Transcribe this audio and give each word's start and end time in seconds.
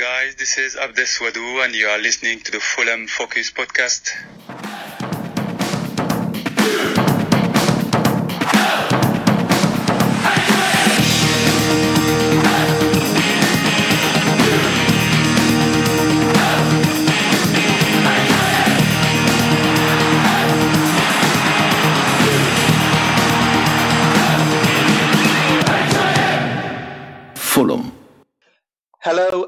guys, 0.00 0.34
this 0.36 0.56
is 0.56 0.76
Abdes 0.76 1.20
and 1.62 1.74
you 1.74 1.86
are 1.86 1.98
listening 1.98 2.40
to 2.40 2.50
the 2.50 2.58
Fulham 2.58 3.06
Focus 3.06 3.50
podcast. 3.50 4.16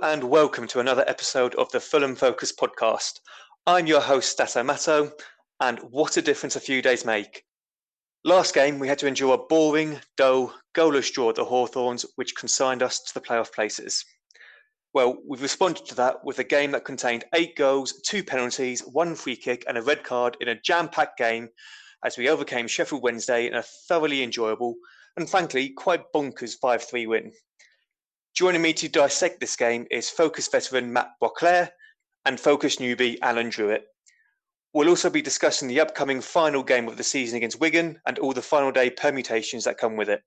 And 0.02 0.24
welcome 0.24 0.66
to 0.66 0.80
another 0.80 1.04
episode 1.06 1.54
of 1.54 1.70
the 1.70 1.78
Fulham 1.78 2.16
Focus 2.16 2.52
podcast. 2.52 3.20
I'm 3.68 3.86
your 3.86 4.00
host, 4.00 4.32
Stato 4.32 4.64
Matto, 4.64 5.12
and 5.60 5.78
what 5.78 6.16
a 6.16 6.22
difference 6.22 6.56
a 6.56 6.60
few 6.60 6.82
days 6.82 7.04
make. 7.04 7.44
Last 8.24 8.52
game, 8.52 8.80
we 8.80 8.88
had 8.88 8.98
to 8.98 9.06
endure 9.06 9.34
a 9.34 9.38
boring, 9.38 10.00
dull, 10.16 10.52
goalless 10.74 11.12
draw 11.12 11.30
at 11.30 11.36
the 11.36 11.44
Hawthorns, 11.44 12.04
which 12.16 12.34
consigned 12.34 12.82
us 12.82 12.98
to 12.98 13.14
the 13.14 13.20
playoff 13.20 13.52
places. 13.52 14.04
Well, 14.92 15.18
we've 15.24 15.40
responded 15.40 15.86
to 15.86 15.94
that 15.94 16.24
with 16.24 16.40
a 16.40 16.44
game 16.44 16.72
that 16.72 16.84
contained 16.84 17.24
eight 17.32 17.54
goals, 17.54 18.00
two 18.04 18.24
penalties, 18.24 18.80
one 18.80 19.14
free 19.14 19.36
kick, 19.36 19.64
and 19.68 19.78
a 19.78 19.82
red 19.82 20.02
card 20.02 20.36
in 20.40 20.48
a 20.48 20.60
jam 20.60 20.88
packed 20.88 21.16
game 21.16 21.48
as 22.04 22.18
we 22.18 22.28
overcame 22.28 22.66
Sheffield 22.66 23.04
Wednesday 23.04 23.46
in 23.46 23.54
a 23.54 23.62
thoroughly 23.62 24.24
enjoyable 24.24 24.74
and 25.16 25.30
frankly 25.30 25.68
quite 25.68 26.12
bonkers 26.12 26.58
5 26.60 26.82
3 26.82 27.06
win. 27.06 27.32
Joining 28.34 28.62
me 28.62 28.72
to 28.72 28.88
dissect 28.88 29.40
this 29.40 29.56
game 29.56 29.86
is 29.90 30.08
Focus 30.08 30.48
veteran 30.48 30.90
Matt 30.90 31.10
Beauclair 31.20 31.70
and 32.24 32.40
Focus 32.40 32.76
newbie 32.76 33.18
Alan 33.20 33.50
Druitt. 33.50 33.84
We'll 34.72 34.88
also 34.88 35.10
be 35.10 35.20
discussing 35.20 35.68
the 35.68 35.80
upcoming 35.80 36.22
final 36.22 36.62
game 36.62 36.88
of 36.88 36.96
the 36.96 37.04
season 37.04 37.36
against 37.36 37.60
Wigan 37.60 38.00
and 38.06 38.18
all 38.18 38.32
the 38.32 38.40
final 38.40 38.72
day 38.72 38.88
permutations 38.88 39.64
that 39.64 39.76
come 39.76 39.96
with 39.98 40.08
it. 40.08 40.22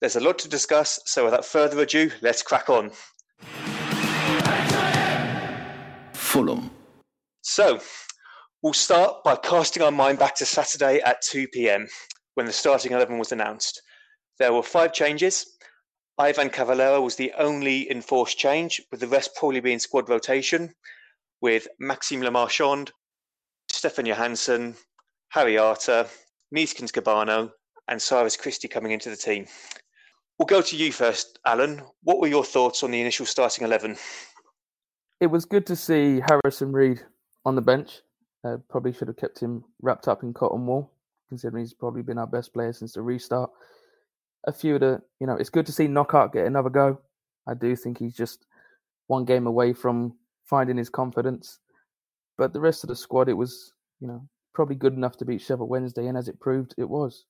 There's 0.00 0.16
a 0.16 0.20
lot 0.20 0.36
to 0.40 0.48
discuss, 0.48 0.98
so 1.06 1.24
without 1.24 1.44
further 1.44 1.80
ado, 1.80 2.10
let's 2.22 2.42
crack 2.42 2.68
on. 2.68 2.90
Fulham. 6.12 6.72
So, 7.42 7.78
we'll 8.64 8.72
start 8.72 9.22
by 9.22 9.36
casting 9.36 9.84
our 9.84 9.92
mind 9.92 10.18
back 10.18 10.34
to 10.36 10.44
Saturday 10.44 10.98
at 11.02 11.22
2 11.22 11.46
pm 11.46 11.86
when 12.34 12.46
the 12.46 12.52
starting 12.52 12.90
11 12.90 13.16
was 13.16 13.30
announced. 13.30 13.80
There 14.40 14.52
were 14.52 14.64
five 14.64 14.92
changes, 14.92 15.51
Ivan 16.22 16.50
Cavaleiro 16.50 17.00
was 17.00 17.16
the 17.16 17.32
only 17.36 17.90
enforced 17.90 18.38
change, 18.38 18.80
with 18.92 19.00
the 19.00 19.08
rest 19.08 19.34
probably 19.34 19.58
being 19.58 19.80
squad 19.80 20.08
rotation, 20.08 20.72
with 21.40 21.66
Maxime 21.80 22.22
Le 22.22 22.30
Marchand, 22.30 22.92
Stefan 23.68 24.06
Johansson, 24.06 24.76
Harry 25.30 25.58
Arter, 25.58 26.06
Neeskens 26.54 26.92
Kebano, 26.92 27.50
and 27.88 28.00
Cyrus 28.00 28.36
Christie 28.36 28.68
coming 28.68 28.92
into 28.92 29.10
the 29.10 29.16
team. 29.16 29.46
We'll 30.38 30.46
go 30.46 30.62
to 30.62 30.76
you 30.76 30.92
first, 30.92 31.40
Alan. 31.44 31.82
What 32.04 32.20
were 32.20 32.28
your 32.28 32.44
thoughts 32.44 32.84
on 32.84 32.92
the 32.92 33.00
initial 33.00 33.26
starting 33.26 33.64
11? 33.64 33.96
It 35.20 35.26
was 35.26 35.44
good 35.44 35.66
to 35.66 35.74
see 35.74 36.20
Harrison 36.20 36.70
Reed 36.70 37.00
on 37.44 37.56
the 37.56 37.62
bench. 37.62 38.00
Uh, 38.44 38.58
probably 38.70 38.92
should 38.92 39.08
have 39.08 39.16
kept 39.16 39.40
him 39.40 39.64
wrapped 39.80 40.06
up 40.06 40.22
in 40.22 40.32
cotton 40.32 40.68
wool, 40.68 40.92
considering 41.28 41.64
he's 41.64 41.74
probably 41.74 42.02
been 42.02 42.18
our 42.18 42.28
best 42.28 42.54
player 42.54 42.72
since 42.72 42.92
the 42.92 43.02
restart 43.02 43.50
a 44.44 44.52
few 44.52 44.74
of 44.74 44.80
the, 44.80 45.02
you 45.20 45.26
know, 45.26 45.36
it's 45.36 45.50
good 45.50 45.66
to 45.66 45.72
see 45.72 45.86
Knockaert 45.86 46.32
get 46.32 46.46
another 46.46 46.70
go. 46.70 46.98
I 47.46 47.54
do 47.54 47.74
think 47.76 47.98
he's 47.98 48.14
just 48.14 48.46
one 49.06 49.24
game 49.24 49.46
away 49.46 49.72
from 49.72 50.14
finding 50.44 50.76
his 50.76 50.88
confidence. 50.88 51.58
But 52.38 52.52
the 52.52 52.60
rest 52.60 52.82
of 52.84 52.88
the 52.88 52.96
squad, 52.96 53.28
it 53.28 53.34
was, 53.34 53.72
you 54.00 54.08
know, 54.08 54.26
probably 54.54 54.76
good 54.76 54.94
enough 54.94 55.16
to 55.18 55.24
beat 55.24 55.40
Sheffield 55.40 55.68
Wednesday, 55.68 56.06
and 56.06 56.16
as 56.16 56.28
it 56.28 56.40
proved, 56.40 56.74
it 56.78 56.88
was. 56.88 57.24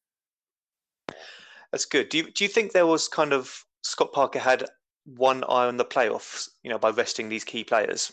That's 1.70 1.84
good. 1.84 2.08
Do 2.08 2.18
you 2.18 2.30
do 2.30 2.44
you 2.44 2.48
think 2.48 2.72
there 2.72 2.86
was 2.86 3.08
kind 3.08 3.32
of 3.32 3.64
Scott 3.82 4.12
Parker 4.12 4.38
had 4.38 4.64
one 5.04 5.42
eye 5.44 5.66
on 5.66 5.76
the 5.76 5.84
playoffs, 5.84 6.48
you 6.62 6.70
know, 6.70 6.78
by 6.78 6.90
resting 6.90 7.28
these 7.28 7.44
key 7.44 7.64
players? 7.64 8.12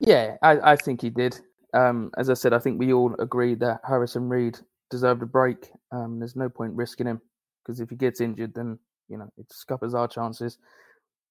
Yeah, 0.00 0.36
I, 0.42 0.72
I 0.72 0.76
think 0.76 1.00
he 1.00 1.10
did. 1.10 1.38
Um, 1.74 2.10
as 2.18 2.28
I 2.28 2.34
said, 2.34 2.52
I 2.52 2.58
think 2.58 2.78
we 2.78 2.92
all 2.92 3.14
agreed 3.18 3.60
that 3.60 3.80
Harrison 3.86 4.28
Reed 4.28 4.58
deserved 4.90 5.22
a 5.22 5.26
break. 5.26 5.70
Um, 5.90 6.18
there's 6.18 6.36
no 6.36 6.48
point 6.48 6.74
risking 6.74 7.06
him 7.06 7.20
because 7.64 7.80
if 7.80 7.90
he 7.90 7.96
gets 7.96 8.20
injured, 8.20 8.54
then 8.54 8.78
you 9.08 9.18
know 9.18 9.30
it 9.36 9.46
scuppers 9.50 9.94
our 9.94 10.08
chances. 10.08 10.58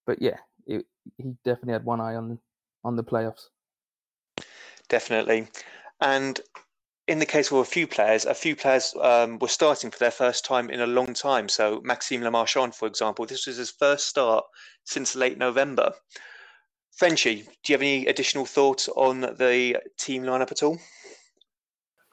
But 0.06 0.22
yeah, 0.22 0.38
it, 0.66 0.86
he 1.18 1.34
definitely 1.44 1.74
had 1.74 1.86
one 1.86 2.02
eye 2.02 2.16
on 2.16 2.40
on 2.84 2.96
the 2.96 3.04
playoffs. 3.04 3.48
Definitely, 4.90 5.48
and 6.02 6.40
in 7.08 7.20
the 7.20 7.26
case 7.26 7.52
of 7.52 7.58
a 7.58 7.66
few 7.66 7.88
players, 7.88 8.26
a 8.26 8.34
few 8.34 8.56
players 8.56 8.94
um, 9.02 9.38
were 9.40 9.48
starting 9.48 9.92
for 9.92 10.00
their 10.00 10.12
first 10.12 10.46
time 10.46 10.70
in 10.70 10.82
a 10.82 10.88
long 10.88 11.14
time. 11.14 11.50
So 11.50 11.82
Maxime 11.84 12.24
Le 12.24 12.32
Marchand, 12.32 12.74
for 12.74 12.88
example, 12.88 13.26
this 13.26 13.48
was 13.48 13.58
his 13.58 13.72
first 13.72 14.08
start 14.08 14.46
since 14.86 15.16
late 15.16 15.38
November. 15.38 15.92
Frenchy, 16.96 17.44
do 17.64 17.74
you 17.74 17.74
have 17.74 17.82
any 17.82 18.06
additional 18.08 18.46
thoughts 18.46 18.88
on 18.90 19.22
the 19.22 19.78
team 20.00 20.24
lineup 20.24 20.52
at 20.52 20.64
all? 20.64 20.78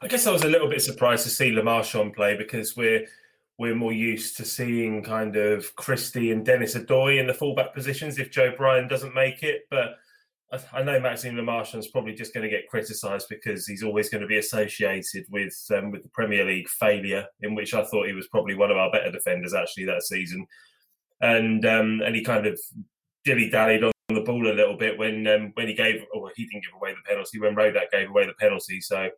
I 0.00 0.08
guess 0.08 0.26
I 0.26 0.32
was 0.32 0.44
a 0.44 0.48
little 0.48 0.68
bit 0.68 0.82
surprised 0.82 1.24
to 1.24 1.30
see 1.30 1.52
Le 1.52 1.62
Marchand 1.62 2.14
play 2.14 2.36
because 2.36 2.76
we're 2.76 3.06
we're 3.58 3.74
more 3.74 3.92
used 3.92 4.36
to 4.36 4.44
seeing 4.44 5.02
kind 5.02 5.36
of 5.36 5.74
Christie 5.74 6.30
and 6.30 6.46
Dennis 6.46 6.76
Odoi 6.76 7.18
in 7.18 7.26
the 7.26 7.34
fullback 7.34 7.74
positions 7.74 8.18
if 8.18 8.30
Joe 8.30 8.54
Bryan 8.56 8.86
doesn't 8.86 9.14
make 9.14 9.42
it. 9.42 9.62
But 9.68 9.96
I 10.72 10.82
know 10.82 10.98
Maxime 11.00 11.38
is 11.38 11.88
probably 11.88 12.14
just 12.14 12.32
going 12.32 12.44
to 12.44 12.48
get 12.48 12.68
criticised 12.68 13.26
because 13.28 13.66
he's 13.66 13.82
always 13.82 14.08
going 14.08 14.22
to 14.22 14.28
be 14.28 14.38
associated 14.38 15.26
with 15.28 15.54
um, 15.76 15.90
with 15.90 16.04
the 16.04 16.08
Premier 16.10 16.44
League 16.44 16.68
failure, 16.68 17.26
in 17.42 17.54
which 17.54 17.74
I 17.74 17.84
thought 17.84 18.06
he 18.06 18.14
was 18.14 18.28
probably 18.28 18.54
one 18.54 18.70
of 18.70 18.76
our 18.76 18.90
better 18.90 19.10
defenders 19.10 19.52
actually 19.52 19.86
that 19.86 20.04
season, 20.04 20.46
and 21.20 21.66
um, 21.66 22.00
and 22.02 22.14
he 22.14 22.24
kind 22.24 22.46
of 22.46 22.58
dilly 23.24 23.50
dallied 23.50 23.84
on 23.84 23.92
the 24.08 24.22
ball 24.22 24.50
a 24.50 24.54
little 24.54 24.76
bit 24.76 24.96
when 24.96 25.26
um, 25.26 25.50
when 25.54 25.66
he 25.66 25.74
gave 25.74 26.02
or 26.14 26.30
he 26.34 26.46
didn't 26.46 26.64
give 26.64 26.74
away 26.74 26.92
the 26.92 27.08
penalty 27.08 27.40
when 27.40 27.56
Rodak 27.56 27.90
gave 27.90 28.08
away 28.08 28.24
the 28.24 28.32
penalty. 28.34 28.80
So 28.80 29.10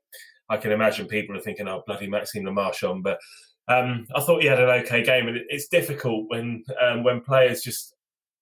I 0.49 0.57
can 0.57 0.73
imagine 0.73 1.07
people 1.07 1.37
are 1.37 1.41
thinking, 1.41 1.69
"Oh, 1.69 1.85
bloody 1.87 2.09
Maxime 2.09 2.45
Le 2.45 2.53
Marchand," 2.53 3.05
but 3.05 3.21
um, 3.71 4.07
I 4.15 4.21
thought 4.21 4.43
he 4.43 4.49
had 4.49 4.61
an 4.61 4.69
okay 4.83 5.05
game, 5.05 5.29
and 5.29 5.39
it's 5.49 5.69
difficult 5.69 6.29
when 6.29 6.65
um, 6.83 7.05
when 7.05 7.21
players 7.21 7.63
just 7.63 7.95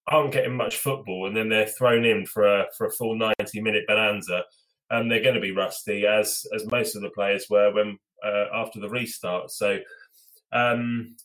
aren't 0.06 0.32
getting 0.32 0.56
much 0.56 0.78
football, 0.78 1.26
and 1.26 1.36
then 1.36 1.50
they're 1.50 1.66
thrown 1.66 2.04
in 2.04 2.24
for 2.24 2.46
a 2.46 2.66
for 2.76 2.86
a 2.86 2.90
full 2.90 3.14
ninety 3.14 3.60
minute 3.60 3.84
bonanza, 3.86 4.42
and 4.90 5.10
they're 5.10 5.22
going 5.22 5.34
to 5.34 5.40
be 5.40 5.52
rusty, 5.52 6.06
as 6.06 6.46
as 6.54 6.66
most 6.66 6.96
of 6.96 7.02
the 7.02 7.10
players 7.10 7.46
were 7.50 7.72
when 7.72 7.98
uh, 8.24 8.46
after 8.54 8.80
the 8.80 8.88
restart. 8.88 9.50
So. 9.50 9.78
Um, 10.50 11.16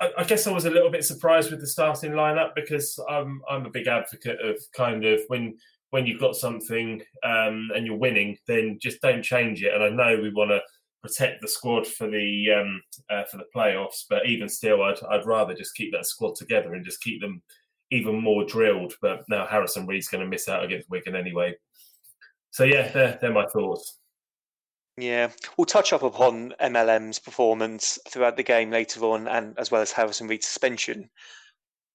I, 0.00 0.10
I 0.18 0.24
guess 0.24 0.46
I 0.46 0.50
was 0.50 0.64
a 0.66 0.70
little 0.70 0.90
bit 0.90 1.04
surprised 1.04 1.50
with 1.50 1.60
the 1.60 1.68
starting 1.68 2.12
lineup 2.12 2.50
because 2.54 2.98
I'm 3.08 3.40
I'm 3.48 3.64
a 3.64 3.70
big 3.70 3.86
advocate 3.86 4.40
of 4.44 4.56
kind 4.76 5.06
of 5.06 5.20
when 5.28 5.56
when 5.90 6.04
you've 6.04 6.20
got 6.20 6.36
something 6.36 7.00
um, 7.22 7.70
and 7.74 7.86
you're 7.86 7.96
winning, 7.96 8.36
then 8.46 8.78
just 8.80 9.00
don't 9.00 9.22
change 9.22 9.62
it. 9.62 9.72
And 9.72 9.82
I 9.82 9.88
know 9.88 10.20
we 10.20 10.32
want 10.32 10.50
to 10.50 10.60
protect 11.06 11.40
the 11.40 11.48
squad 11.48 11.86
for 11.86 12.08
the 12.08 12.46
um, 12.50 12.82
uh, 13.10 13.24
for 13.30 13.38
the 13.38 13.46
playoffs. 13.54 14.04
But 14.08 14.26
even 14.26 14.48
still, 14.48 14.82
I'd 14.82 15.02
I'd 15.10 15.26
rather 15.26 15.54
just 15.54 15.74
keep 15.74 15.92
that 15.92 16.06
squad 16.06 16.34
together 16.34 16.74
and 16.74 16.84
just 16.84 17.02
keep 17.02 17.20
them 17.20 17.42
even 17.90 18.20
more 18.20 18.44
drilled. 18.44 18.94
But 19.00 19.24
now 19.28 19.46
Harrison 19.46 19.86
Reed's 19.86 20.08
going 20.08 20.24
to 20.24 20.30
miss 20.30 20.48
out 20.48 20.64
against 20.64 20.90
Wigan 20.90 21.16
anyway. 21.16 21.54
So 22.50 22.64
yeah, 22.64 22.90
they're, 22.92 23.18
they're 23.20 23.32
my 23.32 23.46
thoughts. 23.46 23.98
Yeah, 24.98 25.30
we'll 25.56 25.66
touch 25.66 25.92
up 25.92 26.02
upon 26.02 26.54
MLM's 26.60 27.18
performance 27.18 27.98
throughout 28.08 28.38
the 28.38 28.42
game 28.42 28.70
later 28.70 29.04
on, 29.04 29.28
and 29.28 29.58
as 29.58 29.70
well 29.70 29.82
as 29.82 29.92
Harrison 29.92 30.26
Reed's 30.26 30.46
suspension. 30.46 31.10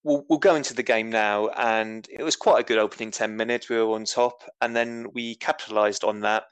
We'll, 0.03 0.23
we'll 0.29 0.39
go 0.39 0.55
into 0.55 0.75
the 0.75 0.83
game 0.83 1.09
now, 1.09 1.47
and 1.49 2.07
it 2.11 2.21
was 2.21 2.35
quite 2.35 2.59
a 2.59 2.63
good 2.63 2.77
opening 2.77 3.09
10 3.09 3.35
minutes. 3.35 3.69
We 3.69 3.77
were 3.77 3.95
on 3.95 4.05
top, 4.05 4.43
and 4.61 4.75
then 4.75 5.07
we 5.13 5.35
capitalised 5.35 6.03
on 6.03 6.21
that 6.21 6.43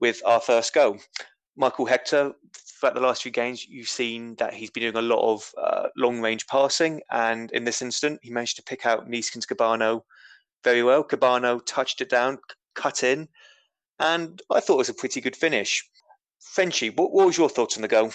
with 0.00 0.20
our 0.26 0.40
first 0.40 0.74
goal. 0.74 0.98
Michael 1.56 1.86
Hector, 1.86 2.32
throughout 2.54 2.94
the 2.94 3.00
last 3.00 3.22
few 3.22 3.30
games, 3.30 3.66
you've 3.66 3.88
seen 3.88 4.34
that 4.36 4.54
he's 4.54 4.70
been 4.70 4.82
doing 4.82 4.96
a 4.96 5.02
lot 5.02 5.20
of 5.20 5.52
uh, 5.62 5.88
long 5.96 6.20
range 6.20 6.46
passing. 6.46 7.00
And 7.10 7.50
in 7.52 7.64
this 7.64 7.82
instant, 7.82 8.20
he 8.22 8.30
managed 8.30 8.56
to 8.56 8.62
pick 8.62 8.86
out 8.86 9.08
Neeskens 9.08 9.46
Kebano 9.46 10.02
very 10.64 10.82
well. 10.82 11.04
Kebano 11.04 11.60
touched 11.66 12.00
it 12.00 12.08
down, 12.08 12.38
cut 12.74 13.02
in, 13.02 13.28
and 13.98 14.40
I 14.50 14.60
thought 14.60 14.74
it 14.74 14.78
was 14.78 14.88
a 14.88 14.94
pretty 14.94 15.20
good 15.20 15.36
finish. 15.36 15.88
Frenchy, 16.40 16.90
what, 16.90 17.12
what 17.12 17.26
was 17.26 17.38
your 17.38 17.48
thoughts 17.48 17.76
on 17.76 17.82
the 17.82 17.88
goal? 17.88 18.10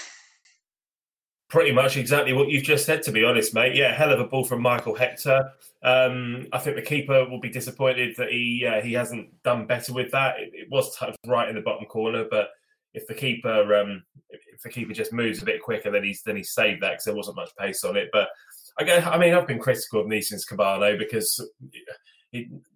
Pretty 1.50 1.72
much 1.72 1.95
exactly 1.95 2.34
what 2.34 2.50
you've 2.50 2.63
just 2.63 2.86
said, 2.86 3.01
to 3.04 3.12
be 3.12 3.24
honest, 3.24 3.54
mate. 3.54 3.74
Yeah, 3.74 3.94
hell 3.94 4.12
of 4.12 4.19
a 4.19 4.25
ball 4.25 4.44
from 4.44 4.62
Michael 4.62 4.95
Hector. 4.95 5.50
Um, 5.81 6.45
I 6.51 6.57
think 6.57 6.75
the 6.75 6.81
keeper 6.81 7.24
will 7.30 7.39
be 7.39 7.50
disappointed 7.50 8.16
that 8.18 8.31
he 8.31 8.66
uh, 8.66 8.81
he 8.81 8.92
hasn't 8.92 9.42
done 9.44 9.66
better 9.66 9.94
with 9.94 10.12
that. 10.12 10.39
It, 10.39 10.51
it 10.54 10.68
was 10.69 10.94
touched 10.98 11.18
right 11.25 11.48
in 11.48 11.56
the 11.56 11.62
bottom 11.62 11.86
corner, 11.86 12.25
but 12.30 12.50
if 12.94 13.06
the 13.07 13.13
keeper 13.13 13.75
um, 13.75 14.04
if 14.30 14.62
the 14.63 14.69
keeper 14.69 14.94
just 14.94 15.13
moves 15.13 15.42
a 15.42 15.45
bit 15.45 15.62
quicker, 15.62 15.92
then 15.92 16.04
he's 16.04 16.22
then 16.24 16.36
he's 16.36 16.54
saved 16.54 16.81
that 16.81 16.94
because 16.94 17.06
there 17.06 17.16
wasn't 17.16 17.38
much 17.38 17.56
pace 17.60 17.84
on 17.84 17.98
it. 17.98 18.10
But 18.12 18.30
I 18.80 18.84
guess 18.84 19.06
I 19.06 19.18
mean 19.18 19.34
I've 19.34 19.48
been 19.48 19.60
critical 19.60 20.01
of 20.01 20.07
Neeskens 20.07 20.48
Kebano 20.50 20.98
because 20.98 21.39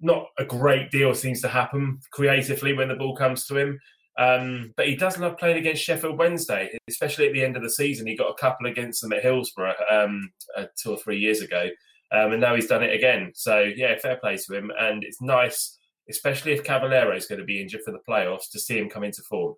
not 0.02 0.28
a 0.38 0.46
great 0.46 0.92
deal 0.92 1.14
seems 1.14 1.42
to 1.42 1.48
happen 1.48 2.00
creatively 2.12 2.74
when 2.74 2.88
the 2.88 2.96
ball 2.96 3.16
comes 3.16 3.46
to 3.46 3.58
him. 3.58 3.80
Um, 4.18 4.74
but 4.76 4.88
he 4.88 4.96
does 4.96 5.18
love 5.18 5.38
playing 5.38 5.58
against 5.58 5.84
Sheffield 5.84 6.18
Wednesday, 6.18 6.78
especially 6.90 7.28
at 7.28 7.34
the 7.34 7.44
end 7.44 7.56
of 7.56 7.64
the 7.64 7.70
season. 7.70 8.08
He 8.08 8.16
got 8.16 8.30
a 8.30 8.40
couple 8.40 8.68
against 8.68 9.02
them 9.02 9.14
at 9.14 9.24
Hillsborough 9.24 9.74
um, 9.90 10.32
uh, 10.58 10.66
two 10.78 10.92
or 10.92 10.98
three 10.98 11.18
years 11.18 11.42
ago, 11.42 11.70
um, 12.12 12.34
and 12.34 12.42
now 12.42 12.56
he's 12.56 12.68
done 12.68 12.84
it 12.84 12.94
again. 12.94 13.32
So 13.34 13.62
yeah, 13.62 13.98
fair 13.98 14.18
play 14.18 14.38
to 14.38 14.54
him, 14.54 14.72
and 14.78 15.04
it's 15.04 15.22
nice, 15.22 15.78
especially 16.10 16.52
if 16.52 16.64
Cavaleiro 16.64 17.16
is 17.16 17.26
going 17.26 17.40
to 17.40 17.46
be 17.46 17.62
injured 17.62 17.82
for 17.86 17.92
the 17.92 18.02
playoffs, 18.08 18.50
to 18.52 18.60
see 18.60 18.78
him 18.78 18.90
come 18.90 19.04
into 19.04 19.22
form. 19.24 19.56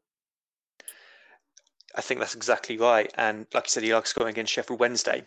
I 1.95 2.01
think 2.01 2.19
that's 2.19 2.36
exactly 2.36 2.78
right, 2.78 3.12
and 3.18 3.45
like 3.54 3.66
you 3.66 3.69
said, 3.69 3.84
he 3.84 3.94
likes 3.94 4.10
scoring 4.10 4.31
against 4.31 4.51
Sheffield 4.51 4.80
Wednesday. 4.80 5.25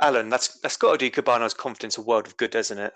Alan, 0.00 0.28
that's 0.28 0.58
that's 0.60 0.76
got 0.76 0.92
to 0.92 0.98
do 0.98 1.10
Kebano's 1.10 1.54
confidence 1.54 1.98
a 1.98 2.02
world 2.02 2.26
of 2.26 2.36
good, 2.36 2.50
doesn't 2.50 2.78
it? 2.78 2.92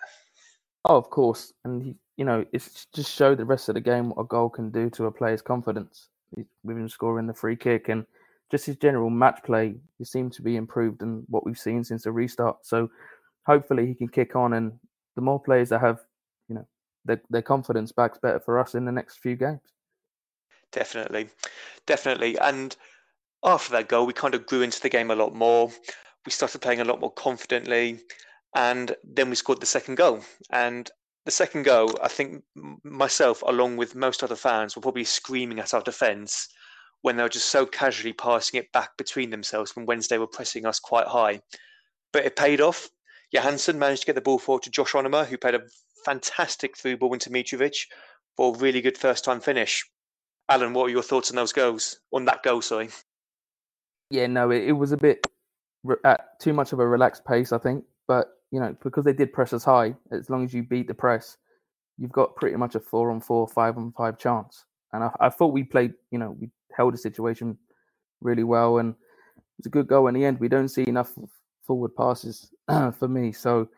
Oh, 0.84 0.96
of 0.96 1.10
course, 1.10 1.52
and 1.64 1.82
he, 1.82 1.96
you 2.16 2.24
know, 2.24 2.44
it's 2.52 2.86
just 2.94 3.12
showed 3.12 3.38
the 3.38 3.44
rest 3.44 3.68
of 3.68 3.74
the 3.74 3.80
game 3.80 4.10
what 4.10 4.22
a 4.22 4.24
goal 4.24 4.48
can 4.48 4.70
do 4.70 4.88
to 4.90 5.06
a 5.06 5.12
player's 5.12 5.42
confidence. 5.42 6.08
With 6.34 6.76
him 6.76 6.88
scoring 6.88 7.26
the 7.26 7.34
free 7.34 7.56
kick 7.56 7.88
and 7.88 8.06
just 8.50 8.66
his 8.66 8.76
general 8.76 9.10
match 9.10 9.40
play, 9.44 9.74
he 9.98 10.04
seemed 10.04 10.32
to 10.32 10.42
be 10.42 10.56
improved 10.56 11.02
in 11.02 11.24
what 11.28 11.44
we've 11.44 11.58
seen 11.58 11.84
since 11.84 12.04
the 12.04 12.12
restart. 12.12 12.64
So 12.64 12.90
hopefully 13.46 13.86
he 13.86 13.94
can 13.94 14.08
kick 14.08 14.34
on, 14.34 14.54
and 14.54 14.72
the 15.14 15.22
more 15.22 15.40
players 15.40 15.68
that 15.68 15.80
have, 15.80 16.00
you 16.48 16.54
know, 16.54 16.66
their, 17.04 17.20
their 17.28 17.42
confidence 17.42 17.92
backs 17.92 18.18
better 18.18 18.40
for 18.40 18.58
us 18.58 18.74
in 18.74 18.84
the 18.84 18.92
next 18.92 19.18
few 19.18 19.36
games. 19.36 19.71
Definitely, 20.72 21.28
definitely, 21.86 22.38
and 22.38 22.76
after 23.44 23.72
that 23.72 23.88
goal, 23.88 24.06
we 24.06 24.12
kind 24.12 24.34
of 24.34 24.46
grew 24.46 24.62
into 24.62 24.80
the 24.80 24.88
game 24.88 25.10
a 25.10 25.16
lot 25.16 25.34
more. 25.34 25.70
We 26.24 26.32
started 26.32 26.60
playing 26.60 26.80
a 26.80 26.84
lot 26.84 27.00
more 27.00 27.12
confidently. 27.12 28.00
And 28.54 28.94
then 29.02 29.30
we 29.30 29.36
scored 29.36 29.60
the 29.60 29.66
second 29.66 29.96
goal. 29.96 30.20
And 30.50 30.90
the 31.24 31.30
second 31.30 31.64
goal, 31.64 31.98
I 32.02 32.08
think 32.08 32.44
myself, 32.84 33.42
along 33.42 33.76
with 33.76 33.94
most 33.94 34.22
other 34.22 34.36
fans, 34.36 34.76
were 34.76 34.82
probably 34.82 35.04
screaming 35.04 35.58
at 35.58 35.74
our 35.74 35.82
defence 35.82 36.48
when 37.00 37.16
they 37.16 37.22
were 37.22 37.28
just 37.28 37.48
so 37.48 37.66
casually 37.66 38.12
passing 38.12 38.60
it 38.60 38.70
back 38.72 38.96
between 38.96 39.30
themselves 39.30 39.74
when 39.74 39.86
Wednesday 39.86 40.18
were 40.18 40.26
pressing 40.26 40.66
us 40.66 40.78
quite 40.78 41.08
high. 41.08 41.40
But 42.12 42.24
it 42.24 42.36
paid 42.36 42.60
off. 42.60 42.88
Johansson 43.32 43.78
managed 43.78 44.02
to 44.02 44.06
get 44.06 44.14
the 44.14 44.20
ball 44.20 44.38
forward 44.38 44.62
to 44.64 44.70
Josh 44.70 44.92
Onomah, 44.92 45.26
who 45.26 45.38
played 45.38 45.54
a 45.54 45.62
fantastic 46.04 46.76
through 46.76 46.98
ball 46.98 47.14
into 47.14 47.30
Mitrovic 47.30 47.86
for 48.36 48.54
a 48.54 48.58
really 48.58 48.80
good 48.82 48.98
first 48.98 49.24
time 49.24 49.40
finish. 49.40 49.84
Alan, 50.48 50.72
what 50.72 50.84
are 50.84 50.90
your 50.90 51.02
thoughts 51.02 51.30
on 51.30 51.36
those 51.36 51.52
goals? 51.52 51.98
On 52.12 52.24
that 52.26 52.42
goal, 52.42 52.62
sorry. 52.62 52.90
Yeah, 54.10 54.26
no, 54.26 54.50
it, 54.50 54.64
it 54.64 54.72
was 54.72 54.92
a 54.92 54.96
bit 54.96 55.26
at 56.04 56.20
uh, 56.20 56.22
too 56.38 56.52
much 56.52 56.72
of 56.72 56.78
a 56.78 56.86
relaxed 56.86 57.24
pace, 57.24 57.52
I 57.52 57.58
think. 57.58 57.84
But 58.06 58.28
you 58.50 58.60
know, 58.60 58.76
because 58.82 59.04
they 59.04 59.12
did 59.12 59.32
press 59.32 59.52
us 59.52 59.64
high, 59.64 59.94
as 60.10 60.28
long 60.28 60.44
as 60.44 60.52
you 60.52 60.62
beat 60.62 60.86
the 60.86 60.94
press, 60.94 61.38
you've 61.98 62.12
got 62.12 62.36
pretty 62.36 62.56
much 62.56 62.74
a 62.74 62.80
four 62.80 63.10
on 63.10 63.20
four, 63.20 63.48
five 63.48 63.76
on 63.78 63.92
five 63.96 64.18
chance. 64.18 64.64
And 64.92 65.04
I, 65.04 65.10
I 65.20 65.28
thought 65.30 65.54
we 65.54 65.64
played, 65.64 65.94
you 66.10 66.18
know, 66.18 66.36
we 66.38 66.50
held 66.76 66.94
the 66.94 66.98
situation 66.98 67.56
really 68.20 68.44
well, 68.44 68.78
and 68.78 68.90
it 68.90 69.58
was 69.58 69.66
a 69.66 69.70
good 69.70 69.86
goal 69.86 70.08
in 70.08 70.14
the 70.14 70.24
end. 70.24 70.38
We 70.38 70.48
don't 70.48 70.68
see 70.68 70.86
enough 70.86 71.12
forward 71.66 71.96
passes 71.96 72.50
for 72.68 73.08
me, 73.08 73.32
so 73.32 73.68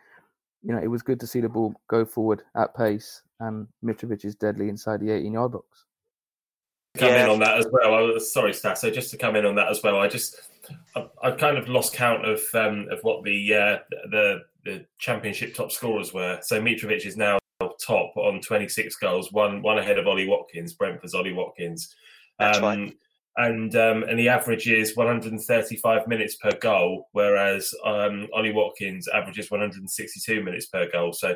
you 0.65 0.73
know, 0.73 0.81
it 0.83 0.89
was 0.89 1.03
good 1.03 1.21
to 1.21 1.27
see 1.27 1.41
the 1.41 1.49
ball 1.49 1.75
go 1.89 2.05
forward 2.05 2.43
at 2.57 2.75
pace, 2.75 3.23
and 3.41 3.69
Mitrovic 3.85 4.25
is 4.25 4.35
deadly 4.35 4.71
inside 4.71 5.01
the 5.01 5.11
18 5.11 5.35
yard 5.35 5.53
box. 5.53 5.84
Come 6.97 7.09
yeah. 7.09 7.25
in 7.25 7.31
on 7.31 7.41
that 7.41 7.59
as 7.59 7.67
well. 7.73 8.21
Sorry, 8.21 8.53
Stat. 8.55 8.79
So 8.79 8.89
just 8.89 9.11
to 9.11 9.17
come 9.17 9.35
in 9.35 9.45
on 9.45 9.57
that 9.57 9.69
as 9.69 9.83
well, 9.83 9.99
I 9.99 10.07
just 10.07 10.37
I, 10.95 11.07
I 11.23 11.31
kind 11.33 11.59
of 11.59 11.69
lost 11.69 11.93
count 11.93 12.25
of 12.25 12.41
um, 12.55 12.87
of 12.91 13.01
what 13.03 13.25
the 13.25 13.55
uh, 13.55 13.79
the 14.11 14.43
the 14.65 14.87
championship 14.99 15.55
top 15.55 15.73
scorers 15.73 16.15
were. 16.15 16.39
So 16.43 16.61
Mitrovic 16.61 17.05
is 17.05 17.17
now 17.17 17.39
top 17.85 18.17
on 18.17 18.41
26 18.41 18.97
goals, 18.97 19.33
one 19.33 19.63
one 19.63 19.79
ahead 19.79 19.99
of 19.99 20.07
Ollie 20.07 20.29
Watkins, 20.29 20.75
Brentford's 20.75 21.15
Ollie 21.15 21.33
Watkins. 21.33 21.95
Um, 22.39 22.63
right. 22.63 22.97
And 23.37 23.75
um, 23.75 24.05
and 24.05 24.21
he 24.21 24.29
averages 24.29 24.97
135 24.97 26.07
minutes 26.07 26.37
per 26.37 26.53
goal, 26.53 27.09
whereas 27.11 27.75
um, 27.85 28.29
Ollie 28.33 28.53
Watkins 28.53 29.09
averages 29.09 29.51
162 29.51 30.45
minutes 30.45 30.67
per 30.67 30.89
goal. 30.89 31.13
So 31.13 31.35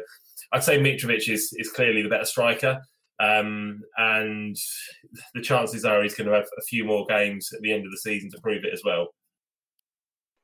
I'd 0.53 0.63
say 0.63 0.79
Mitrovic 0.79 1.29
is 1.29 1.53
is 1.59 1.73
clearly 1.73 2.03
the 2.03 2.09
better 2.09 2.25
striker. 2.25 2.81
Um, 3.21 3.81
and 3.97 4.57
the 5.35 5.43
chances 5.43 5.85
are 5.85 6.03
he's 6.03 6.15
going 6.15 6.29
to 6.29 6.35
have 6.35 6.47
a 6.57 6.63
few 6.63 6.85
more 6.85 7.05
games 7.07 7.53
at 7.53 7.61
the 7.63 7.73
end 7.73 7.85
of 7.85 7.91
the 7.91 7.99
season 7.99 8.31
to 8.31 8.41
prove 8.41 8.65
it 8.65 8.73
as 8.73 8.83
well. 8.85 9.09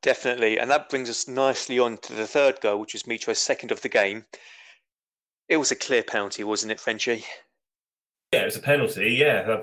Definitely. 0.02 0.58
And 0.58 0.70
that 0.70 0.90
brings 0.90 1.08
us 1.08 1.28
nicely 1.28 1.78
on 1.78 1.96
to 1.98 2.12
the 2.12 2.26
third 2.26 2.60
goal, 2.60 2.78
which 2.78 2.92
was 2.92 3.06
Mitro's 3.06 3.38
second 3.38 3.72
of 3.72 3.80
the 3.80 3.88
game. 3.88 4.24
It 5.48 5.56
was 5.56 5.70
a 5.70 5.76
clear 5.76 6.02
penalty, 6.02 6.44
wasn't 6.44 6.72
it, 6.72 6.80
Frenchy? 6.80 7.24
Yeah, 8.32 8.42
it 8.42 8.46
was 8.46 8.56
a 8.56 8.60
penalty, 8.60 9.14
yeah. 9.14 9.62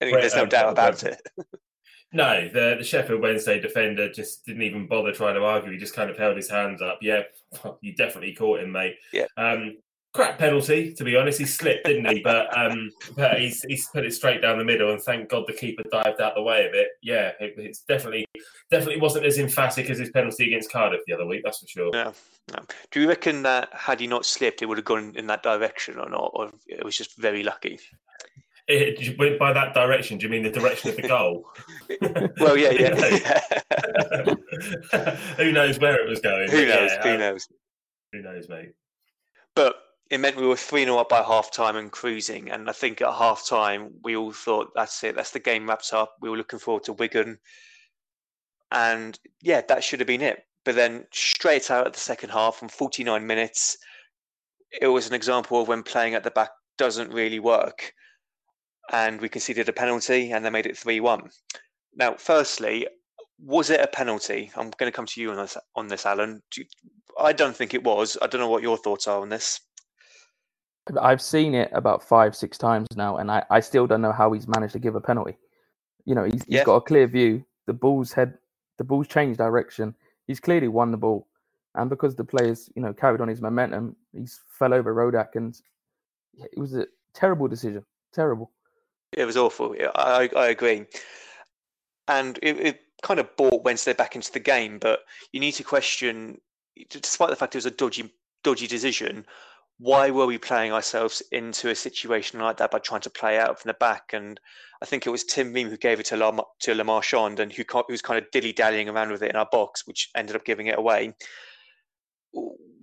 I 0.00 0.04
think 0.04 0.20
there's 0.20 0.36
no 0.36 0.42
um, 0.42 0.48
doubt 0.48 0.72
about 0.72 1.02
it. 1.02 1.20
no, 2.12 2.48
the, 2.48 2.76
the 2.78 2.84
Sheffield 2.84 3.22
Wednesday 3.22 3.58
defender 3.58 4.12
just 4.12 4.44
didn't 4.44 4.62
even 4.62 4.86
bother 4.86 5.12
trying 5.12 5.34
to 5.34 5.44
argue. 5.44 5.72
He 5.72 5.78
just 5.78 5.94
kind 5.94 6.10
of 6.10 6.18
held 6.18 6.36
his 6.36 6.50
hands 6.50 6.82
up. 6.82 6.98
Yeah, 7.00 7.22
you 7.80 7.94
definitely 7.94 8.34
caught 8.34 8.60
him, 8.60 8.72
mate. 8.72 8.96
Yeah. 9.12 9.26
Um, 9.36 9.78
crap 10.16 10.38
penalty, 10.38 10.92
to 10.94 11.04
be 11.04 11.14
honest. 11.14 11.38
He 11.38 11.44
slipped, 11.44 11.86
didn't 11.86 12.06
he? 12.06 12.20
But 12.20 12.56
um, 12.56 12.90
but 13.14 13.38
he's 13.38 13.62
he's 13.62 13.88
put 13.88 14.04
it 14.04 14.14
straight 14.14 14.42
down 14.42 14.58
the 14.58 14.64
middle, 14.64 14.90
and 14.90 15.00
thank 15.00 15.28
God 15.28 15.44
the 15.46 15.52
keeper 15.52 15.82
dived 15.92 16.20
out 16.20 16.34
the 16.34 16.42
way 16.42 16.66
of 16.66 16.74
it. 16.74 16.88
Yeah, 17.02 17.32
it, 17.38 17.54
it's 17.56 17.82
definitely 17.82 18.26
definitely 18.70 19.00
wasn't 19.00 19.26
as 19.26 19.38
emphatic 19.38 19.90
as 19.90 19.98
his 19.98 20.10
penalty 20.10 20.46
against 20.46 20.72
Cardiff 20.72 21.02
the 21.06 21.12
other 21.12 21.26
week. 21.26 21.42
That's 21.44 21.60
for 21.60 21.68
sure. 21.68 21.90
Yeah. 21.92 22.12
No. 22.52 22.64
Do 22.90 23.00
you 23.00 23.08
reckon 23.08 23.42
that 23.42 23.68
had 23.72 24.00
he 24.00 24.06
not 24.06 24.24
slipped, 24.24 24.62
it 24.62 24.66
would 24.66 24.78
have 24.78 24.84
gone 24.84 25.12
in 25.16 25.26
that 25.26 25.42
direction 25.42 25.98
or 25.98 26.08
not, 26.08 26.30
or 26.32 26.50
it 26.66 26.84
was 26.84 26.96
just 26.96 27.16
very 27.16 27.42
lucky? 27.42 27.78
It, 28.68 29.38
by 29.38 29.52
that 29.52 29.74
direction, 29.74 30.18
do 30.18 30.24
you 30.24 30.30
mean 30.30 30.42
the 30.42 30.50
direction 30.50 30.90
of 30.90 30.96
the 30.96 31.06
goal? 31.06 31.46
well, 32.40 32.56
yeah, 32.56 32.70
yeah. 32.72 32.94
Who 35.36 35.52
knows 35.52 35.78
where 35.78 36.00
it 36.02 36.08
was 36.08 36.20
going? 36.20 36.50
Who 36.50 36.66
knows? 36.66 36.90
Yeah, 36.90 37.02
who 37.02 37.10
um, 37.10 37.18
knows? 37.20 37.48
Who 38.12 38.22
knows, 38.22 38.48
mate? 38.48 38.72
But 39.54 39.76
it 40.10 40.18
meant 40.20 40.36
we 40.36 40.46
were 40.46 40.56
3 40.56 40.84
0 40.84 40.98
up 40.98 41.08
by 41.08 41.22
half 41.22 41.50
time 41.50 41.76
and 41.76 41.90
cruising. 41.90 42.50
And 42.50 42.68
I 42.68 42.72
think 42.72 43.00
at 43.00 43.12
half 43.12 43.46
time, 43.46 43.94
we 44.04 44.16
all 44.16 44.32
thought, 44.32 44.72
that's 44.74 45.02
it, 45.02 45.16
that's 45.16 45.32
the 45.32 45.40
game 45.40 45.68
wrapped 45.68 45.92
up. 45.92 46.16
We 46.20 46.30
were 46.30 46.36
looking 46.36 46.58
forward 46.58 46.84
to 46.84 46.92
Wigan. 46.92 47.38
And 48.70 49.18
yeah, 49.42 49.62
that 49.68 49.82
should 49.82 50.00
have 50.00 50.06
been 50.06 50.22
it. 50.22 50.44
But 50.64 50.74
then 50.74 51.06
straight 51.12 51.70
out 51.70 51.86
at 51.86 51.92
the 51.92 52.00
second 52.00 52.30
half, 52.30 52.56
from 52.56 52.68
49 52.68 53.26
minutes, 53.26 53.78
it 54.80 54.88
was 54.88 55.08
an 55.08 55.14
example 55.14 55.60
of 55.60 55.68
when 55.68 55.82
playing 55.82 56.14
at 56.14 56.24
the 56.24 56.30
back 56.30 56.50
doesn't 56.78 57.12
really 57.12 57.38
work. 57.38 57.92
And 58.92 59.20
we 59.20 59.28
conceded 59.28 59.68
a 59.68 59.72
penalty 59.72 60.30
and 60.30 60.44
they 60.44 60.50
made 60.50 60.66
it 60.66 60.78
3 60.78 61.00
1. 61.00 61.30
Now, 61.96 62.14
firstly, 62.14 62.86
was 63.38 63.70
it 63.70 63.80
a 63.80 63.86
penalty? 63.88 64.52
I'm 64.56 64.70
going 64.70 64.90
to 64.90 64.96
come 64.96 65.06
to 65.06 65.20
you 65.20 65.30
on 65.30 65.36
this, 65.36 65.56
on 65.74 65.88
this 65.88 66.06
Alan. 66.06 66.42
Do 66.52 66.60
you, 66.60 66.66
I 67.18 67.32
don't 67.32 67.56
think 67.56 67.74
it 67.74 67.82
was. 67.82 68.16
I 68.22 68.26
don't 68.28 68.40
know 68.40 68.50
what 68.50 68.62
your 68.62 68.76
thoughts 68.76 69.08
are 69.08 69.20
on 69.20 69.30
this. 69.30 69.60
I've 71.00 71.22
seen 71.22 71.54
it 71.54 71.70
about 71.72 72.02
five, 72.02 72.36
six 72.36 72.56
times 72.58 72.86
now, 72.96 73.16
and 73.16 73.30
I, 73.30 73.44
I 73.50 73.60
still 73.60 73.86
don't 73.86 74.02
know 74.02 74.12
how 74.12 74.32
he's 74.32 74.46
managed 74.46 74.72
to 74.74 74.78
give 74.78 74.94
a 74.94 75.00
penalty. 75.00 75.36
You 76.04 76.14
know, 76.14 76.24
he's, 76.24 76.44
yeah. 76.46 76.58
he's 76.58 76.66
got 76.66 76.76
a 76.76 76.80
clear 76.80 77.06
view. 77.06 77.44
The 77.66 77.72
ball's 77.72 78.12
head, 78.12 78.38
the 78.78 78.84
ball's 78.84 79.08
changed 79.08 79.38
direction. 79.38 79.94
He's 80.26 80.40
clearly 80.40 80.68
won 80.68 80.92
the 80.92 80.96
ball, 80.96 81.26
and 81.74 81.90
because 81.90 82.14
the 82.14 82.24
players, 82.24 82.70
you 82.76 82.82
know, 82.82 82.92
carried 82.92 83.20
on 83.20 83.28
his 83.28 83.40
momentum, 83.40 83.96
he's 84.12 84.40
fell 84.48 84.72
over 84.72 84.94
Rodak, 84.94 85.34
and 85.34 85.60
it 86.38 86.58
was 86.58 86.74
a 86.74 86.86
terrible 87.14 87.48
decision. 87.48 87.84
Terrible. 88.12 88.52
It 89.12 89.24
was 89.24 89.36
awful. 89.36 89.74
I 89.96 90.30
I 90.36 90.48
agree, 90.48 90.86
and 92.06 92.38
it, 92.42 92.60
it 92.60 92.80
kind 93.02 93.18
of 93.18 93.36
brought 93.36 93.64
Wednesday 93.64 93.92
back 93.92 94.14
into 94.14 94.32
the 94.32 94.40
game. 94.40 94.78
But 94.78 95.00
you 95.32 95.40
need 95.40 95.52
to 95.52 95.64
question, 95.64 96.40
despite 96.90 97.30
the 97.30 97.36
fact 97.36 97.54
it 97.54 97.58
was 97.58 97.66
a 97.66 97.70
dodgy 97.72 98.12
dodgy 98.44 98.68
decision 98.68 99.26
why 99.78 100.10
were 100.10 100.26
we 100.26 100.38
playing 100.38 100.72
ourselves 100.72 101.22
into 101.32 101.68
a 101.68 101.74
situation 101.74 102.40
like 102.40 102.56
that 102.56 102.70
by 102.70 102.78
trying 102.78 103.02
to 103.02 103.10
play 103.10 103.38
out 103.38 103.60
from 103.60 103.68
the 103.68 103.74
back? 103.74 104.12
And 104.12 104.40
I 104.82 104.86
think 104.86 105.06
it 105.06 105.10
was 105.10 105.24
Tim 105.24 105.52
Ream 105.52 105.68
who 105.68 105.76
gave 105.76 106.00
it 106.00 106.06
to 106.06 106.16
Lam- 106.16 106.40
to 106.60 106.74
Le 106.74 106.84
Marchand 106.84 107.40
and 107.40 107.52
who, 107.52 107.62
who 107.70 107.84
was 107.88 108.02
kind 108.02 108.18
of 108.18 108.30
dilly 108.30 108.52
dallying 108.52 108.88
around 108.88 109.10
with 109.10 109.22
it 109.22 109.30
in 109.30 109.36
our 109.36 109.48
box, 109.52 109.86
which 109.86 110.10
ended 110.16 110.36
up 110.36 110.44
giving 110.44 110.66
it 110.68 110.78
away. 110.78 111.14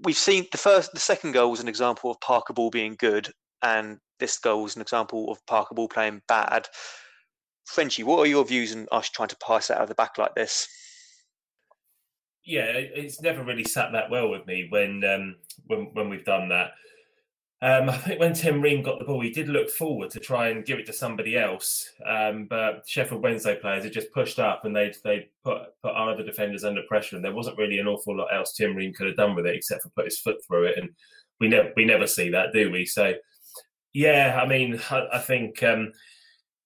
We've 0.04 0.18
seen 0.18 0.48
the 0.52 0.58
first, 0.58 0.94
the 0.94 1.00
second 1.00 1.32
goal 1.32 1.52
was 1.52 1.62
an 1.62 1.68
example 1.68 2.12
of 2.12 2.20
Parker 2.20 2.54
Ball 2.54 2.70
being 2.70 2.96
good, 3.00 3.32
and 3.64 3.98
this 4.20 4.38
goal 4.38 4.64
was 4.64 4.76
an 4.76 4.82
example 4.82 5.32
of 5.32 5.46
Parker 5.48 5.74
Ball 5.74 5.88
playing 5.88 6.22
bad. 6.28 6.68
Frenchy, 7.66 8.04
what 8.04 8.20
are 8.20 8.28
your 8.28 8.46
views 8.46 8.76
on 8.76 8.88
us 8.92 9.10
trying 9.10 9.30
to 9.30 9.38
pass 9.38 9.72
out 9.72 9.82
of 9.82 9.88
the 9.88 9.96
back 9.96 10.18
like 10.18 10.36
this? 10.36 10.68
Yeah, 12.46 12.66
it's 12.66 13.22
never 13.22 13.44
really 13.44 13.64
sat 13.64 13.92
that 13.94 14.10
well 14.10 14.30
with 14.30 14.46
me 14.46 14.68
when 14.70 15.04
um, 15.04 15.36
when 15.68 15.90
when 15.94 16.10
we've 16.10 16.26
done 16.26 16.50
that. 16.50 16.72
Um, 17.62 17.90
I 17.90 17.96
think 17.96 18.20
when 18.20 18.34
Tim 18.34 18.62
Ream 18.62 18.84
got 18.84 19.00
the 19.00 19.06
ball, 19.06 19.22
he 19.22 19.30
did 19.30 19.48
look 19.48 19.70
forward 19.70 20.10
to 20.12 20.20
try 20.20 20.50
and 20.50 20.66
give 20.66 20.80
it 20.80 20.86
to 20.88 20.94
somebody 20.94 21.38
else, 21.38 21.90
um, 22.06 22.46
but 22.50 22.84
Sheffield 22.86 23.24
Wednesday 23.24 23.56
players 23.56 23.86
had 23.86 23.94
just 23.94 24.12
pushed 24.12 24.38
up 24.38 24.66
and 24.66 24.76
they 24.76 24.94
they 25.04 25.30
put 25.46 25.62
put 25.82 25.94
our 25.94 26.12
other 26.12 26.24
defenders 26.24 26.66
under 26.66 26.82
pressure, 26.84 27.16
and 27.16 27.24
there 27.24 27.34
wasn't 27.34 27.58
really 27.58 27.80
an 27.80 27.88
awful 27.88 28.18
lot 28.18 28.34
else 28.34 28.54
Tim 28.54 28.76
Ream 28.76 28.94
could 28.94 29.08
have 29.08 29.16
done 29.16 29.36
with 29.36 29.46
it 29.46 29.56
except 29.56 29.84
for 29.84 29.90
put 29.90 30.06
his 30.06 30.20
foot 30.20 30.38
through 30.46 30.66
it. 30.66 30.78
And 30.78 30.90
we 31.40 31.48
never 31.48 31.72
we 31.78 31.86
never 31.86 32.08
see 32.08 32.30
that, 32.32 32.52
do 32.52 32.70
we? 32.70 32.86
So 32.86 33.14
yeah, 33.94 34.40
I 34.42 34.48
mean, 34.48 34.82
I, 34.90 35.08
I 35.14 35.20
think 35.20 35.62
um, 35.64 35.94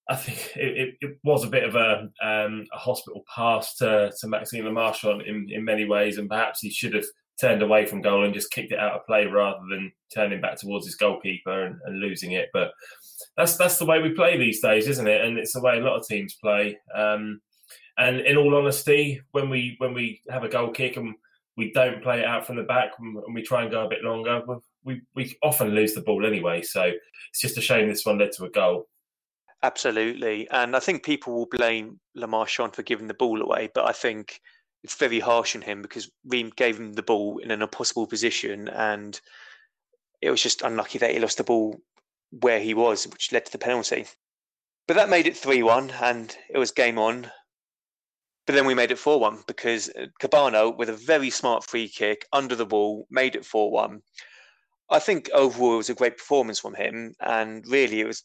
I 0.08 0.16
think 0.16 0.56
it, 0.56 0.96
it, 1.00 1.18
was 1.22 1.44
a 1.44 1.48
bit 1.48 1.64
of 1.64 1.74
a, 1.74 2.08
um, 2.22 2.66
a 2.72 2.78
hospital 2.78 3.24
pass 3.34 3.76
to, 3.76 4.10
to 4.18 4.26
Maxime 4.26 4.64
Le 4.64 4.72
Marchand 4.72 5.22
in, 5.22 5.46
in 5.50 5.64
many 5.64 5.84
ways, 5.84 6.16
and 6.16 6.30
perhaps 6.30 6.60
he 6.60 6.70
should 6.70 6.94
have 6.94 7.04
turned 7.38 7.62
away 7.62 7.86
from 7.86 8.00
goal 8.00 8.24
and 8.24 8.34
just 8.34 8.50
kicked 8.50 8.72
it 8.72 8.78
out 8.78 8.94
of 8.94 9.06
play 9.06 9.26
rather 9.26 9.60
than 9.70 9.92
turning 10.12 10.40
back 10.40 10.56
towards 10.56 10.86
his 10.86 10.96
goalkeeper 10.96 11.66
and, 11.66 11.78
and 11.84 12.00
losing 12.00 12.32
it. 12.32 12.48
But 12.52 12.72
that's 13.36 13.56
that's 13.56 13.78
the 13.78 13.84
way 13.84 14.00
we 14.00 14.10
play 14.10 14.36
these 14.36 14.60
days, 14.60 14.88
isn't 14.88 15.06
it? 15.06 15.24
And 15.24 15.38
it's 15.38 15.52
the 15.52 15.62
way 15.62 15.78
a 15.78 15.82
lot 15.82 15.98
of 15.98 16.06
teams 16.06 16.34
play. 16.34 16.78
Um, 16.94 17.40
and 17.98 18.20
in 18.20 18.36
all 18.36 18.56
honesty, 18.56 19.20
when 19.32 19.50
we 19.50 19.76
when 19.78 19.92
we 19.92 20.22
have 20.30 20.44
a 20.44 20.48
goal 20.48 20.70
kick 20.70 20.96
and 20.96 21.14
we 21.56 21.72
don't 21.72 22.02
play 22.02 22.20
it 22.20 22.26
out 22.26 22.46
from 22.46 22.56
the 22.56 22.62
back 22.62 22.92
and 22.98 23.34
we 23.34 23.42
try 23.42 23.62
and 23.62 23.70
go 23.70 23.84
a 23.84 23.88
bit 23.88 24.02
longer, 24.02 24.42
we 24.84 25.02
we 25.14 25.36
often 25.42 25.68
lose 25.68 25.94
the 25.94 26.00
ball 26.00 26.24
anyway. 26.24 26.62
So 26.62 26.92
it's 27.30 27.40
just 27.40 27.58
a 27.58 27.60
shame 27.60 27.88
this 27.88 28.06
one 28.06 28.18
led 28.18 28.32
to 28.32 28.44
a 28.44 28.50
goal. 28.50 28.88
Absolutely, 29.62 30.48
and 30.50 30.76
I 30.76 30.80
think 30.80 31.02
people 31.02 31.34
will 31.34 31.46
blame 31.50 31.98
Le 32.14 32.28
Marchand 32.28 32.74
for 32.74 32.82
giving 32.82 33.08
the 33.08 33.14
ball 33.14 33.42
away, 33.42 33.68
but 33.74 33.86
I 33.86 33.92
think 33.92 34.40
it's 34.84 34.94
very 34.94 35.18
harsh 35.18 35.56
on 35.56 35.62
him 35.62 35.82
because 35.82 36.10
Ream 36.24 36.52
gave 36.54 36.78
him 36.78 36.92
the 36.92 37.02
ball 37.02 37.38
in 37.38 37.50
an 37.50 37.62
impossible 37.62 38.06
position, 38.06 38.68
and 38.68 39.20
it 40.22 40.30
was 40.30 40.42
just 40.42 40.62
unlucky 40.62 40.98
that 40.98 41.10
he 41.10 41.18
lost 41.18 41.38
the 41.38 41.44
ball 41.44 41.80
where 42.30 42.60
he 42.60 42.74
was, 42.74 43.06
which 43.08 43.32
led 43.32 43.46
to 43.46 43.52
the 43.52 43.58
penalty. 43.58 44.06
But 44.86 44.94
that 44.94 45.08
made 45.08 45.26
it 45.26 45.36
3 45.36 45.62
1, 45.62 45.90
and 45.90 46.36
it 46.48 46.58
was 46.58 46.70
game 46.70 46.98
on. 46.98 47.30
But 48.46 48.54
then 48.54 48.64
we 48.66 48.74
made 48.74 48.92
it 48.92 48.98
4 48.98 49.18
1 49.18 49.42
because 49.46 49.90
uh, 49.90 50.06
Kebano, 50.20 50.76
with 50.76 50.88
a 50.88 50.94
very 50.94 51.30
smart 51.30 51.64
free 51.64 51.88
kick 51.88 52.26
under 52.32 52.54
the 52.54 52.64
wall, 52.64 53.06
made 53.10 53.34
it 53.34 53.44
4 53.44 53.70
1. 53.72 54.00
I 54.90 54.98
think 54.98 55.28
overall 55.34 55.74
it 55.74 55.78
was 55.78 55.90
a 55.90 55.94
great 55.94 56.16
performance 56.16 56.60
from 56.60 56.74
him, 56.74 57.14
and 57.20 57.64
really 57.66 58.00
it 58.00 58.06
was 58.06 58.24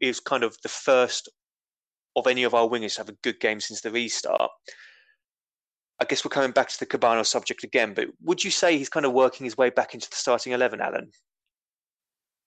it 0.00 0.06
was 0.06 0.20
kind 0.20 0.44
of 0.44 0.56
the 0.62 0.68
first 0.68 1.30
of 2.16 2.26
any 2.26 2.44
of 2.44 2.54
our 2.54 2.68
wingers 2.68 2.94
to 2.94 3.00
have 3.00 3.08
a 3.08 3.16
good 3.22 3.40
game 3.40 3.60
since 3.60 3.80
the 3.80 3.90
restart. 3.90 4.50
I 6.00 6.04
guess 6.04 6.24
we're 6.24 6.30
coming 6.30 6.50
back 6.50 6.68
to 6.68 6.78
the 6.78 6.86
Kebano 6.86 7.24
subject 7.24 7.64
again, 7.64 7.94
but 7.94 8.08
would 8.22 8.44
you 8.44 8.50
say 8.50 8.76
he's 8.76 8.88
kind 8.88 9.06
of 9.06 9.12
working 9.12 9.44
his 9.44 9.56
way 9.56 9.70
back 9.70 9.94
into 9.94 10.10
the 10.10 10.16
starting 10.16 10.52
eleven, 10.52 10.80
Alan? 10.80 11.10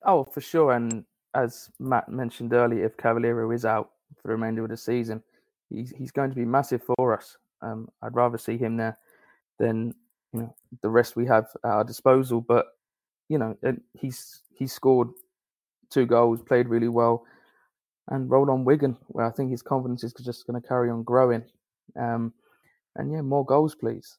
Oh, 0.06 0.24
for 0.24 0.42
sure. 0.42 0.74
And 0.74 1.06
as 1.34 1.70
Matt 1.80 2.10
mentioned 2.10 2.54
earlier, 2.54 2.86
if 2.86 2.98
Cavaleiro 2.98 3.50
is 3.52 3.66
out 3.66 3.92
for 4.16 4.28
the 4.28 4.34
remainder 4.34 4.64
of 4.64 4.70
the 4.70 4.78
season, 4.78 5.24
he's 5.70 5.92
he's 5.98 6.12
going 6.12 6.30
to 6.30 6.36
be 6.36 6.46
massive 6.46 6.84
for 6.84 7.18
us. 7.18 7.38
Um, 7.62 7.90
I'd 8.04 8.16
rather 8.16 8.38
see 8.38 8.58
him 8.58 8.78
there 8.78 8.98
than 9.58 9.96
you 10.34 10.42
know 10.42 10.56
the 10.82 10.90
rest 10.90 11.16
we 11.16 11.26
have 11.26 11.48
at 11.64 11.72
our 11.72 11.84
disposal. 11.84 12.42
But 12.42 12.68
you 13.30 13.38
know, 13.38 13.58
he's 13.94 14.42
he 14.54 14.68
scored 14.68 15.10
two 15.90 16.06
goals, 16.06 16.42
played 16.42 16.68
really 16.68 16.88
well, 16.88 17.26
and 18.10 18.30
rolled 18.30 18.50
on 18.50 18.66
Wigan, 18.66 18.98
where 19.08 19.26
I 19.26 19.32
think 19.32 19.52
his 19.52 19.62
confidence 19.62 20.04
is 20.04 20.14
just 20.14 20.48
going 20.48 20.62
to 20.62 20.68
carry 20.68 20.90
on 20.90 21.04
growing. 21.04 21.44
Um, 22.00 22.34
and 22.96 23.12
yeah, 23.12 23.22
more 23.22 23.46
goals, 23.46 23.76
please. 23.76 24.18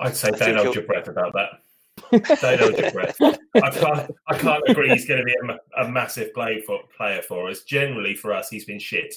I'd 0.00 0.16
say 0.16 0.30
don't 0.30 0.56
hold 0.56 0.74
your 0.74 0.84
breath 0.84 1.08
about 1.08 1.34
that. 1.34 2.40
don't 2.40 2.60
hold 2.60 2.78
your 2.78 2.90
breath. 2.90 3.16
I 3.20 3.70
can't, 3.70 4.10
I 4.28 4.38
can't 4.38 4.62
agree 4.68 4.88
he's 4.90 5.06
going 5.06 5.20
to 5.20 5.24
be 5.24 5.34
a, 5.48 5.82
a 5.84 5.88
massive 5.88 6.32
play 6.32 6.62
for, 6.62 6.80
player 6.96 7.22
for 7.22 7.48
us. 7.48 7.62
Generally, 7.62 8.14
for 8.14 8.32
us, 8.32 8.48
he's 8.48 8.64
been 8.64 8.78
shit. 8.78 9.14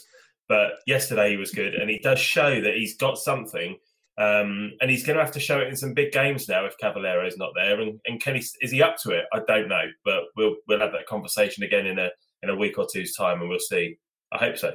But 0.49 0.73
yesterday 0.85 1.31
he 1.31 1.37
was 1.37 1.51
good, 1.51 1.75
and 1.75 1.89
he 1.89 1.99
does 1.99 2.19
show 2.19 2.59
that 2.59 2.75
he's 2.75 2.97
got 2.97 3.17
something 3.17 3.77
um, 4.17 4.73
and 4.79 4.91
he's 4.91 5.05
going 5.05 5.17
to 5.17 5.23
have 5.23 5.33
to 5.33 5.39
show 5.39 5.59
it 5.59 5.67
in 5.67 5.75
some 5.75 5.93
big 5.93 6.11
games 6.11 6.47
now 6.47 6.65
if 6.65 6.77
Cavaleiro 6.77 7.25
is 7.25 7.37
not 7.37 7.51
there. 7.55 7.81
And, 7.81 7.99
and 8.05 8.21
can 8.21 8.35
he, 8.35 8.43
is 8.61 8.71
he 8.71 8.81
up 8.81 8.97
to 9.03 9.11
it? 9.11 9.25
I 9.33 9.39
don't 9.47 9.67
know, 9.67 9.85
but 10.05 10.25
we'll 10.35 10.55
we'll 10.67 10.79
have 10.79 10.91
that 10.91 11.07
conversation 11.07 11.63
again 11.63 11.87
in 11.87 11.97
a 11.97 12.09
in 12.43 12.49
a 12.49 12.55
week 12.55 12.77
or 12.77 12.87
two's 12.91 13.15
time, 13.15 13.41
and 13.41 13.49
we'll 13.49 13.59
see. 13.59 13.97
I 14.31 14.37
hope 14.37 14.57
so. 14.57 14.73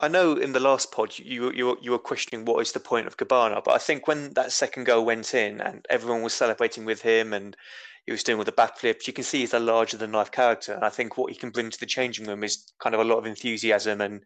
I 0.00 0.08
know 0.08 0.36
in 0.36 0.52
the 0.52 0.60
last 0.60 0.90
pod 0.90 1.16
you 1.18 1.52
you 1.52 1.78
you 1.80 1.92
were 1.92 1.98
questioning 1.98 2.44
what 2.44 2.60
is 2.60 2.72
the 2.72 2.80
point 2.80 3.06
of 3.06 3.16
Kebano, 3.16 3.62
but 3.62 3.74
I 3.74 3.78
think 3.78 4.08
when 4.08 4.32
that 4.34 4.50
second 4.50 4.84
goal 4.84 5.04
went 5.04 5.32
in 5.34 5.60
and 5.60 5.86
everyone 5.90 6.22
was 6.22 6.34
celebrating 6.34 6.84
with 6.84 7.00
him 7.00 7.32
and 7.32 7.56
he 8.04 8.12
was 8.12 8.24
doing 8.24 8.36
with 8.36 8.46
the 8.46 8.52
backflips, 8.52 9.06
you 9.06 9.12
can 9.12 9.24
see 9.24 9.40
he's 9.40 9.54
a 9.54 9.60
larger 9.60 9.96
than 9.96 10.12
life 10.12 10.30
character. 10.30 10.74
And 10.74 10.84
I 10.84 10.90
think 10.90 11.16
what 11.16 11.32
he 11.32 11.38
can 11.38 11.50
bring 11.50 11.70
to 11.70 11.80
the 11.80 11.86
changing 11.86 12.26
room 12.26 12.44
is 12.44 12.72
kind 12.80 12.94
of 12.94 13.00
a 13.00 13.04
lot 13.04 13.16
of 13.16 13.24
enthusiasm 13.24 14.00
and 14.00 14.22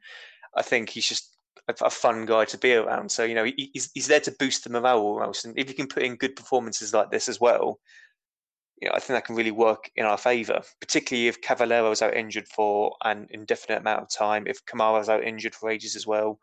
I 0.57 0.63
think 0.63 0.89
he's 0.89 1.07
just 1.07 1.38
a, 1.69 1.75
a, 1.83 1.91
fun 1.91 2.27
guy 2.27 2.45
to 2.47 2.59
be 2.59 2.75
around. 2.75 3.11
So 3.11 3.25
you 3.25 3.35
know 3.35 3.45
he, 3.45 3.71
he's 3.73 3.91
he's 3.95 4.07
there 4.07 4.21
to 4.21 4.35
boost 4.39 4.65
the 4.65 4.71
morale 4.71 5.01
almost, 5.01 5.45
and 5.45 5.59
if 5.59 5.69
you 5.69 5.75
can 5.75 5.89
put 5.89 6.03
in 6.03 6.17
good 6.17 6.37
performances 6.37 6.95
like 6.95 7.11
this 7.11 7.29
as 7.29 7.41
well, 7.41 7.81
you 8.81 8.89
know 8.89 8.95
I 8.95 9.01
think 9.01 9.17
that 9.17 9.25
can 9.25 9.37
really 9.37 9.51
work 9.51 9.91
in 9.97 10.05
our 10.05 10.19
favour. 10.19 10.63
Particularly 10.81 11.29
if 11.29 11.41
Cavaleiro's 11.41 12.03
out 12.03 12.15
injured 12.15 12.49
for 12.49 12.95
an 13.05 13.27
indefinite 13.31 13.81
amount 13.81 14.03
of 14.03 14.11
time, 14.11 14.47
if 14.47 14.65
Kamara's 14.65 15.09
out 15.09 15.25
injured 15.25 15.55
for 15.55 15.71
ages 15.71 15.97
as 15.97 16.07
well, 16.07 16.39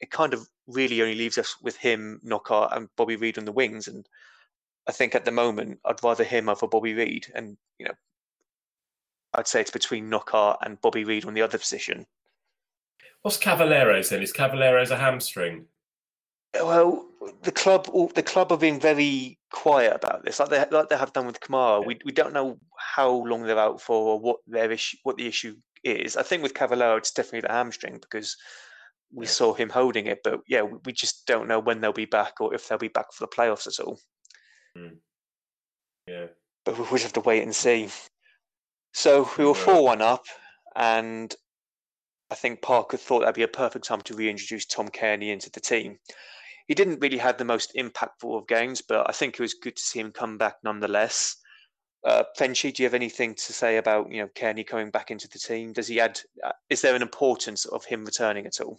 it 0.00 0.10
kind 0.10 0.34
of 0.34 0.46
really 0.66 1.00
only 1.02 1.14
leaves 1.14 1.38
us 1.38 1.56
with 1.62 1.76
him, 1.76 2.20
Knockaert, 2.22 2.70
and 2.72 2.88
Bobby 2.96 3.16
Reed 3.16 3.38
on 3.38 3.44
the 3.44 3.52
wings. 3.52 3.88
And 3.88 4.08
I 4.86 4.92
think 4.92 5.14
at 5.14 5.24
the 5.24 5.30
moment 5.30 5.80
I'd 5.84 6.02
rather 6.02 6.24
him 6.24 6.48
over 6.48 6.66
Bobby 6.66 6.94
Reed. 6.94 7.26
and 7.34 7.56
you 7.78 7.86
know 7.86 7.94
I'd 9.34 9.48
say 9.48 9.60
it's 9.60 9.70
between 9.70 10.08
Knockaert 10.08 10.58
and 10.62 10.80
Bobby 10.80 11.04
Reed 11.04 11.24
on 11.24 11.34
the 11.34 11.42
other 11.42 11.58
position. 11.58 12.06
What's 13.24 13.38
Cavaleiro's 13.38 14.10
then? 14.10 14.20
Is 14.20 14.34
Cavaleiro's 14.34 14.90
a 14.90 14.98
hamstring? 14.98 15.64
Well, 16.52 17.06
the 17.42 17.52
club 17.52 17.86
the 18.14 18.22
club 18.22 18.50
have 18.50 18.60
been 18.60 18.78
very 18.78 19.38
quiet 19.50 19.94
about 19.94 20.26
this, 20.26 20.38
like 20.38 20.50
they 20.50 20.62
like 20.70 20.90
they 20.90 20.96
have 20.98 21.14
done 21.14 21.26
with 21.26 21.40
Kamara. 21.40 21.80
Yeah. 21.80 21.86
We 21.86 21.98
we 22.04 22.12
don't 22.12 22.34
know 22.34 22.58
how 22.78 23.10
long 23.10 23.42
they're 23.42 23.58
out 23.58 23.80
for 23.80 23.96
or 23.96 24.20
what 24.20 24.40
their 24.46 24.70
issue 24.70 24.98
what 25.04 25.16
the 25.16 25.26
issue 25.26 25.56
is. 25.82 26.18
I 26.18 26.22
think 26.22 26.42
with 26.42 26.52
Cavaliero, 26.52 26.98
it's 26.98 27.12
definitely 27.12 27.48
the 27.48 27.54
hamstring 27.54 27.98
because 27.98 28.36
we 29.10 29.24
yeah. 29.24 29.30
saw 29.30 29.54
him 29.54 29.70
holding 29.70 30.06
it, 30.06 30.20
but 30.22 30.40
yeah, 30.46 30.60
we 30.60 30.92
just 30.92 31.26
don't 31.26 31.48
know 31.48 31.60
when 31.60 31.80
they'll 31.80 31.94
be 31.94 32.04
back 32.04 32.34
or 32.40 32.52
if 32.52 32.68
they'll 32.68 32.76
be 32.76 32.88
back 32.88 33.10
for 33.14 33.24
the 33.24 33.34
playoffs 33.34 33.66
at 33.66 33.82
all. 33.82 33.98
Mm. 34.76 34.98
Yeah, 36.06 36.26
but 36.66 36.76
we'll 36.76 36.90
just 36.90 37.04
have 37.04 37.12
to 37.14 37.20
wait 37.20 37.42
and 37.42 37.56
see. 37.56 37.88
So 38.92 39.30
we 39.38 39.46
were 39.46 39.54
four 39.54 39.82
one 39.82 40.02
up, 40.02 40.26
and 40.76 41.34
I 42.30 42.34
think 42.34 42.62
Parker 42.62 42.96
thought 42.96 43.20
that'd 43.20 43.34
be 43.34 43.42
a 43.42 43.48
perfect 43.48 43.84
time 43.84 44.00
to 44.02 44.14
reintroduce 44.14 44.66
Tom 44.66 44.88
Cairney 44.88 45.32
into 45.32 45.50
the 45.50 45.60
team. 45.60 45.98
He 46.66 46.74
didn't 46.74 47.00
really 47.00 47.18
have 47.18 47.36
the 47.36 47.44
most 47.44 47.74
impactful 47.76 48.38
of 48.38 48.48
games, 48.48 48.80
but 48.80 49.08
I 49.08 49.12
think 49.12 49.34
it 49.34 49.40
was 49.40 49.54
good 49.54 49.76
to 49.76 49.82
see 49.82 50.00
him 50.00 50.12
come 50.12 50.38
back 50.38 50.56
nonetheless. 50.64 51.36
Uh, 52.04 52.24
do 52.38 52.52
you 52.76 52.84
have 52.84 52.94
anything 52.94 53.34
to 53.34 53.52
say 53.52 53.78
about 53.78 54.10
you 54.10 54.20
know 54.20 54.28
Cairney 54.34 54.66
coming 54.66 54.90
back 54.90 55.10
into 55.10 55.28
the 55.28 55.38
team? 55.38 55.72
Does 55.72 55.88
he 55.88 56.00
add? 56.00 56.20
Uh, 56.44 56.52
is 56.68 56.82
there 56.82 56.94
an 56.94 57.02
importance 57.02 57.64
of 57.64 57.84
him 57.84 58.04
returning 58.04 58.46
at 58.46 58.60
all? 58.60 58.78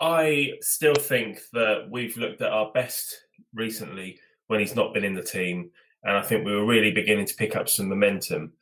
I 0.00 0.52
still 0.60 0.94
think 0.94 1.40
that 1.52 1.86
we've 1.90 2.16
looked 2.16 2.40
at 2.40 2.50
our 2.50 2.72
best 2.72 3.16
recently 3.52 4.18
when 4.46 4.60
he's 4.60 4.74
not 4.74 4.94
been 4.94 5.04
in 5.04 5.14
the 5.14 5.22
team, 5.22 5.70
and 6.04 6.16
I 6.16 6.22
think 6.22 6.44
we 6.44 6.54
were 6.54 6.64
really 6.64 6.90
beginning 6.90 7.26
to 7.26 7.34
pick 7.34 7.54
up 7.54 7.68
some 7.68 7.88
momentum. 7.88 8.52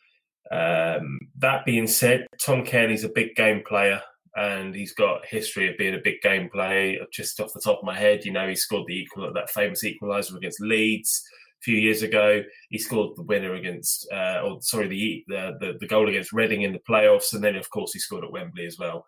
Um, 0.52 1.18
that 1.38 1.64
being 1.64 1.86
said, 1.86 2.26
Tom 2.40 2.64
Cairney's 2.64 3.04
a 3.04 3.08
big 3.08 3.34
game 3.34 3.62
player 3.66 4.02
and 4.36 4.74
he's 4.74 4.94
got 4.94 5.26
history 5.26 5.68
of 5.70 5.76
being 5.76 5.94
a 5.94 6.02
big 6.02 6.20
game 6.22 6.48
player. 6.50 6.98
Just 7.12 7.40
off 7.40 7.52
the 7.52 7.60
top 7.60 7.78
of 7.78 7.84
my 7.84 7.98
head, 7.98 8.24
you 8.24 8.32
know, 8.32 8.48
he 8.48 8.54
scored 8.54 8.86
the 8.86 8.98
equal 8.98 9.32
that 9.32 9.50
famous 9.50 9.84
equaliser 9.84 10.36
against 10.36 10.60
Leeds 10.60 11.22
a 11.60 11.62
few 11.62 11.76
years 11.76 12.02
ago. 12.02 12.42
He 12.70 12.78
scored 12.78 13.16
the 13.16 13.22
winner 13.22 13.54
against, 13.54 14.06
uh, 14.12 14.40
or 14.44 14.60
sorry, 14.62 14.88
the, 14.88 15.24
the, 15.28 15.76
the 15.80 15.86
goal 15.86 16.08
against 16.08 16.32
Reading 16.32 16.62
in 16.62 16.72
the 16.72 16.80
playoffs, 16.88 17.34
and 17.34 17.42
then 17.42 17.56
of 17.56 17.68
course 17.70 17.92
he 17.92 17.98
scored 17.98 18.24
at 18.24 18.32
Wembley 18.32 18.66
as 18.66 18.78
well. 18.78 19.06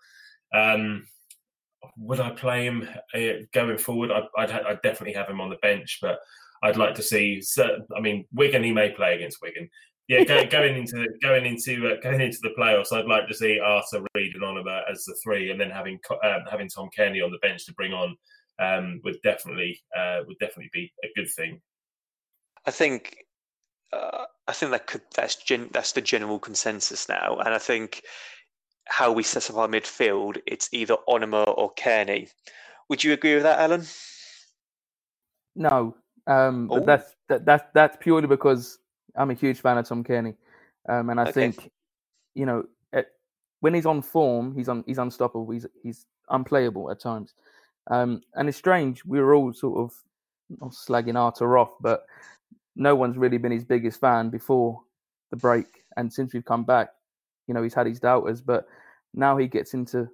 Um, 0.54 1.06
would 1.98 2.20
I 2.20 2.30
play 2.30 2.64
him 2.64 2.88
uh, 3.14 3.44
going 3.52 3.78
forward? 3.78 4.10
I'd, 4.10 4.24
I'd, 4.38 4.50
I'd, 4.50 4.82
definitely 4.82 5.14
have 5.14 5.28
him 5.28 5.40
on 5.40 5.50
the 5.50 5.56
bench, 5.56 5.98
but 6.00 6.18
I'd 6.62 6.76
like 6.76 6.94
to 6.94 7.02
see. 7.02 7.42
I 7.94 8.00
mean, 8.00 8.26
Wigan 8.32 8.62
he 8.62 8.72
may 8.72 8.90
play 8.90 9.14
against 9.14 9.42
Wigan, 9.42 9.68
yeah, 10.08 10.24
go, 10.24 10.44
going 10.46 10.76
into 10.76 11.06
going 11.22 11.46
into 11.46 11.88
uh, 11.88 12.00
going 12.02 12.20
into 12.20 12.38
the 12.42 12.54
playoffs, 12.58 12.92
I'd 12.92 13.06
like 13.06 13.26
to 13.28 13.34
see 13.34 13.58
Arter 13.58 14.04
Reid 14.14 14.34
and 14.34 14.44
Oliver 14.44 14.82
as 14.90 15.04
the 15.04 15.16
three, 15.22 15.50
and 15.50 15.60
then 15.60 15.70
having 15.70 15.98
uh, 16.22 16.40
having 16.50 16.68
Tom 16.68 16.90
Cairney 16.96 17.24
on 17.24 17.30
the 17.30 17.38
bench 17.38 17.64
to 17.66 17.74
bring 17.74 17.92
on 17.92 18.16
um, 18.58 19.00
would 19.04 19.16
definitely 19.22 19.80
uh, 19.96 20.20
would 20.26 20.38
definitely 20.40 20.70
be 20.72 20.92
a 21.02 21.08
good 21.16 21.30
thing. 21.30 21.60
I 22.66 22.70
think 22.70 23.16
uh, 23.92 24.24
I 24.46 24.52
think 24.52 24.72
that 24.72 24.86
could 24.86 25.02
that's 25.14 25.36
gen, 25.36 25.70
that's 25.72 25.92
the 25.92 26.02
general 26.02 26.38
consensus 26.38 27.08
now, 27.08 27.38
and 27.38 27.54
I 27.54 27.58
think 27.58 28.02
how 28.86 29.10
we 29.10 29.22
set 29.22 29.48
up 29.48 29.56
our 29.56 29.68
midfield, 29.68 30.36
it's 30.46 30.68
either 30.72 30.96
Onomah 31.08 31.56
or 31.56 31.72
Cairney. 31.74 32.28
Would 32.90 33.02
you 33.02 33.14
agree 33.14 33.34
with 33.34 33.44
that, 33.44 33.58
Alan? 33.58 33.86
No, 35.56 35.96
um, 36.26 36.68
but 36.68 36.82
oh. 36.82 36.84
that's 36.84 37.14
that, 37.28 37.46
that's 37.46 37.64
that's 37.72 37.96
purely 38.00 38.26
because 38.26 38.78
I'm 39.16 39.30
a 39.30 39.34
huge 39.34 39.60
fan 39.60 39.78
of 39.78 39.88
Tom 39.88 40.04
Cairney, 40.04 40.34
um, 40.88 41.10
and 41.10 41.20
I 41.20 41.24
okay. 41.24 41.32
think 41.32 41.70
you 42.34 42.46
know 42.46 42.64
at, 42.92 43.06
when 43.60 43.74
he's 43.74 43.86
on 43.86 44.02
form, 44.02 44.54
he's 44.54 44.68
on 44.68 44.84
he's 44.86 44.98
unstoppable. 44.98 45.50
He's 45.50 45.66
he's 45.82 46.06
unplayable 46.30 46.90
at 46.90 47.00
times, 47.00 47.34
um, 47.90 48.22
and 48.34 48.48
it's 48.48 48.58
strange. 48.58 49.04
We 49.04 49.20
were 49.20 49.34
all 49.34 49.52
sort 49.52 49.78
of 49.78 49.94
not 50.60 50.72
slagging 50.72 51.18
Arter 51.18 51.58
off, 51.58 51.74
but 51.80 52.06
no 52.76 52.94
one's 52.94 53.16
really 53.16 53.38
been 53.38 53.52
his 53.52 53.64
biggest 53.64 54.00
fan 54.00 54.30
before 54.30 54.80
the 55.30 55.36
break, 55.36 55.84
and 55.96 56.12
since 56.12 56.34
we've 56.34 56.44
come 56.44 56.64
back, 56.64 56.90
you 57.46 57.54
know, 57.54 57.62
he's 57.62 57.74
had 57.74 57.86
his 57.86 58.00
doubters, 58.00 58.40
but 58.40 58.66
now 59.14 59.36
he 59.36 59.46
gets 59.46 59.74
into 59.74 60.08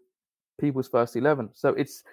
people's 0.60 0.88
first 0.88 1.16
eleven. 1.16 1.50
So 1.54 1.70
it's 1.70 2.04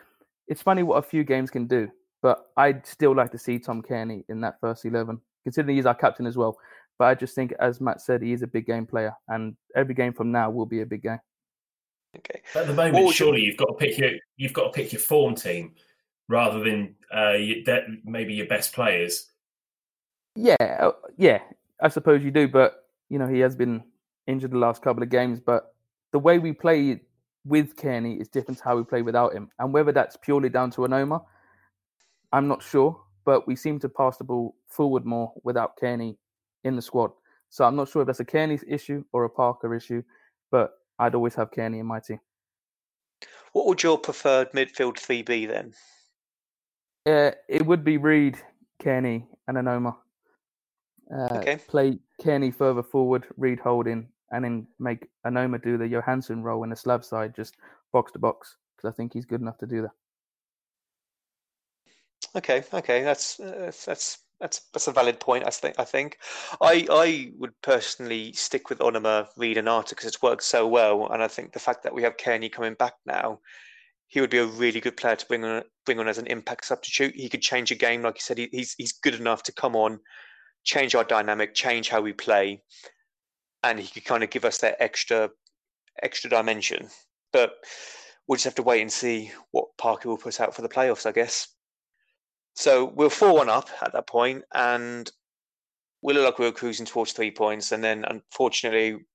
it's 0.47 0.61
funny 0.61 0.83
what 0.83 0.97
a 0.97 1.01
few 1.01 1.23
games 1.23 1.51
can 1.51 1.67
do. 1.67 1.91
But 2.21 2.47
I'd 2.57 2.85
still 2.85 3.15
like 3.15 3.31
to 3.31 3.37
see 3.37 3.59
Tom 3.59 3.81
Cairney 3.81 4.23
in 4.29 4.41
that 4.41 4.59
first 4.59 4.85
eleven, 4.85 5.21
considering 5.47 5.77
he's 5.77 5.85
our 5.85 5.95
captain 5.95 6.25
as 6.25 6.35
well. 6.35 6.57
But 6.99 7.05
I 7.05 7.15
just 7.15 7.33
think, 7.33 7.53
as 7.57 7.79
Matt 7.79 8.01
said, 8.01 8.21
he 8.21 8.33
is 8.33 8.41
a 8.41 8.47
big 8.47 8.65
game 8.65 8.85
player, 8.85 9.13
and 9.29 9.55
every 9.77 9.95
game 9.95 10.11
from 10.11 10.29
now 10.29 10.49
will 10.49 10.65
be 10.65 10.81
a 10.81 10.85
big 10.85 11.03
game. 11.03 11.19
Okay. 12.17 12.41
At 12.53 12.67
the 12.67 12.73
moment, 12.73 13.13
surely 13.13 13.43
you... 13.43 13.51
have 13.51 13.57
got 13.57 13.67
to 13.67 13.73
pick 13.75 13.97
your 13.97 14.11
you've 14.35 14.51
got 14.51 14.65
to 14.65 14.71
pick 14.71 14.91
your 14.91 14.99
form 14.99 15.35
team 15.35 15.73
rather 16.27 16.61
than 16.61 16.95
uh, 17.15 17.33
your, 17.33 17.63
maybe 18.03 18.33
your 18.33 18.47
best 18.47 18.73
players. 18.73 19.31
Yeah, 20.35 20.55
uh, 20.59 20.91
yeah, 21.17 21.39
I 21.81 21.87
suppose 21.87 22.23
you 22.23 22.31
do, 22.31 22.49
but 22.49 22.83
you 23.09 23.19
know 23.19 23.27
he 23.27 23.39
has 23.39 23.55
been 23.55 23.83
injured 24.25 24.51
the 24.51 24.57
last 24.57 24.81
couple 24.81 25.01
of 25.01 25.09
games. 25.09 25.39
But 25.39 25.73
the 26.11 26.19
way 26.19 26.39
we 26.39 26.51
play 26.51 26.99
with 27.45 27.77
Cairney 27.77 28.19
is 28.19 28.27
different 28.27 28.57
to 28.57 28.63
how 28.65 28.75
we 28.75 28.83
play 28.83 29.01
without 29.01 29.33
him, 29.33 29.49
and 29.59 29.73
whether 29.73 29.93
that's 29.93 30.17
purely 30.17 30.49
down 30.49 30.71
to 30.71 30.81
Onomah, 30.81 31.23
I'm 32.33 32.49
not 32.49 32.61
sure. 32.61 32.99
But 33.27 33.45
we 33.45 33.57
seem 33.57 33.77
to 33.81 33.89
pass 33.89 34.15
the 34.15 34.23
ball 34.23 34.55
forward 34.69 35.05
more 35.05 35.33
without 35.43 35.77
Cairney 35.77 36.15
in 36.63 36.77
the 36.77 36.81
squad. 36.81 37.11
So 37.49 37.65
I'm 37.65 37.75
not 37.75 37.89
sure 37.89 38.01
if 38.01 38.05
that's 38.05 38.21
a 38.21 38.25
Cairney's 38.25 38.63
issue 38.65 39.03
or 39.11 39.25
a 39.25 39.29
Parker 39.29 39.75
issue, 39.75 40.01
but 40.49 40.71
I'd 40.97 41.13
always 41.13 41.35
have 41.35 41.51
Cairney 41.51 41.81
in 41.81 41.85
my 41.85 41.99
team. 41.99 42.21
What 43.51 43.65
would 43.65 43.83
your 43.83 43.97
preferred 43.97 44.53
midfield 44.53 44.97
three 44.97 45.23
be 45.23 45.45
then? 45.45 45.73
Uh, 47.05 47.31
it 47.49 47.65
would 47.65 47.83
be 47.83 47.97
Reid, 47.97 48.37
Cairney, 48.81 49.25
and 49.49 49.57
Onomah. 49.57 49.97
Uh, 51.13 51.27
okay. 51.33 51.59
Play 51.67 51.99
Cairney 52.21 52.55
further 52.55 52.83
forward, 52.83 53.25
Reid 53.35 53.59
holding, 53.59 54.07
and 54.31 54.45
then 54.45 54.67
make 54.79 55.05
Onomah 55.25 55.61
do 55.61 55.77
the 55.77 55.87
Johansson 55.87 56.43
role 56.43 56.63
in 56.63 56.69
the 56.69 56.77
Slav 56.77 57.03
side, 57.03 57.35
just 57.35 57.57
box 57.91 58.13
to 58.13 58.19
box, 58.19 58.55
because 58.77 58.93
I 58.93 58.95
think 58.95 59.11
he's 59.11 59.25
good 59.25 59.41
enough 59.41 59.57
to 59.57 59.65
do 59.65 59.81
that. 59.81 59.91
Okay, 62.35 62.63
okay, 62.73 63.03
that's 63.03 63.37
that's 63.37 64.19
that's 64.39 64.61
that's 64.73 64.87
a 64.87 64.91
valid 64.91 65.19
point. 65.19 65.45
I 65.45 65.49
think. 65.49 65.75
I 65.79 65.83
think. 65.83 66.17
I 66.61 66.87
I 66.89 67.31
would 67.37 67.59
personally 67.61 68.33
stick 68.33 68.69
with 68.69 68.79
Onomah, 68.79 69.27
Reid, 69.37 69.57
and 69.57 69.69
Arter 69.69 69.95
because 69.95 70.07
it's 70.07 70.21
worked 70.21 70.43
so 70.43 70.67
well, 70.67 71.07
and 71.11 71.23
I 71.23 71.27
think 71.27 71.53
the 71.53 71.59
fact 71.59 71.83
that 71.83 71.93
we 71.93 72.03
have 72.03 72.17
Cairney 72.17 72.51
coming 72.51 72.75
back 72.75 72.93
now, 73.05 73.39
he 74.07 74.21
would 74.21 74.29
be 74.29 74.37
a 74.37 74.45
really 74.45 74.79
good 74.79 74.97
player 74.97 75.15
to 75.15 75.25
bring 75.25 75.43
on 75.43 75.63
bring 75.85 75.99
on 75.99 76.07
as 76.07 76.17
an 76.17 76.27
impact 76.27 76.65
substitute. 76.65 77.15
He 77.15 77.29
could 77.29 77.41
change 77.41 77.71
a 77.71 77.75
game, 77.75 78.03
like 78.03 78.15
you 78.15 78.21
said. 78.21 78.37
He, 78.37 78.49
he's 78.51 78.75
he's 78.77 78.93
good 78.93 79.15
enough 79.15 79.43
to 79.43 79.51
come 79.51 79.75
on, 79.75 79.99
change 80.63 80.93
our 80.95 81.03
dynamic, 81.03 81.55
change 81.55 81.89
how 81.89 82.01
we 82.01 82.13
play, 82.13 82.61
and 83.63 83.79
he 83.79 83.87
could 83.87 84.05
kind 84.05 84.23
of 84.23 84.29
give 84.29 84.45
us 84.45 84.59
that 84.59 84.77
extra 84.79 85.29
extra 86.03 86.29
dimension. 86.29 86.89
But 87.33 87.53
we'll 88.27 88.35
just 88.35 88.45
have 88.45 88.55
to 88.55 88.63
wait 88.63 88.81
and 88.81 88.91
see 88.91 89.31
what 89.51 89.65
Parker 89.77 90.09
will 90.09 90.17
put 90.17 90.39
out 90.39 90.55
for 90.55 90.61
the 90.61 90.69
playoffs, 90.69 91.05
I 91.05 91.11
guess. 91.11 91.47
So 92.57 92.85
we're 92.85 93.11
4 93.11 93.35
1 93.35 93.49
up 93.49 93.69
at 93.83 93.93
that 93.93 94.07
point, 94.07 94.43
and 94.51 95.07
we 96.01 96.15
look 96.15 96.25
like 96.25 96.39
we 96.39 96.45
were 96.45 96.51
cruising 96.51 96.87
towards 96.87 97.11
three 97.11 97.29
points. 97.29 97.71
And 97.71 97.83
then, 97.83 98.03
unfortunately, 98.09 99.05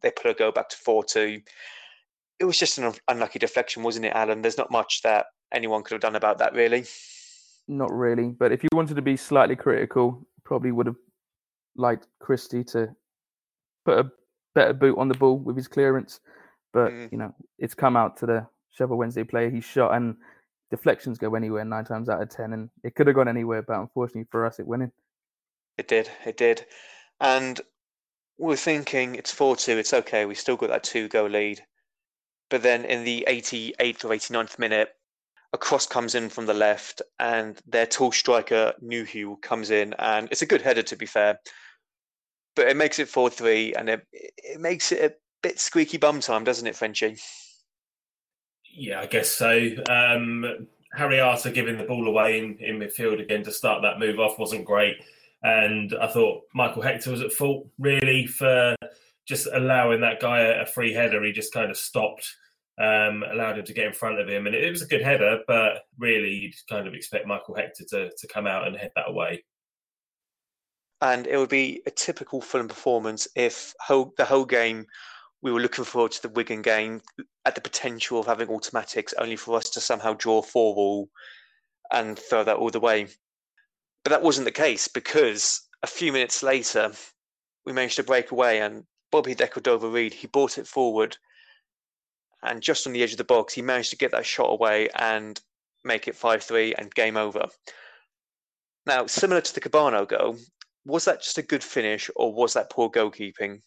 they 0.00 0.10
put 0.10 0.30
a 0.30 0.34
go 0.34 0.50
back 0.50 0.70
to 0.70 0.78
4 0.78 1.04
2. 1.04 1.42
It 2.38 2.44
was 2.46 2.58
just 2.58 2.78
an 2.78 2.94
unlucky 3.06 3.38
deflection, 3.38 3.82
wasn't 3.82 4.06
it, 4.06 4.14
Alan? 4.14 4.40
There's 4.40 4.56
not 4.56 4.70
much 4.70 5.02
that 5.02 5.26
anyone 5.52 5.82
could 5.82 5.92
have 5.92 6.00
done 6.00 6.16
about 6.16 6.38
that, 6.38 6.54
really. 6.54 6.86
Not 7.68 7.92
really. 7.92 8.30
But 8.30 8.50
if 8.50 8.62
you 8.62 8.70
wanted 8.72 8.96
to 8.96 9.02
be 9.02 9.14
slightly 9.14 9.56
critical, 9.56 10.26
probably 10.44 10.72
would 10.72 10.86
have 10.86 10.96
liked 11.76 12.06
Christie 12.18 12.64
to 12.64 12.88
put 13.84 13.98
a 13.98 14.10
better 14.54 14.72
boot 14.72 14.96
on 14.96 15.08
the 15.08 15.18
ball 15.18 15.36
with 15.36 15.54
his 15.54 15.68
clearance. 15.68 16.20
But, 16.72 16.92
mm. 16.92 17.12
you 17.12 17.18
know, 17.18 17.34
it's 17.58 17.74
come 17.74 17.94
out 17.94 18.16
to 18.18 18.26
the 18.26 18.46
Sheffield 18.70 18.98
Wednesday 18.98 19.24
player. 19.24 19.50
He 19.50 19.60
shot 19.60 19.94
and 19.94 20.16
deflections 20.70 21.18
go 21.18 21.34
anywhere 21.34 21.64
nine 21.64 21.84
times 21.84 22.08
out 22.08 22.22
of 22.22 22.30
ten, 22.30 22.52
and 22.52 22.70
it 22.84 22.94
could 22.94 23.06
have 23.06 23.16
gone 23.16 23.28
anywhere, 23.28 23.62
but 23.62 23.78
unfortunately 23.78 24.28
for 24.30 24.46
us, 24.46 24.58
it 24.58 24.66
went 24.66 24.84
in. 24.84 24.92
It 25.76 25.88
did, 25.88 26.10
it 26.24 26.36
did, 26.36 26.64
and 27.20 27.60
we're 28.38 28.56
thinking 28.56 29.14
it's 29.14 29.32
four 29.32 29.56
two. 29.56 29.78
It's 29.78 29.92
okay. 29.92 30.24
We 30.24 30.34
still 30.34 30.56
got 30.56 30.70
that 30.70 30.84
two 30.84 31.08
goal 31.08 31.28
lead, 31.28 31.60
but 32.48 32.62
then 32.62 32.84
in 32.84 33.04
the 33.04 33.26
88th 33.28 34.04
or 34.04 34.08
89th 34.08 34.58
minute, 34.58 34.90
a 35.52 35.58
cross 35.58 35.86
comes 35.86 36.14
in 36.14 36.28
from 36.28 36.46
the 36.46 36.54
left, 36.54 37.02
and 37.18 37.60
their 37.66 37.86
tall 37.86 38.12
striker 38.12 38.72
Nuhiu 38.82 39.40
comes 39.42 39.70
in, 39.70 39.94
and 39.98 40.28
it's 40.30 40.42
a 40.42 40.46
good 40.46 40.62
header 40.62 40.82
to 40.82 40.96
be 40.96 41.06
fair, 41.06 41.38
but 42.54 42.68
it 42.68 42.76
makes 42.76 42.98
it 42.98 43.08
four 43.08 43.30
three, 43.30 43.74
and 43.74 43.88
it 43.88 44.06
it 44.12 44.60
makes 44.60 44.92
it 44.92 45.02
a 45.02 45.14
bit 45.42 45.58
squeaky 45.58 45.98
bum 45.98 46.20
time, 46.20 46.44
doesn't 46.44 46.66
it, 46.66 46.76
Frenchie? 46.76 47.16
Yeah, 48.72 49.00
I 49.00 49.06
guess 49.06 49.30
so. 49.30 49.68
Um, 49.88 50.66
Harry 50.92 51.20
Arter 51.20 51.50
giving 51.50 51.78
the 51.78 51.84
ball 51.84 52.08
away 52.08 52.38
in, 52.38 52.56
in 52.58 52.78
midfield 52.78 53.20
again 53.20 53.44
to 53.44 53.52
start 53.52 53.82
that 53.82 53.98
move 53.98 54.18
off 54.18 54.38
wasn't 54.38 54.64
great. 54.64 54.96
And 55.42 55.94
I 56.00 56.06
thought 56.06 56.42
Michael 56.54 56.82
Hector 56.82 57.10
was 57.10 57.22
at 57.22 57.32
fault 57.32 57.66
really 57.78 58.26
for 58.26 58.76
just 59.26 59.48
allowing 59.52 60.00
that 60.00 60.20
guy 60.20 60.40
a, 60.40 60.62
a 60.62 60.66
free 60.66 60.92
header. 60.92 61.22
He 61.22 61.32
just 61.32 61.52
kind 61.52 61.70
of 61.70 61.76
stopped, 61.76 62.36
um, 62.78 63.22
allowed 63.30 63.58
him 63.58 63.64
to 63.64 63.72
get 63.72 63.86
in 63.86 63.92
front 63.92 64.18
of 64.18 64.28
him. 64.28 64.46
And 64.46 64.54
it, 64.54 64.64
it 64.64 64.70
was 64.70 64.82
a 64.82 64.88
good 64.88 65.02
header, 65.02 65.40
but 65.46 65.84
really 65.98 66.30
you'd 66.30 66.54
kind 66.68 66.86
of 66.86 66.94
expect 66.94 67.26
Michael 67.26 67.54
Hector 67.54 67.84
to, 67.90 68.10
to 68.10 68.26
come 68.26 68.46
out 68.46 68.66
and 68.66 68.76
head 68.76 68.92
that 68.96 69.08
away. 69.08 69.44
And 71.00 71.26
it 71.26 71.38
would 71.38 71.48
be 71.48 71.80
a 71.86 71.90
typical 71.90 72.40
Fulham 72.42 72.68
performance 72.68 73.26
if 73.34 73.72
whole, 73.80 74.12
the 74.18 74.24
whole 74.24 74.44
game 74.44 74.86
we 75.42 75.52
were 75.52 75.60
looking 75.60 75.84
forward 75.84 76.12
to 76.12 76.22
the 76.22 76.28
Wigan 76.28 76.62
game 76.62 77.00
at 77.44 77.54
the 77.54 77.60
potential 77.60 78.20
of 78.20 78.26
having 78.26 78.48
automatics, 78.48 79.14
only 79.18 79.36
for 79.36 79.56
us 79.56 79.70
to 79.70 79.80
somehow 79.80 80.14
draw 80.14 80.42
four 80.42 80.74
all 80.76 81.08
and 81.92 82.18
throw 82.18 82.44
that 82.44 82.56
all 82.56 82.70
the 82.70 82.80
way. 82.80 83.08
But 84.04 84.10
that 84.10 84.22
wasn't 84.22 84.44
the 84.44 84.52
case 84.52 84.88
because 84.88 85.68
a 85.82 85.86
few 85.86 86.12
minutes 86.12 86.42
later, 86.42 86.92
we 87.64 87.72
managed 87.72 87.96
to 87.96 88.02
break 88.02 88.30
away 88.30 88.60
and 88.60 88.84
Bobby 89.10 89.34
Decordova 89.34 89.92
Reid, 89.92 90.14
he 90.14 90.26
brought 90.26 90.58
it 90.58 90.66
forward 90.66 91.16
and 92.42 92.62
just 92.62 92.86
on 92.86 92.92
the 92.92 93.02
edge 93.02 93.12
of 93.12 93.18
the 93.18 93.24
box, 93.24 93.54
he 93.54 93.62
managed 93.62 93.90
to 93.90 93.96
get 93.96 94.12
that 94.12 94.26
shot 94.26 94.50
away 94.50 94.88
and 94.96 95.40
make 95.84 96.08
it 96.08 96.16
5 96.16 96.42
3 96.42 96.74
and 96.74 96.94
game 96.94 97.16
over. 97.16 97.46
Now, 98.86 99.06
similar 99.06 99.40
to 99.40 99.54
the 99.54 99.60
Kebano 99.60 100.08
goal, 100.08 100.36
was 100.84 101.04
that 101.04 101.22
just 101.22 101.38
a 101.38 101.42
good 101.42 101.62
finish 101.62 102.10
or 102.16 102.32
was 102.32 102.54
that 102.54 102.70
poor 102.70 102.90
goalkeeping? 102.90 103.60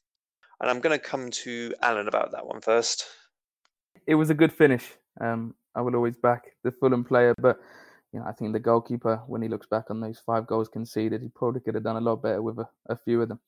And 0.63 0.69
I'm 0.69 0.79
going 0.79 0.97
to 0.97 1.05
come 1.05 1.29
to 1.29 1.75
Alan 1.81 2.07
about 2.07 2.31
that 2.31 2.47
one 2.47 2.61
first. 2.61 3.03
It 4.07 4.15
was 4.15 4.29
a 4.29 4.33
good 4.33 4.53
finish. 4.53 4.93
Um, 5.19 5.55
I 5.75 5.81
will 5.81 5.93
always 5.93 6.15
back 6.15 6.45
the 6.63 6.71
Fulham 6.71 7.03
player, 7.03 7.35
but 7.37 7.59
you 8.13 8.21
know, 8.21 8.25
I 8.25 8.31
think 8.31 8.53
the 8.53 8.61
goalkeeper, 8.61 9.21
when 9.27 9.41
he 9.41 9.49
looks 9.49 9.67
back 9.67 9.89
on 9.89 9.99
those 9.99 10.21
five 10.25 10.47
goals 10.47 10.69
conceded, 10.69 11.21
he 11.21 11.27
probably 11.27 11.59
could 11.59 11.75
have 11.75 11.83
done 11.83 11.97
a 11.97 12.01
lot 12.01 12.23
better 12.23 12.41
with 12.41 12.59
a, 12.59 12.69
a 12.87 12.95
few 12.95 13.21
of 13.21 13.27
them. 13.27 13.41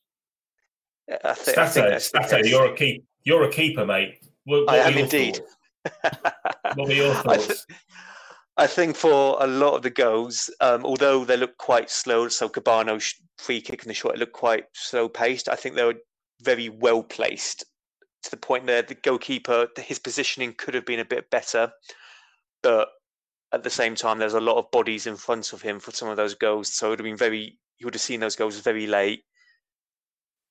Yeah, 1.08 1.20
I 1.24 1.34
think, 1.36 1.72
Stato, 1.72 1.96
I 1.96 1.98
Stato, 2.00 2.38
you're 2.40 2.74
a 2.74 2.76
keep, 2.76 3.06
you're 3.24 3.46
a 3.46 3.50
keeper, 3.50 3.86
mate. 3.86 4.20
What, 4.44 4.66
what 4.66 4.76
I 4.76 4.80
am 4.80 4.98
indeed. 4.98 5.40
what 6.02 6.88
were 6.90 6.92
your 6.92 7.14
thoughts? 7.24 7.28
I, 7.28 7.38
th- 7.38 7.60
I, 8.58 8.68
think 8.68 8.98
for 8.98 9.38
a 9.40 9.48
lot 9.48 9.76
of 9.76 9.84
the 9.84 9.90
goals, 9.90 10.50
um, 10.60 10.84
although 10.84 11.24
they 11.24 11.38
look 11.38 11.58
quite 11.60 11.90
slow, 11.90 12.28
so 12.28 12.50
Kebano's 12.50 13.16
free 13.38 13.62
kick 13.62 13.84
in 13.84 13.88
the 13.88 13.94
shot, 13.94 14.16
it 14.16 14.20
looked 14.20 14.34
quite 14.34 14.66
slow 14.74 15.08
paced. 15.08 15.48
I 15.48 15.56
think 15.56 15.76
they 15.76 15.86
were 15.86 15.96
very 16.42 16.70
well 16.70 17.04
placed 17.04 17.66
to 18.24 18.32
the 18.32 18.38
point 18.38 18.66
that 18.68 18.88
the 18.88 18.96
goalkeeper, 18.96 19.68
his 19.78 20.00
positioning 20.00 20.54
could 20.54 20.74
have 20.74 20.86
been 20.86 21.00
a 21.00 21.06
bit 21.06 21.30
better, 21.30 21.72
but 22.64 22.90
at 23.54 23.64
the 23.64 23.70
same 23.70 23.96
time, 23.96 24.20
there's 24.20 24.34
a 24.34 24.42
lot 24.42 24.58
of 24.58 24.72
bodies 24.72 25.08
in 25.08 25.16
front 25.16 25.54
of 25.54 25.62
him 25.62 25.80
for 25.80 25.92
some 25.92 26.10
of 26.10 26.18
those 26.18 26.34
goals. 26.34 26.74
So 26.74 26.88
it 26.88 26.90
would 26.92 27.00
have 27.00 27.06
been 27.06 27.18
very, 27.18 27.58
he 27.78 27.86
would 27.86 27.94
have 27.94 28.02
seen 28.02 28.20
those 28.20 28.36
goals 28.36 28.60
very 28.60 28.88
late, 28.88 29.24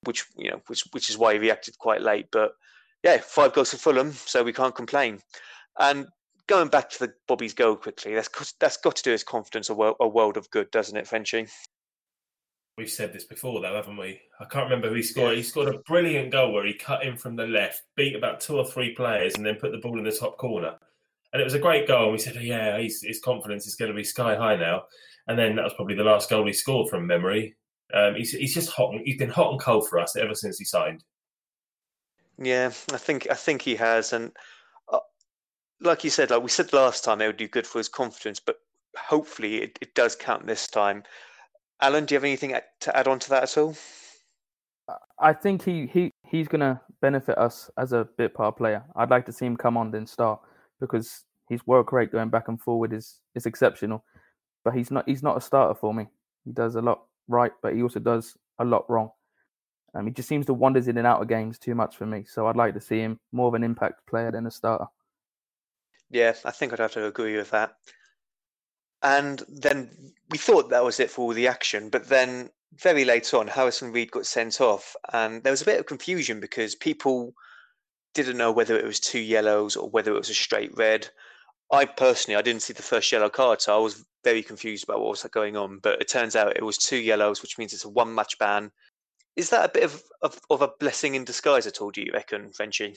which 0.05 0.25
you 0.37 0.51
know, 0.51 0.61
which 0.69 0.85
which 0.93 1.11
is 1.11 1.19
why 1.19 1.33
he 1.33 1.39
reacted 1.39 1.77
quite 1.79 2.01
late. 2.01 2.27
But 2.31 2.53
yeah, 3.03 3.19
five 3.19 3.53
goals 3.53 3.71
for 3.71 3.77
Fulham, 3.77 4.13
so 4.13 4.43
we 4.43 4.53
can't 4.53 4.75
complain. 4.75 5.21
And 5.79 6.07
going 6.47 6.69
back 6.69 6.91
to 6.91 6.99
the 7.01 7.13
Bobby's 7.27 7.55
goal 7.55 7.77
quickly, 7.77 8.15
that's 8.15 8.55
that's 8.61 8.77
got 8.77 8.97
to 8.97 9.03
do 9.03 9.11
his 9.11 9.25
confidence 9.25 9.69
a 9.69 9.75
world, 9.75 9.97
a 10.01 10.09
world 10.09 10.37
of 10.37 10.49
good, 10.51 10.71
doesn't 10.71 10.97
it, 10.97 11.09
Frenchie? 11.09 11.49
We've 12.77 12.91
said 12.91 13.13
this 13.13 13.25
before, 13.25 13.61
though, 13.61 13.77
haven't 13.77 13.97
we? 13.97 14.21
I 14.41 14.47
can't 14.47 14.65
remember 14.65 14.89
who 14.89 14.97
he 14.97 15.03
scored. 15.03 15.37
He 15.37 15.45
scored 15.45 15.73
a 15.73 15.79
brilliant 15.79 16.33
goal 16.33 16.53
where 16.53 16.67
he 16.67 16.75
cut 16.75 17.05
in 17.05 17.17
from 17.17 17.37
the 17.37 17.47
left, 17.47 17.83
beat 17.95 18.17
about 18.17 18.41
two 18.41 18.57
or 18.57 18.65
three 18.65 18.95
players, 18.95 19.37
and 19.37 19.47
then 19.47 19.55
put 19.57 19.71
the 19.71 19.79
ball 19.79 19.97
in 19.97 20.05
the 20.05 20.11
top 20.11 20.39
corner. 20.39 20.75
And 21.33 21.41
it 21.41 21.45
was 21.45 21.55
a 21.55 21.61
great 21.61 21.87
goal. 21.87 22.05
And 22.05 22.13
we 22.13 22.19
said, 22.19 22.37
oh, 22.37 22.41
yeah, 22.41 22.77
his 22.79 23.21
confidence 23.25 23.67
is 23.67 23.77
going 23.77 23.93
to 23.93 23.97
be 23.97 24.03
sky 24.03 24.35
high 24.35 24.57
now. 24.57 24.85
And 25.29 25.39
then 25.39 25.55
that 25.57 25.63
was 25.63 25.75
probably 25.75 25.95
the 25.95 26.03
last 26.03 26.29
goal 26.29 26.47
he 26.47 26.53
scored 26.53 26.91
from 26.91 27.07
memory. 27.07 27.55
Um, 27.93 28.17
he's, 28.17 28.33
he's 28.33 28.55
just 28.55 28.71
hot. 28.71 28.93
And, 28.93 29.03
he's 29.05 29.19
been 29.19 29.31
hot 29.31 29.53
and 29.53 29.61
cold 29.61 29.89
for 29.89 30.01
us 30.01 30.17
ever 30.17 30.35
since 30.35 30.59
he 30.59 30.65
signed. 30.65 31.05
Yeah, 32.43 32.73
I 32.93 32.97
think 32.97 33.29
I 33.31 33.35
think 33.35 33.63
he 33.63 33.77
has, 33.77 34.13
and 34.13 34.33
uh, 34.93 34.99
like 35.81 36.03
you 36.03 36.11
said, 36.11 36.31
like 36.31 36.43
we 36.43 36.49
said 36.49 36.73
last 36.73 37.05
time, 37.05 37.21
it 37.21 37.29
would 37.29 37.37
do 37.37 37.47
good 37.47 37.67
for 37.67 37.79
his 37.79 37.89
confidence. 37.89 38.41
But 38.41 38.57
hopefully, 38.97 39.63
it, 39.63 39.79
it 39.81 39.95
does 39.95 40.17
count 40.17 40.45
this 40.45 40.67
time 40.67 41.05
Alan, 41.81 42.05
do 42.05 42.15
you 42.15 42.17
have 42.17 42.25
anything 42.25 42.57
to 42.81 42.97
add 42.97 43.09
on 43.09 43.19
to 43.19 43.31
that 43.31 43.43
at 43.45 43.59
all? 43.59 43.77
I 45.19 45.33
think 45.33 45.65
he, 45.65 45.87
he 45.87 46.11
he's 46.27 46.49
going 46.49 46.61
to 46.61 46.81
benefit 47.01 47.39
us 47.39 47.71
as 47.79 47.93
a 47.93 48.09
bit 48.17 48.35
part 48.35 48.57
player. 48.57 48.85
I'd 48.97 49.11
like 49.11 49.27
to 49.27 49.33
see 49.33 49.47
him 49.47 49.57
come 49.57 49.77
on 49.77 49.91
then 49.91 50.07
start 50.07 50.41
because 50.81 51.25
his 51.49 51.67
work 51.67 51.93
rate 51.93 52.13
going 52.13 52.29
back 52.29 52.49
and 52.49 52.61
forward 52.61 52.93
is 52.93 53.21
is 53.35 53.47
exceptional. 53.47 54.05
But 54.65 54.75
he's 54.75 54.91
not 54.91 55.09
he's 55.09 55.23
not 55.23 55.37
a 55.37 55.41
starter 55.41 55.75
for 55.75 55.95
me. 55.95 56.07
He 56.45 56.53
does 56.53 56.75
a 56.75 56.83
lot 56.83 57.05
right, 57.29 57.53
but 57.63 57.75
he 57.75 57.83
also 57.83 58.01
does 58.01 58.37
a 58.59 58.65
lot 58.65 58.89
wrong. 58.91 59.11
Um, 59.95 60.07
he 60.07 60.13
just 60.13 60.29
seems 60.29 60.47
to 60.47 60.55
wanders 60.55 60.89
in 60.89 60.99
and 60.99 61.07
out 61.07 61.23
of 61.23 61.29
games 61.29 61.59
too 61.59 61.75
much 61.75 61.97
for 61.97 62.07
me. 62.07 62.25
So 62.27 62.47
I'd 62.47 62.57
like 62.57 62.75
to 62.75 62.81
see 62.81 62.99
him 62.99 63.19
more 63.33 63.49
of 63.49 63.55
an 63.55 63.63
impact 63.63 64.07
player 64.07 64.33
than 64.33 64.47
a 64.47 64.51
starter. 64.51 64.87
Yeah, 66.11 66.35
I 66.45 66.51
think 66.51 66.73
I'd 66.73 66.81
have 66.81 66.93
to 66.93 67.07
agree 67.07 67.37
with 67.37 67.51
that. 67.51 67.77
And 69.05 69.43
then 69.49 69.91
we 70.31 70.39
thought 70.39 70.71
that 70.71 70.83
was 70.83 70.99
it 70.99 71.11
for 71.11 71.21
all 71.21 71.35
the 71.35 71.47
action, 71.47 71.91
but 71.91 72.09
then 72.09 72.49
very 72.81 73.05
late 73.05 73.33
on, 73.35 73.47
Harrison 73.47 73.93
Reed 73.93 74.11
got 74.11 74.27
sent 74.27 74.61
off, 74.61 74.97
and 75.13 75.43
there 75.43 75.53
was 75.53 75.63
a 75.63 75.67
bit 75.67 75.79
of 75.79 75.87
confusion 75.87 76.41
because 76.41 76.75
people 76.75 77.35
didn't 78.15 78.39
know 78.39 78.51
whether 78.51 78.77
it 78.77 78.87
was 78.87 78.99
two 78.99 79.21
yellows 79.21 79.77
or 79.77 79.91
whether 79.91 80.13
it 80.13 80.19
was 80.19 80.31
a 80.31 80.35
straight 80.35 80.75
red. 80.77 81.09
I 81.71 81.85
personally, 81.85 82.37
I 82.37 82.43
didn't 82.43 82.63
see 82.63 82.73
the 82.73 82.83
first 82.83 83.13
yellow 83.13 83.29
card, 83.29 83.61
so 83.61 83.77
I 83.77 83.79
was 83.79 84.05
very 84.25 84.43
confused 84.43 84.85
about 84.85 85.01
what 85.01 85.11
was 85.11 85.23
going 85.25 85.57
on. 85.57 85.81
But 85.83 86.01
it 86.01 86.09
turns 86.09 86.35
out 86.35 86.57
it 86.57 86.65
was 86.65 86.79
two 86.79 86.97
yellows, 86.97 87.43
which 87.43 87.59
means 87.59 87.73
it's 87.73 87.85
a 87.85 87.89
one 87.91 88.15
match 88.15 88.39
ban. 88.39 88.71
Is 89.37 89.51
that 89.51 89.65
a 89.65 89.73
bit 89.73 89.85
of, 89.85 90.03
of, 90.23 90.41
of 90.51 90.63
a 90.63 90.71
blessing 90.81 91.15
in 91.15 91.25
disguise 91.25 91.67
at 91.67 91.81
all, 91.81 91.91
do 91.91 92.01
you 92.01 92.13
reckon, 92.13 92.53
Frenchie? 92.53 92.97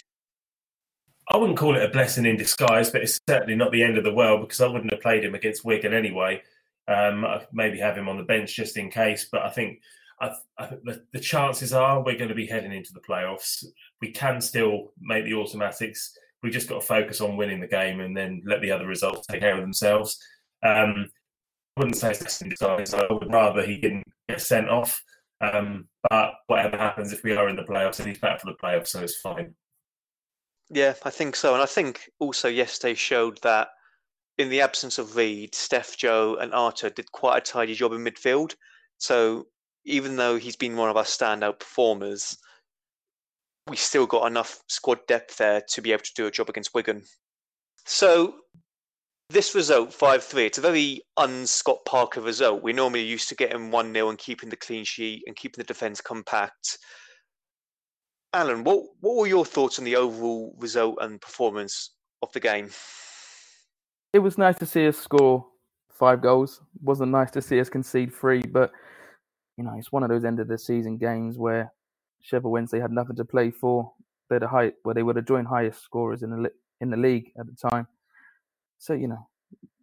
I 1.29 1.37
wouldn't 1.37 1.57
call 1.57 1.75
it 1.75 1.83
a 1.83 1.89
blessing 1.89 2.25
in 2.25 2.37
disguise, 2.37 2.89
but 2.89 3.01
it's 3.01 3.19
certainly 3.27 3.55
not 3.55 3.71
the 3.71 3.83
end 3.83 3.97
of 3.97 4.03
the 4.03 4.13
world 4.13 4.41
because 4.41 4.61
I 4.61 4.67
wouldn't 4.67 4.91
have 4.91 5.01
played 5.01 5.25
him 5.25 5.35
against 5.35 5.65
Wigan 5.65 5.93
anyway. 5.93 6.41
Um, 6.87 7.25
maybe 7.51 7.79
have 7.79 7.97
him 7.97 8.07
on 8.07 8.17
the 8.17 8.23
bench 8.23 8.55
just 8.55 8.77
in 8.77 8.89
case, 8.89 9.27
but 9.29 9.41
I 9.41 9.49
think 9.49 9.81
I, 10.21 10.31
I 10.57 10.67
the, 10.83 11.03
the, 11.11 11.19
chances 11.19 11.73
are 11.73 12.01
we're 12.01 12.17
going 12.17 12.29
to 12.29 12.35
be 12.35 12.47
heading 12.47 12.71
into 12.71 12.93
the 12.93 13.01
playoffs. 13.01 13.65
We 14.01 14.11
can 14.11 14.39
still 14.39 14.93
make 15.01 15.25
the 15.25 15.33
automatics. 15.33 16.17
We 16.41 16.49
just 16.49 16.69
got 16.69 16.79
to 16.79 16.87
focus 16.87 17.19
on 17.19 17.35
winning 17.35 17.59
the 17.59 17.67
game 17.67 17.99
and 17.99 18.15
then 18.15 18.41
let 18.45 18.61
the 18.61 18.71
other 18.71 18.87
results 18.87 19.27
take 19.27 19.41
care 19.41 19.55
of 19.55 19.61
themselves. 19.61 20.17
Um, 20.63 21.07
I 21.75 21.81
wouldn't 21.81 21.97
say 21.97 22.11
it's 22.11 22.41
in 22.41 22.49
disguise. 22.49 22.93
I 22.93 23.05
would 23.11 23.31
rather 23.31 23.65
he 23.65 23.77
didn't 23.77 24.05
get 24.29 24.41
sent 24.41 24.69
off. 24.69 25.03
Um, 25.41 25.87
but 26.09 26.35
whatever 26.47 26.77
happens, 26.77 27.11
if 27.11 27.23
we 27.23 27.35
are 27.35 27.49
in 27.49 27.55
the 27.55 27.63
playoffs, 27.63 27.99
and 27.99 28.07
he's 28.07 28.17
back 28.17 28.39
for 28.39 28.47
the 28.47 28.57
playoffs, 28.57 28.87
so 28.87 29.01
it's 29.01 29.19
fine. 29.19 29.53
Yeah, 30.69 30.93
I 31.03 31.10
think 31.10 31.36
so. 31.36 31.53
And 31.53 31.63
I 31.63 31.65
think 31.65 32.10
also 32.19 32.49
yesterday 32.49 32.93
showed 32.93 33.39
that 33.43 33.69
in 34.38 34.49
the 34.49 34.62
absence 34.62 34.97
of 34.97 35.15
Reed, 35.15 35.56
Steph, 35.56 35.97
Joe, 35.97 36.38
and 36.39 36.53
Arter 36.53 36.89
did 36.89 37.12
quite 37.12 37.38
a 37.38 37.41
tidy 37.41 37.73
job 37.73 37.93
in 37.93 38.03
midfield. 38.03 38.56
So 38.97 39.47
even 39.86 40.17
though 40.17 40.38
he's 40.38 40.56
been 40.56 40.75
one 40.75 40.89
of 40.89 40.97
our 40.97 41.03
standout 41.03 41.60
performers, 41.60 42.38
we 43.67 43.77
still 43.77 44.06
got 44.06 44.27
enough 44.27 44.60
squad 44.67 44.99
depth 45.08 45.38
there 45.38 45.62
to 45.69 45.82
be 45.82 45.91
able 45.91 46.03
to 46.03 46.13
do 46.15 46.27
a 46.27 46.32
job 46.32 46.49
against 46.49 46.73
Wigan. 46.73 47.03
So 47.86 48.36
this 49.30 49.56
result, 49.56 49.93
5 49.93 50.23
3, 50.23 50.45
it's 50.45 50.58
a 50.58 50.62
very 50.62 51.01
un 51.17 51.47
Scott 51.47 51.80
Parker 51.86 52.21
result. 52.21 52.63
We're 52.63 52.73
normally 52.73 53.03
used 53.03 53.30
to 53.30 53.36
getting 53.36 53.71
1 53.71 53.93
0 53.93 54.10
and 54.10 54.17
keeping 54.17 54.49
the 54.49 54.56
clean 54.56 54.84
sheet 54.84 55.23
and 55.25 55.36
keeping 55.36 55.58
the 55.58 55.67
defence 55.67 56.01
compact. 56.01 56.77
Alan, 58.33 58.63
what, 58.63 58.83
what 58.99 59.15
were 59.15 59.27
your 59.27 59.45
thoughts 59.45 59.79
on 59.79 59.85
the 59.85 59.95
overall 59.95 60.55
result 60.57 60.97
and 61.01 61.19
performance 61.21 61.91
of 62.21 62.31
the 62.33 62.39
game? 62.39 62.69
It 64.13 64.19
was 64.19 64.37
nice 64.37 64.57
to 64.59 64.65
see 64.65 64.87
us 64.87 64.97
score 64.97 65.45
five 65.97 66.21
goals. 66.21 66.61
It 66.75 66.83
wasn't 66.83 67.11
nice 67.11 67.31
to 67.31 67.41
see 67.41 67.59
us 67.59 67.69
concede 67.69 68.13
three, 68.13 68.41
but 68.41 68.71
you 69.57 69.63
know 69.63 69.73
it's 69.77 69.91
one 69.91 70.03
of 70.03 70.09
those 70.09 70.23
end 70.23 70.39
of 70.39 70.47
the 70.47 70.57
season 70.57 70.97
games 70.97 71.37
where 71.37 71.71
Sheffield 72.21 72.51
Wednesday 72.51 72.79
had 72.79 72.91
nothing 72.91 73.15
to 73.17 73.25
play 73.25 73.51
for. 73.51 73.91
They're 74.29 74.39
the 74.39 74.47
high, 74.47 74.73
where 74.83 74.95
they 74.95 75.03
were 75.03 75.13
the 75.13 75.21
joint 75.21 75.47
highest 75.47 75.83
scorers 75.83 76.23
in 76.23 76.29
the 76.29 76.51
in 76.81 76.89
the 76.89 76.97
league 76.97 77.31
at 77.39 77.45
the 77.47 77.69
time. 77.69 77.87
So 78.77 78.93
you 78.93 79.07
know, 79.07 79.27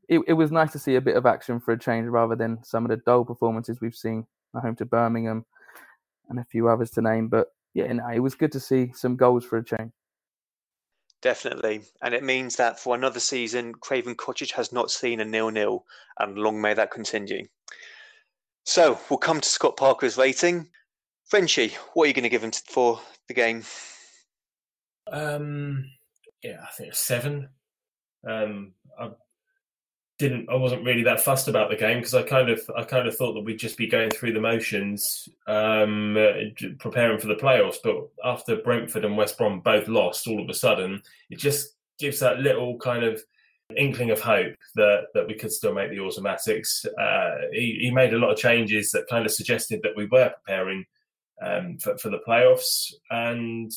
it 0.08 0.20
it 0.26 0.34
was 0.34 0.52
nice 0.52 0.72
to 0.72 0.78
see 0.78 0.96
a 0.96 1.00
bit 1.00 1.16
of 1.16 1.26
action 1.26 1.60
for 1.60 1.72
a 1.72 1.78
change 1.78 2.06
rather 2.08 2.36
than 2.36 2.62
some 2.62 2.84
of 2.84 2.90
the 2.90 3.02
dull 3.04 3.24
performances 3.24 3.80
we've 3.80 3.94
seen 3.94 4.26
at 4.56 4.62
home 4.62 4.76
to 4.76 4.84
Birmingham 4.84 5.44
and 6.28 6.38
a 6.38 6.44
few 6.44 6.68
others 6.68 6.90
to 6.92 7.02
name. 7.02 7.28
But 7.28 7.48
yeah, 7.74 7.92
no, 7.92 8.08
it 8.08 8.20
was 8.20 8.34
good 8.34 8.52
to 8.52 8.60
see 8.60 8.92
some 8.94 9.16
goals 9.16 9.44
for 9.44 9.58
a 9.58 9.64
change. 9.64 9.92
Definitely. 11.20 11.82
And 12.02 12.14
it 12.14 12.22
means 12.22 12.56
that 12.56 12.78
for 12.78 12.94
another 12.94 13.20
season, 13.20 13.74
Craven 13.74 14.14
Cottage 14.14 14.52
has 14.52 14.72
not 14.72 14.90
seen 14.90 15.20
a 15.20 15.24
nil-nil, 15.24 15.84
and 16.18 16.38
long 16.38 16.60
may 16.60 16.74
that 16.74 16.90
continue. 16.90 17.46
So 18.64 18.98
we'll 19.08 19.18
come 19.18 19.40
to 19.40 19.48
Scott 19.48 19.76
Parker's 19.76 20.16
rating. 20.16 20.68
Frenchie, 21.26 21.74
what 21.94 22.04
are 22.04 22.06
you 22.08 22.14
going 22.14 22.24
to 22.24 22.28
give 22.28 22.44
him 22.44 22.52
for 22.68 23.00
the 23.28 23.34
game? 23.34 23.64
Um, 25.10 25.84
yeah, 26.42 26.58
I 26.62 26.70
think 26.76 26.92
a 26.92 26.96
seven. 26.96 27.48
Um, 28.28 28.72
I 28.98 29.10
didn't 30.28 30.48
I 30.48 30.54
wasn't 30.54 30.84
really 30.84 31.02
that 31.04 31.20
fussed 31.20 31.48
about 31.48 31.68
the 31.68 31.76
game 31.76 31.98
because 31.98 32.14
I 32.14 32.22
kind 32.22 32.48
of 32.48 32.60
I 32.76 32.84
kind 32.84 33.06
of 33.06 33.16
thought 33.16 33.34
that 33.34 33.44
we'd 33.44 33.58
just 33.58 33.76
be 33.76 33.86
going 33.86 34.10
through 34.10 34.32
the 34.32 34.40
motions, 34.40 35.28
um, 35.46 36.16
uh, 36.16 36.32
preparing 36.78 37.20
for 37.20 37.26
the 37.26 37.34
playoffs. 37.34 37.76
But 37.84 38.08
after 38.24 38.56
Brentford 38.56 39.04
and 39.04 39.16
West 39.16 39.36
Brom 39.36 39.60
both 39.60 39.86
lost, 39.86 40.26
all 40.26 40.42
of 40.42 40.48
a 40.48 40.54
sudden 40.54 41.02
it 41.28 41.38
just 41.38 41.74
gives 41.98 42.20
that 42.20 42.40
little 42.40 42.78
kind 42.78 43.04
of 43.04 43.22
inkling 43.76 44.10
of 44.10 44.20
hope 44.20 44.56
that 44.76 45.06
that 45.12 45.26
we 45.26 45.34
could 45.34 45.52
still 45.52 45.74
make 45.74 45.90
the 45.90 46.00
automatics. 46.00 46.86
Uh, 46.98 47.34
he, 47.52 47.78
he, 47.82 47.90
made 47.90 48.14
a 48.14 48.18
lot 48.18 48.30
of 48.30 48.38
changes 48.38 48.90
that 48.92 49.08
kind 49.08 49.26
of 49.26 49.32
suggested 49.32 49.80
that 49.82 49.96
we 49.96 50.06
were 50.06 50.32
preparing 50.42 50.84
um, 51.42 51.76
for, 51.78 51.98
for 51.98 52.08
the 52.08 52.20
playoffs, 52.26 52.92
and 53.10 53.70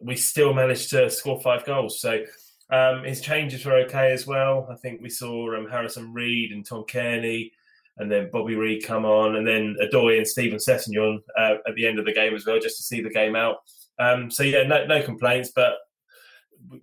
we 0.00 0.16
still 0.16 0.52
managed 0.52 0.90
to 0.90 1.08
score 1.08 1.40
five 1.40 1.64
goals. 1.64 2.00
So 2.00 2.24
um, 2.70 3.04
his 3.04 3.20
changes 3.20 3.64
were 3.64 3.76
okay 3.84 4.12
as 4.12 4.26
well. 4.26 4.66
I 4.70 4.74
think 4.76 5.00
we 5.00 5.10
saw 5.10 5.56
um, 5.56 5.68
Harrison 5.68 6.12
Reed 6.12 6.52
and 6.52 6.66
Tom 6.66 6.84
Cairney, 6.84 7.52
and 7.98 8.10
then 8.10 8.30
Bobby 8.32 8.56
Reed 8.56 8.84
come 8.84 9.04
on, 9.04 9.36
and 9.36 9.46
then 9.46 9.76
Odoi 9.82 10.18
and 10.18 10.26
Steven 10.26 10.58
Sessegnon 10.58 11.18
uh, 11.38 11.54
at 11.66 11.74
the 11.74 11.86
end 11.86 11.98
of 11.98 12.04
the 12.04 12.12
game 12.12 12.34
as 12.34 12.44
well, 12.44 12.58
just 12.58 12.76
to 12.78 12.82
see 12.82 13.00
the 13.00 13.10
game 13.10 13.36
out. 13.36 13.58
Um, 13.98 14.30
so 14.30 14.42
yeah, 14.42 14.64
no, 14.64 14.84
no 14.84 15.02
complaints, 15.02 15.52
but 15.54 15.74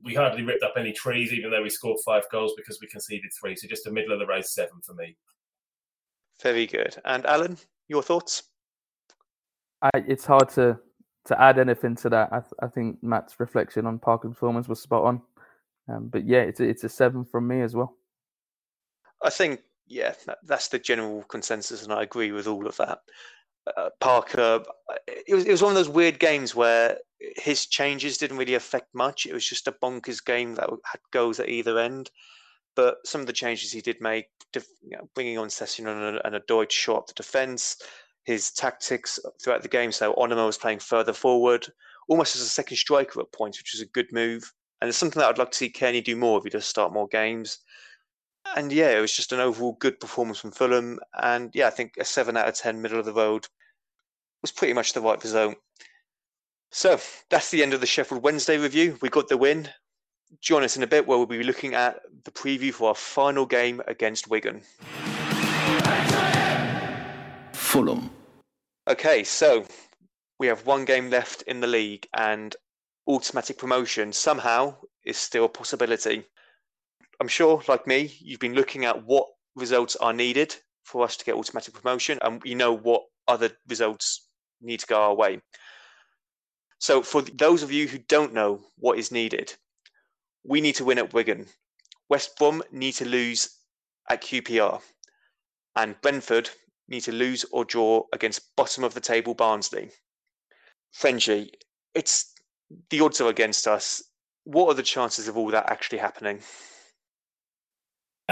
we 0.04 0.14
hardly 0.14 0.44
ripped 0.44 0.64
up 0.64 0.74
any 0.78 0.94
trees, 0.94 1.34
even 1.34 1.52
though 1.52 1.62
we 1.62 1.70
scored 1.70 2.00
five 2.06 2.24
goals 2.32 2.54
because 2.56 2.80
we 2.82 2.88
conceded 2.88 3.32
three. 3.40 3.56
So 3.56 3.68
just 3.68 3.88
a 3.88 3.92
middle 3.92 4.14
of 4.14 4.20
the 4.20 4.26
road 4.26 4.46
seven 4.46 4.80
for 4.82 4.94
me. 4.94 5.18
Very 6.42 6.66
good. 6.66 6.96
And 7.06 7.26
Alan, 7.26 7.58
your 7.88 8.04
thoughts? 8.04 8.44
I, 9.82 9.90
it's 10.08 10.26
hard 10.26 10.50
to 10.52 10.80
to 11.26 11.42
add 11.42 11.58
anything 11.58 11.96
to 11.96 12.10
that. 12.10 12.34
I, 12.34 12.42
I 12.62 12.68
think 12.68 13.02
Matt's 13.02 13.40
reflection 13.40 13.86
on 13.86 14.00
Parker's 14.00 14.32
performance 14.32 14.68
was 14.68 14.82
spot 14.82 15.04
on. 15.04 15.22
Um, 15.90 16.08
but 16.08 16.26
yeah, 16.26 16.42
it's 16.42 16.60
a, 16.60 16.64
it's 16.64 16.84
a 16.84 16.90
seven 16.90 17.26
from 17.26 17.48
me 17.48 17.62
as 17.62 17.76
well. 17.76 17.96
I 19.24 19.30
think 19.30 19.62
yeah, 19.88 20.14
that's 20.44 20.70
the 20.70 20.80
general 20.80 21.24
consensus, 21.24 21.84
and 21.84 21.94
I 21.94 22.04
agree 22.04 22.32
with 22.32 22.48
all 22.48 22.68
of 22.68 22.78
that. 22.78 23.00
Uh, 23.78 23.90
Parker, 24.00 24.64
it 25.08 25.34
was 25.34 25.46
it 25.46 25.52
was 25.52 25.62
one 25.62 25.72
of 25.72 25.76
those 25.76 25.90
weird 25.90 26.20
games 26.20 26.56
where 26.56 26.98
his 27.20 27.66
changes 27.66 28.18
didn't 28.18 28.38
really 28.38 28.56
affect 28.56 28.94
much. 28.94 29.26
It 29.26 29.34
was 29.34 29.48
just 29.48 29.68
a 29.68 29.72
bonkers 29.72 30.24
game 30.24 30.56
that 30.56 30.70
had 30.86 31.00
goals 31.12 31.40
at 31.40 31.50
either 31.50 31.80
end. 31.80 32.10
But 32.76 32.98
some 33.06 33.22
of 33.22 33.28
the 33.28 33.34
changes 33.34 33.72
he 33.72 33.82
did 33.82 34.02
make, 34.02 34.26
you 34.56 34.98
know, 34.98 35.08
bringing 35.14 35.38
on 35.38 35.50
Session 35.50 35.88
and 35.88 36.36
a, 36.36 36.42
Deutsch 36.48 36.74
show 36.74 36.98
up 36.98 37.08
the 37.08 37.14
defence, 37.14 37.78
his 38.24 38.52
tactics 38.52 39.20
throughout 39.42 39.62
the 39.62 39.68
game. 39.68 39.92
So 39.92 40.14
Onomah 40.16 40.48
was 40.48 40.58
playing 40.58 40.80
further 40.80 41.14
forward, 41.14 41.68
almost 42.08 42.36
as 42.36 42.42
a 42.42 42.48
second 42.48 42.78
striker 42.78 43.22
at 43.22 43.32
points, 43.32 43.60
which 43.60 43.74
was 43.74 43.82
a 43.82 43.92
good 43.92 44.12
move. 44.12 44.52
And 44.84 44.90
it's 44.90 44.98
something 44.98 45.22
that 45.22 45.30
I'd 45.30 45.38
like 45.38 45.52
to 45.52 45.58
see 45.58 45.70
Cairney 45.70 46.04
do 46.04 46.18
more 46.18 46.38
if 46.38 46.44
he 46.44 46.50
does 46.50 46.66
start 46.66 46.92
more 46.92 47.08
games. 47.08 47.60
And 48.58 48.70
yeah, 48.70 48.90
it 48.90 49.00
was 49.00 49.16
just 49.16 49.32
an 49.32 49.40
overall 49.40 49.78
good 49.80 49.98
performance 49.98 50.40
from 50.40 50.52
Fulham. 50.52 51.00
And 51.22 51.52
yeah, 51.54 51.68
I 51.68 51.70
think 51.70 51.94
a 51.98 52.04
7 52.04 52.36
out 52.36 52.50
of 52.50 52.56
10, 52.56 52.82
middle 52.82 53.00
of 53.00 53.06
the 53.06 53.14
road, 53.14 53.48
was 54.42 54.52
pretty 54.52 54.74
much 54.74 54.92
the 54.92 55.00
right 55.00 55.24
result. 55.24 55.56
So 56.72 57.00
that's 57.30 57.50
the 57.50 57.64
end 57.64 57.74
of 57.74 57.80
the 57.80 57.88
Sheffield 57.88 58.24
Wednesday 58.24 58.58
review. 58.58 58.98
We 59.02 59.08
got 59.08 59.30
the 59.30 59.38
win. 59.38 59.70
Join 60.42 60.64
us 60.64 60.76
in 60.76 60.84
a 60.84 60.88
bit 60.88 61.08
where 61.08 61.18
we'll 61.18 61.28
be 61.28 61.44
looking 61.44 61.76
at 61.76 62.02
the 62.26 62.32
preview 62.32 62.74
for 62.74 62.90
our 62.90 62.96
final 62.96 63.46
game 63.46 63.82
against 63.88 64.28
Wigan. 64.28 64.64
Fulham. 67.54 68.10
Okay, 68.90 69.24
so 69.24 69.66
we 70.40 70.48
have 70.48 70.66
one 70.66 70.84
game 70.84 71.10
left 71.10 71.42
in 71.44 71.62
the 71.62 71.68
league, 71.68 72.06
and 72.18 72.54
automatic 73.08 73.58
promotion 73.58 74.14
somehow 74.14 74.76
is 75.06 75.18
still 75.18 75.46
a 75.46 75.50
possibility. 75.50 76.24
I'm 77.20 77.28
sure, 77.28 77.62
like 77.68 77.88
me, 77.88 78.16
you've 78.20 78.40
been 78.40 78.56
looking 78.56 78.86
at 78.86 79.06
what 79.06 79.28
results 79.56 79.96
are 79.98 80.14
needed 80.14 80.56
for 80.84 81.04
us 81.04 81.18
to 81.18 81.26
get 81.26 81.36
automatic 81.36 81.74
promotion, 81.74 82.20
and 82.22 82.42
you 82.44 82.56
know 82.56 82.74
what 82.74 83.04
other 83.28 83.52
results 83.68 84.28
need 84.62 84.80
to 84.80 84.88
go 84.88 85.02
our 85.02 85.16
way. 85.16 85.42
So, 86.80 87.02
for 87.02 87.22
those 87.22 87.64
of 87.64 87.72
you 87.72 87.88
who 87.88 87.98
don't 87.98 88.34
know 88.34 88.62
what 88.78 89.00
is 89.00 89.12
needed, 89.12 89.54
we 90.44 90.60
need 90.60 90.76
to 90.76 90.86
win 90.86 90.98
at 90.98 91.14
Wigan. 91.14 91.48
West 92.10 92.38
Brom 92.38 92.62
need 92.72 92.94
to 92.94 93.06
lose 93.06 93.58
at 94.10 94.22
QPR, 94.22 94.82
and 95.76 96.00
Brentford 96.02 96.50
need 96.88 97.02
to 97.02 97.12
lose 97.12 97.46
or 97.52 97.64
draw 97.64 98.04
against 98.12 98.56
bottom 98.58 98.84
of 98.84 98.94
the 98.94 99.00
table 99.00 99.34
Barnsley. 99.34 99.92
Frenchie, 100.92 101.52
it's 101.96 102.33
the 102.90 103.02
odds 103.02 103.22
are 103.22 103.30
against 103.30 103.68
us. 103.68 104.04
What 104.46 104.68
are 104.68 104.74
the 104.74 104.84
chances 104.84 105.28
of 105.28 105.38
all 105.38 105.52
that 105.52 105.70
actually 105.70 106.00
happening? 106.00 106.40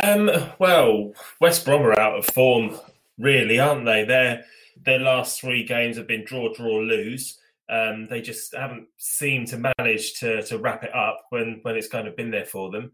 Um, 0.02 0.30
well, 0.60 1.14
West 1.40 1.66
Brom 1.66 1.82
are 1.82 2.00
out 2.00 2.18
of 2.18 2.26
form, 2.26 2.78
really, 3.18 3.60
aren't 3.60 3.86
they? 3.86 4.04
Their 4.06 4.44
their 4.84 5.00
last 5.00 5.40
three 5.40 5.64
games 5.64 5.98
have 5.98 6.08
been 6.08 6.26
draw, 6.26 6.54
draw, 6.54 6.80
lose. 6.80 7.38
Um, 7.70 8.08
they 8.10 8.22
just 8.22 8.56
haven't 8.56 8.88
seemed 8.98 9.48
to 9.48 9.72
manage 9.78 10.20
to 10.20 10.42
to 10.44 10.58
wrap 10.58 10.84
it 10.84 10.96
up 10.96 11.26
when 11.30 11.60
when 11.64 11.76
it's 11.76 11.88
kind 11.88 12.08
of 12.08 12.16
been 12.16 12.32
there 12.32 12.46
for 12.46 12.72
them. 12.72 12.92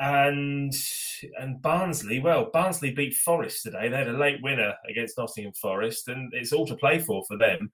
And 0.00 0.72
and 1.38 1.60
Barnsley, 1.62 2.20
well, 2.20 2.50
Barnsley 2.52 2.92
beat 2.92 3.14
Forest 3.14 3.62
today. 3.62 3.88
They 3.88 3.96
had 3.96 4.08
a 4.08 4.12
late 4.12 4.40
winner 4.42 4.74
against 4.88 5.18
Nottingham 5.18 5.52
Forest, 5.54 6.08
and 6.08 6.32
it's 6.34 6.52
all 6.52 6.66
to 6.66 6.76
play 6.76 6.98
for 6.98 7.24
for 7.26 7.36
them. 7.36 7.70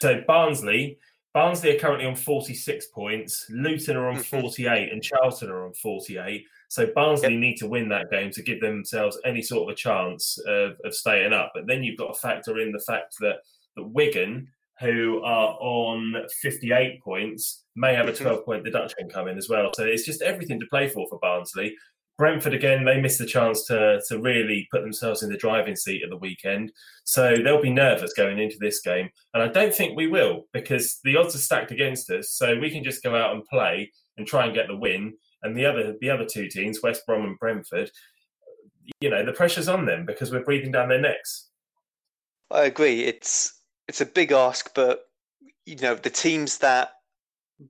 So 0.00 0.22
Barnsley, 0.26 0.98
Barnsley 1.32 1.76
are 1.76 1.78
currently 1.78 2.06
on 2.06 2.16
46 2.16 2.86
points. 2.88 3.46
Luton 3.50 3.96
are 3.96 4.08
on 4.08 4.16
Mhm. 4.16 4.24
48, 4.24 4.92
and 4.92 5.02
Charlton 5.02 5.48
are 5.48 5.64
on 5.64 5.72
48. 5.74 6.44
So 6.68 6.86
Barnsley 6.92 7.36
need 7.36 7.56
to 7.58 7.68
win 7.68 7.88
that 7.90 8.10
game 8.10 8.30
to 8.32 8.42
give 8.42 8.60
themselves 8.60 9.18
any 9.24 9.42
sort 9.42 9.68
of 9.68 9.72
a 9.72 9.76
chance 9.76 10.38
of, 10.46 10.76
of 10.84 10.94
staying 10.94 11.32
up. 11.32 11.52
But 11.54 11.66
then 11.66 11.82
you've 11.84 11.98
got 11.98 12.14
to 12.14 12.20
factor 12.20 12.58
in 12.58 12.72
the 12.72 12.80
fact 12.80 13.16
that, 13.20 13.36
that 13.76 13.84
Wigan, 13.84 14.48
who 14.80 15.20
are 15.22 15.56
on 15.60 16.26
58 16.40 17.00
points, 17.02 17.64
may 17.76 17.94
have 17.94 18.08
a 18.08 18.12
12 18.12 18.44
point 18.44 18.64
deduction 18.64 19.08
coming 19.08 19.36
as 19.38 19.48
well. 19.48 19.70
So 19.74 19.84
it's 19.84 20.04
just 20.04 20.22
everything 20.22 20.58
to 20.60 20.66
play 20.66 20.88
for 20.88 21.06
for 21.08 21.18
Barnsley. 21.20 21.76
Brentford 22.20 22.52
again, 22.52 22.84
they 22.84 23.00
missed 23.00 23.18
the 23.18 23.24
chance 23.24 23.64
to 23.64 23.98
to 24.08 24.18
really 24.20 24.68
put 24.70 24.82
themselves 24.82 25.22
in 25.22 25.30
the 25.30 25.38
driving 25.38 25.74
seat 25.74 26.02
at 26.04 26.10
the 26.10 26.18
weekend. 26.18 26.70
So 27.04 27.34
they'll 27.34 27.62
be 27.62 27.72
nervous 27.72 28.12
going 28.12 28.38
into 28.38 28.58
this 28.60 28.82
game. 28.82 29.08
And 29.32 29.42
I 29.42 29.48
don't 29.48 29.74
think 29.74 29.96
we 29.96 30.06
will 30.06 30.44
because 30.52 31.00
the 31.02 31.16
odds 31.16 31.34
are 31.34 31.38
stacked 31.38 31.70
against 31.70 32.10
us. 32.10 32.32
So 32.32 32.58
we 32.58 32.70
can 32.70 32.84
just 32.84 33.02
go 33.02 33.16
out 33.16 33.34
and 33.34 33.42
play 33.46 33.90
and 34.18 34.26
try 34.26 34.44
and 34.44 34.54
get 34.54 34.68
the 34.68 34.76
win. 34.76 35.14
And 35.42 35.56
the 35.56 35.64
other 35.64 35.96
the 35.98 36.10
other 36.10 36.26
two 36.26 36.46
teams, 36.48 36.82
West 36.82 37.06
Brom 37.06 37.24
and 37.24 37.38
Brentford, 37.38 37.90
you 39.00 39.08
know, 39.08 39.24
the 39.24 39.32
pressure's 39.32 39.68
on 39.68 39.86
them 39.86 40.04
because 40.04 40.30
we're 40.30 40.44
breathing 40.44 40.72
down 40.72 40.90
their 40.90 41.00
necks. 41.00 41.48
I 42.50 42.64
agree. 42.64 43.04
It's 43.04 43.62
it's 43.88 44.02
a 44.02 44.06
big 44.06 44.30
ask, 44.32 44.74
but 44.74 45.06
you 45.64 45.76
know 45.76 45.94
the 45.94 46.10
teams 46.10 46.58
that 46.58 46.90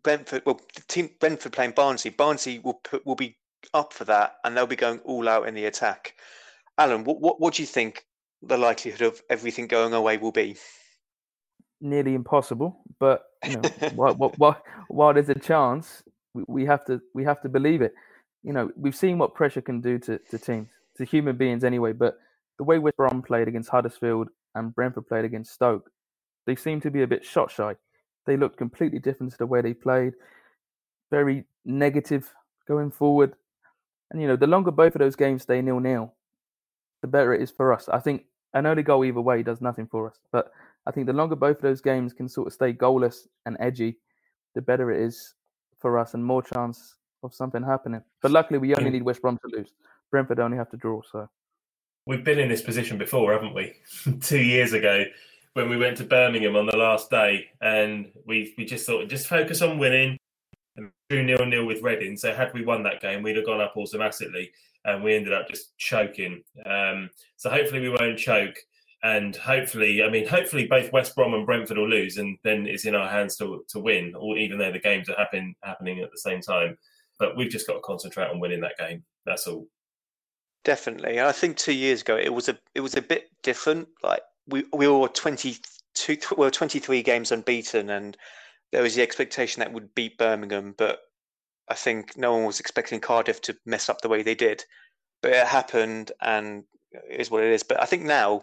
Brentford, 0.03 0.43
well, 0.45 0.61
the 0.75 0.83
team 0.89 1.11
Brentford 1.21 1.53
playing 1.53 1.75
Barnsley, 1.77 2.11
Barnsley 2.11 2.59
will 2.59 2.81
put, 2.83 3.07
will 3.07 3.15
be 3.15 3.37
up 3.75 3.93
for 3.93 4.05
that, 4.05 4.37
and 4.45 4.57
they'll 4.57 4.67
be 4.67 4.77
going 4.77 4.99
all 5.01 5.29
out 5.29 5.49
in 5.49 5.55
the 5.55 5.67
attack. 5.67 6.15
Alan, 6.79 7.05
what 7.05 7.21
what, 7.21 7.41
what 7.41 7.55
do 7.55 7.63
you 7.63 7.67
think 7.67 8.05
the 8.43 8.57
likelihood 8.57 9.03
of 9.03 9.23
everything 9.29 9.67
going 9.67 9.93
away 9.93 10.17
will 10.17 10.33
be? 10.33 10.57
Nearly 11.81 12.15
impossible, 12.15 12.83
but 12.99 13.25
you 13.47 13.57
know, 13.57 13.71
while, 13.95 14.15
while, 14.15 14.63
while, 14.89 15.15
there's 15.15 15.29
a 15.29 15.35
chance, 15.35 16.03
we, 16.35 16.45
we 16.47 16.67
have 16.67 16.85
to 16.87 17.01
we 17.15 17.25
have 17.25 17.41
to 17.43 17.49
believe 17.49 17.83
it. 17.83 17.95
You 18.43 18.53
know, 18.53 18.71
we've 18.77 18.97
seen 18.97 19.19
what 19.19 19.35
pressure 19.35 19.61
can 19.61 19.81
do 19.81 19.99
to, 20.01 20.19
to 20.31 20.39
teams, 20.39 20.69
to 20.97 21.05
human 21.05 21.37
beings 21.37 21.65
anyway. 21.65 21.93
But 21.93 22.19
the 22.59 22.65
way 22.65 22.79
West 22.79 22.97
Brom 22.97 23.23
played 23.23 23.49
against 23.49 23.71
Huddersfield 23.71 24.29
and 24.55 24.75
Brentford 24.75 25.07
played 25.07 25.25
against 25.25 25.53
Stoke, 25.53 25.91
they 26.47 26.57
seem 26.57 26.81
to 26.83 26.91
be 26.91 27.03
a 27.03 27.07
bit 27.07 27.25
shot 27.25 27.51
shy. 27.51 27.77
They 28.27 28.37
looked 28.37 28.57
completely 28.59 28.99
different 28.99 29.33
to 29.33 29.39
the 29.39 29.47
way 29.47 29.63
they 29.63 29.75
played, 29.75 30.15
very 31.11 31.45
negative 31.65 32.33
going 32.67 32.91
forward. 32.91 33.35
And 34.11 34.21
you 34.21 34.29
know, 34.29 34.37
the 34.37 34.47
longer 34.47 34.71
both 34.71 34.95
of 34.95 35.01
those 35.01 35.17
games 35.17 35.43
stay 35.43 35.63
nil 35.63 35.81
nil, 35.81 36.15
the 37.03 37.09
better 37.09 37.35
it 37.35 37.43
is 37.43 37.51
for 37.51 37.73
us. 37.73 37.89
I 37.89 38.01
think 38.01 38.25
an 38.55 38.67
early 38.67 38.83
goal 38.83 39.05
either 39.05 39.21
way 39.21 39.43
does 39.43 39.61
nothing 39.61 39.87
for 39.87 40.09
us. 40.09 40.19
But 40.33 40.53
I 40.87 40.91
think 40.91 41.07
the 41.07 41.13
longer 41.13 41.37
both 41.37 41.57
of 41.57 41.63
those 41.63 41.81
games 41.81 42.13
can 42.13 42.29
sort 42.29 42.49
of 42.49 42.53
stay 42.53 42.73
goalless 42.73 43.29
and 43.47 43.57
edgy, 43.61 43.99
the 44.55 44.63
better 44.63 44.91
it 44.91 45.01
is 45.01 45.35
for 45.79 45.99
us 45.99 46.15
and 46.15 46.25
more 46.25 46.43
chance 46.43 46.97
of 47.23 47.35
something 47.35 47.63
happening. 47.63 48.03
But 48.23 48.33
luckily, 48.33 48.59
we 48.59 48.75
only 48.75 48.91
need 48.91 49.03
West 49.03 49.23
Brom 49.23 49.39
to 49.39 49.57
lose. 49.57 49.73
Brentford 50.11 50.41
only 50.41 50.57
have 50.57 50.71
to 50.71 50.77
draw. 50.77 51.03
So 51.03 51.29
We've 52.07 52.25
been 52.25 52.39
in 52.39 52.49
this 52.49 52.63
position 52.63 52.99
before, 52.99 53.33
haven't 53.33 53.55
we? 53.55 53.75
Two 54.21 54.41
years 54.41 54.73
ago, 54.73 55.05
when 55.53 55.69
we 55.69 55.77
went 55.77 55.97
to 55.99 56.05
Birmingham 56.05 56.57
on 56.57 56.67
the 56.67 56.77
last 56.77 57.11
day, 57.11 57.51
and 57.61 58.11
we 58.27 58.55
we 58.57 58.65
just 58.65 58.87
thought 58.87 59.09
just 59.09 59.27
focus 59.27 59.63
on 59.63 59.79
winning, 59.79 60.19
and 60.81 60.91
drew 61.09 61.23
nil 61.23 61.47
nil 61.47 61.67
with 61.67 61.83
Reading. 61.83 62.17
So 62.17 62.33
had 62.35 62.53
we 62.55 62.65
won 62.65 62.83
that 62.85 63.01
game, 63.01 63.23
we'd 63.23 63.37
have 63.37 63.47
gone 63.47 63.61
up 63.61 63.75
automatically, 63.77 64.51
and 64.85 65.03
we 65.03 65.15
ended 65.15 65.33
up 65.33 65.49
just 65.49 65.77
choking. 65.79 66.43
Um, 66.67 67.11
so 67.37 67.51
hopefully 67.51 67.81
we 67.81 67.91
won't 67.91 68.19
choke, 68.19 68.57
and 69.03 69.35
hopefully, 69.37 70.03
I 70.03 70.11
mean, 70.11 70.27
hopefully 70.27 70.67
both 70.67 70.93
West 70.93 71.15
Brom 71.15 71.35
and 71.35 71.47
Brentford 71.47 71.79
will 71.79 71.89
lose, 71.89 72.19
and 72.19 72.37
then 72.45 72.67
it's 72.67 72.85
in 72.85 72.95
our 72.95 73.09
hands 73.09 73.37
to 73.37 73.65
to 73.69 73.79
win, 73.79 74.15
or 74.17 74.37
even 74.37 74.59
though 74.59 74.73
the 74.73 74.79
games 74.79 75.09
are 75.09 75.17
happen, 75.17 75.55
happening 75.63 76.01
at 76.01 76.11
the 76.11 76.19
same 76.19 76.41
time. 76.41 76.77
But 77.19 77.37
we've 77.37 77.51
just 77.51 77.67
got 77.67 77.75
to 77.75 77.81
concentrate 77.81 78.31
on 78.31 78.41
winning 78.41 78.61
that 78.63 78.79
game. 78.79 79.05
That's 79.27 79.47
all. 79.47 79.67
Definitely, 80.65 81.21
I 81.21 81.33
think 81.33 81.57
two 81.57 81.73
years 81.73 82.03
ago 82.03 82.17
it 82.17 82.33
was 82.33 82.49
a 82.49 82.59
it 82.75 82.81
was 82.81 82.97
a 82.97 83.03
bit 83.03 83.31
different. 83.43 83.89
Like 84.03 84.23
we 84.47 84.65
we 84.73 84.87
were 84.89 85.09
twenty 85.09 85.57
two, 85.95 86.19
we 86.37 86.45
were 86.45 86.51
twenty 86.51 86.79
three 86.79 87.03
games 87.03 87.33
unbeaten, 87.33 87.91
and 87.91 88.17
there 88.73 88.83
was 88.83 88.95
the 88.95 89.03
expectation 89.03 89.61
that 89.61 89.73
would 89.73 89.95
beat 89.95 90.19
Birmingham, 90.19 90.75
but 90.77 91.01
I 91.69 91.75
think 91.75 92.17
no 92.17 92.33
one 92.33 92.45
was 92.45 92.61
expecting 92.61 93.01
Cardiff 93.01 93.41
to 93.43 93.57
mess 93.67 93.89
up 93.89 94.01
the 94.01 94.09
way 94.09 94.23
they 94.23 94.35
did. 94.35 94.65
But 95.23 95.33
it 95.33 95.47
happened, 95.47 96.13
and 96.21 96.65
it 96.93 97.21
is 97.21 97.31
what 97.31 97.43
it 97.43 97.53
is. 97.53 97.63
But 97.63 97.83
I 97.83 97.87
think 97.87 98.03
now 98.03 98.43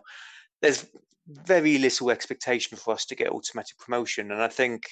there's 0.61 0.85
very 1.27 1.77
little 1.77 2.11
expectation 2.11 2.77
for 2.77 2.93
us 2.93 3.05
to 3.05 3.15
get 3.15 3.29
automatic 3.29 3.77
promotion, 3.79 4.31
and 4.31 4.41
I 4.41 4.47
think, 4.47 4.83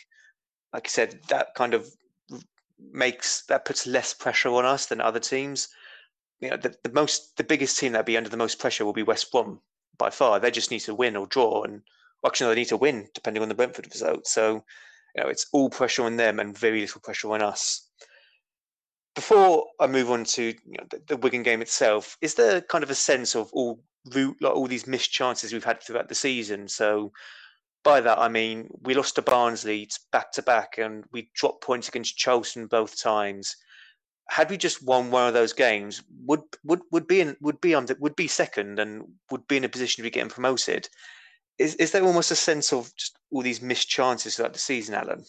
like 0.73 0.87
I 0.87 0.89
said, 0.89 1.19
that 1.29 1.53
kind 1.55 1.73
of 1.73 1.87
makes 2.91 3.45
that 3.45 3.65
puts 3.65 3.87
less 3.87 4.13
pressure 4.13 4.49
on 4.49 4.65
us 4.65 4.87
than 4.87 4.99
other 4.99 5.19
teams 5.19 5.69
you 6.39 6.49
know, 6.49 6.57
the, 6.57 6.75
the 6.83 6.91
most 6.91 7.37
the 7.37 7.43
biggest 7.43 7.77
team 7.77 7.93
that'd 7.93 8.05
be 8.05 8.17
under 8.17 8.29
the 8.29 8.37
most 8.37 8.59
pressure 8.59 8.85
will 8.85 8.93
be 8.93 9.03
West 9.03 9.31
Brom 9.31 9.61
by 9.97 10.09
far. 10.09 10.39
They 10.39 10.51
just 10.51 10.71
need 10.71 10.81
to 10.81 10.95
win 10.95 11.15
or 11.15 11.27
draw, 11.27 11.63
and 11.63 11.81
actually, 12.25 12.45
no, 12.45 12.49
they 12.49 12.61
need 12.61 12.67
to 12.69 12.77
win 12.77 13.07
depending 13.13 13.41
on 13.41 13.49
the 13.49 13.55
Brentford 13.55 13.87
result. 13.91 14.27
So, 14.27 14.63
you 15.15 15.23
know, 15.23 15.29
it's 15.29 15.47
all 15.53 15.69
pressure 15.69 16.03
on 16.03 16.17
them 16.17 16.39
and 16.39 16.57
very 16.57 16.81
little 16.81 17.01
pressure 17.01 17.31
on 17.31 17.41
us. 17.41 17.89
Before 19.13 19.65
I 19.79 19.87
move 19.87 20.11
on 20.11 20.25
to 20.25 20.43
you 20.43 20.55
know, 20.77 20.85
the, 20.89 21.01
the 21.07 21.17
Wigan 21.17 21.43
game 21.43 21.61
itself, 21.61 22.17
is 22.21 22.35
there 22.35 22.61
kind 22.61 22.83
of 22.83 22.89
a 22.89 22.95
sense 22.95 23.35
of 23.35 23.49
all 23.53 23.81
like 24.13 24.53
all 24.53 24.67
these 24.67 24.85
missed 24.85 25.11
chances 25.11 25.51
we've 25.51 25.63
had 25.63 25.81
throughout 25.81 26.09
the 26.09 26.15
season? 26.15 26.67
So, 26.67 27.11
by 27.83 28.01
that 28.01 28.19
I 28.19 28.27
mean 28.27 28.69
we 28.81 28.93
lost 28.93 29.15
to 29.15 29.21
Barnsley 29.21 29.87
back 30.11 30.31
to 30.33 30.41
back, 30.41 30.77
and 30.77 31.05
we 31.11 31.29
dropped 31.33 31.63
points 31.63 31.87
against 31.87 32.17
Charlton 32.17 32.67
both 32.67 33.01
times 33.01 33.55
had 34.29 34.49
we 34.49 34.57
just 34.57 34.83
won 34.83 35.11
one 35.11 35.27
of 35.27 35.33
those 35.33 35.53
games, 35.53 36.01
would 36.25 36.41
would 36.63 36.81
would 36.91 37.07
be 37.07 37.21
in, 37.21 37.37
would 37.41 37.61
be 37.61 37.75
under 37.75 37.95
would 37.99 38.15
be 38.15 38.27
second 38.27 38.79
and 38.79 39.03
would 39.31 39.47
be 39.47 39.57
in 39.57 39.63
a 39.63 39.69
position 39.69 39.97
to 39.97 40.03
be 40.03 40.09
getting 40.09 40.29
promoted. 40.29 40.89
Is 41.57 41.75
is 41.75 41.91
there 41.91 42.03
almost 42.03 42.31
a 42.31 42.35
sense 42.35 42.73
of 42.73 42.93
just 42.95 43.17
all 43.31 43.41
these 43.41 43.61
missed 43.61 43.89
chances 43.89 44.35
throughout 44.35 44.53
the 44.53 44.59
season, 44.59 44.95
Alan? 44.95 45.23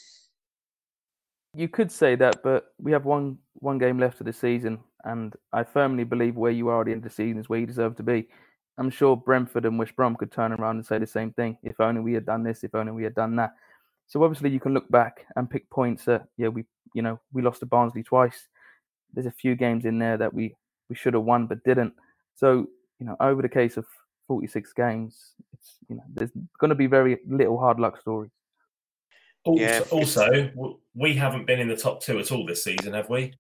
you 1.57 1.69
could 1.69 1.91
say 1.91 2.15
that, 2.17 2.43
but 2.43 2.75
we 2.79 2.93
have 2.93 3.07
one 3.07 3.39
one 3.55 3.79
game 3.79 3.99
left 3.99 4.21
of 4.21 4.27
the 4.27 4.33
season, 4.33 4.79
and 5.05 5.35
I 5.55 5.65
firmly 5.65 6.05
believe 6.05 6.37
where 6.37 6.53
you 6.53 6.69
are 6.69 6.81
at 6.81 6.87
the 6.87 6.93
end 6.93 6.99
of 6.99 7.11
the 7.11 7.15
season 7.15 7.41
is 7.41 7.49
where 7.49 7.59
you 7.59 7.67
deserve 7.67 7.97
to 7.97 8.03
be. 8.03 8.29
I'm 8.77 8.91
sure 8.91 9.17
Brentford 9.17 9.65
and 9.65 9.79
West 9.79 9.97
Brom 9.97 10.17
could 10.17 10.31
turn 10.31 10.53
around 10.53 10.77
and 10.77 10.85
say 10.87 10.99
the 10.99 11.07
same 11.07 11.33
thing. 11.33 11.57
If 11.63 11.81
only 11.81 12.03
we 12.03 12.13
had 12.13 12.27
done 12.27 12.43
this. 12.43 12.63
If 12.63 12.75
only 12.75 12.93
we 12.93 13.05
had 13.05 13.15
done 13.15 13.35
that. 13.37 13.55
So 14.07 14.23
obviously 14.23 14.51
you 14.51 14.61
can 14.61 14.75
look 14.75 14.89
back 14.91 15.25
and 15.35 15.49
pick 15.49 15.69
points 15.71 16.05
that 16.05 16.27
yeah 16.37 16.49
we 16.49 16.65
you 16.95 17.01
know 17.01 17.19
we 17.33 17.41
lost 17.41 17.61
to 17.61 17.67
Barnsley 17.67 18.03
twice. 18.03 18.49
There's 19.15 19.27
a 19.27 19.31
few 19.31 19.55
games 19.55 19.87
in 19.87 19.99
there 19.99 20.19
that 20.19 20.35
we 20.35 20.55
we 20.91 20.95
should 20.95 21.15
have 21.15 21.23
won 21.23 21.47
but 21.47 21.65
didn't. 21.65 21.95
So 22.35 22.67
you 23.01 23.07
know 23.07 23.17
over 23.19 23.41
the 23.41 23.49
case 23.49 23.79
of 23.79 23.87
46 24.27 24.73
games, 24.73 25.33
it's 25.53 25.77
you 25.89 25.97
know 25.97 26.03
there's 26.13 26.31
going 26.59 26.69
to 26.71 26.75
be 26.75 26.87
very 26.87 27.19
little 27.29 27.59
hard 27.59 27.79
luck 27.81 28.01
stories. 28.01 28.31
Also, 29.45 29.63
Yeah. 29.63 29.81
also, 29.91 30.77
we 30.95 31.15
haven't 31.15 31.47
been 31.47 31.61
in 31.61 31.69
the 31.69 31.77
top 31.77 32.03
two 32.03 32.19
at 32.19 32.33
all 32.33 32.45
this 32.47 32.65
season, 32.65 32.93
have 32.95 33.09
we? 33.09 33.33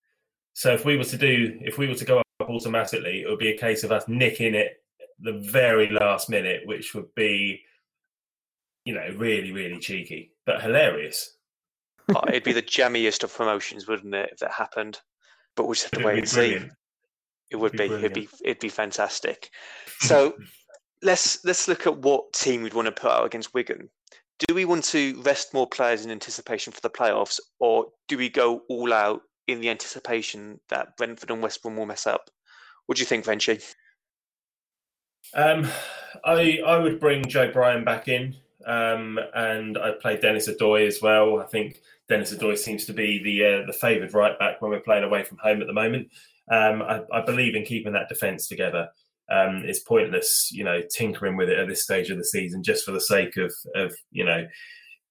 So 0.52 0.72
if 0.72 0.84
we 0.84 0.96
were 0.96 1.04
to 1.04 1.18
do, 1.18 1.58
if 1.60 1.78
we 1.78 1.88
were 1.88 1.94
to 1.96 2.04
go 2.04 2.18
up 2.18 2.26
automatically, 2.48 3.22
it 3.22 3.28
would 3.28 3.38
be 3.40 3.50
a 3.50 3.58
case 3.58 3.82
of 3.84 3.92
us 3.92 4.04
nicking 4.06 4.54
it 4.54 4.82
the 5.18 5.32
very 5.32 5.90
last 5.90 6.30
minute, 6.30 6.62
which 6.66 6.94
would 6.94 7.12
be, 7.14 7.62
you 8.84 8.94
know, 8.94 9.08
really, 9.16 9.50
really 9.52 9.78
cheeky, 9.80 10.32
but 10.44 10.62
hilarious. 10.62 11.36
Oh, 12.14 12.22
it'd 12.28 12.44
be 12.44 12.52
the 12.52 12.62
jammiest 12.62 13.24
of 13.24 13.34
promotions, 13.34 13.88
wouldn't 13.88 14.14
it, 14.14 14.30
if 14.32 14.38
that 14.38 14.52
happened? 14.52 15.00
But 15.56 15.64
we'll 15.64 15.74
just 15.74 15.84
have 15.86 15.92
to 15.92 15.98
It'd 16.00 16.06
wait 16.06 16.14
be 16.14 16.18
and 16.20 16.28
see. 16.28 16.70
It 17.50 17.56
would 17.56 17.74
It'd 17.74 17.90
be. 17.90 17.96
be 17.96 18.04
It'd 18.04 18.14
be. 18.14 18.28
It'd 18.44 18.58
be 18.60 18.68
fantastic. 18.68 19.50
So 20.00 20.36
let's 21.02 21.44
let's 21.44 21.68
look 21.68 21.86
at 21.86 21.98
what 21.98 22.32
team 22.32 22.62
we'd 22.62 22.74
want 22.74 22.86
to 22.86 22.92
put 22.92 23.10
out 23.10 23.26
against 23.26 23.54
Wigan. 23.54 23.88
Do 24.46 24.54
we 24.54 24.64
want 24.64 24.84
to 24.86 25.20
rest 25.22 25.54
more 25.54 25.66
players 25.66 26.04
in 26.04 26.10
anticipation 26.10 26.72
for 26.72 26.80
the 26.80 26.90
playoffs, 26.90 27.40
or 27.58 27.86
do 28.08 28.18
we 28.18 28.28
go 28.28 28.62
all 28.68 28.92
out 28.92 29.22
in 29.48 29.60
the 29.60 29.70
anticipation 29.70 30.60
that 30.68 30.96
Brentford 30.96 31.30
and 31.30 31.42
West 31.42 31.62
Brom 31.62 31.76
will 31.76 31.86
mess 31.86 32.06
up? 32.06 32.28
What 32.86 32.96
do 32.96 33.00
you 33.00 33.06
think, 33.06 33.24
Venture? 33.24 33.58
Um, 35.34 35.68
I 36.24 36.58
I 36.66 36.78
would 36.78 37.00
bring 37.00 37.26
Joe 37.26 37.50
Bryan 37.50 37.84
back 37.84 38.08
in, 38.08 38.36
um, 38.66 39.18
and 39.34 39.78
I 39.78 39.92
play 40.00 40.18
Dennis 40.18 40.48
Odoi 40.48 40.86
as 40.86 41.00
well. 41.00 41.40
I 41.40 41.46
think 41.46 41.80
Dennis 42.08 42.34
Odoi 42.34 42.56
seems 42.56 42.84
to 42.86 42.92
be 42.92 43.22
the 43.22 43.44
uh, 43.44 43.66
the 43.66 43.72
favoured 43.72 44.14
right 44.14 44.38
back 44.38 44.60
when 44.60 44.70
we're 44.70 44.80
playing 44.80 45.04
away 45.04 45.24
from 45.24 45.38
home 45.38 45.60
at 45.60 45.66
the 45.66 45.72
moment. 45.72 46.08
Um, 46.50 46.82
I, 46.82 47.02
I, 47.12 47.24
believe 47.24 47.56
in 47.56 47.64
keeping 47.64 47.92
that 47.94 48.08
defence 48.08 48.46
together. 48.46 48.88
Um, 49.30 49.62
it's 49.64 49.80
pointless, 49.80 50.50
you 50.52 50.64
know, 50.64 50.80
tinkering 50.94 51.36
with 51.36 51.48
it 51.48 51.58
at 51.58 51.68
this 51.68 51.82
stage 51.82 52.10
of 52.10 52.18
the 52.18 52.24
season 52.24 52.62
just 52.62 52.84
for 52.84 52.92
the 52.92 53.00
sake 53.00 53.36
of 53.36 53.52
of 53.74 53.94
you 54.10 54.24
know 54.24 54.46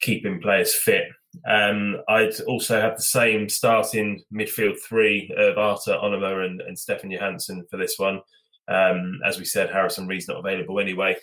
keeping 0.01 0.41
players 0.41 0.73
fit. 0.73 1.05
Um, 1.47 1.97
I'd 2.07 2.39
also 2.41 2.79
have 2.79 2.97
the 2.97 3.03
same 3.03 3.49
starting 3.49 4.21
midfield 4.33 4.77
three 4.87 5.33
of 5.37 5.57
Arter, 5.57 5.97
Onomah, 6.01 6.45
and, 6.45 6.61
and 6.61 6.77
Stefan 6.77 7.11
Johansen 7.11 7.65
for 7.69 7.77
this 7.77 7.95
one. 7.97 8.21
Um, 8.67 9.19
as 9.25 9.37
we 9.37 9.45
said, 9.45 9.69
Harrison 9.69 10.07
Reed's 10.07 10.27
not 10.27 10.39
available 10.39 10.79
anyway. 10.79 11.17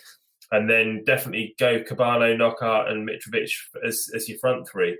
And 0.51 0.69
then 0.69 1.03
definitely 1.05 1.55
go 1.59 1.81
Kebano, 1.81 2.37
Knockaert, 2.37 2.91
and 2.91 3.07
Mitrovic 3.07 3.49
as, 3.85 4.07
as 4.15 4.29
your 4.29 4.37
front 4.39 4.67
three. 4.69 4.97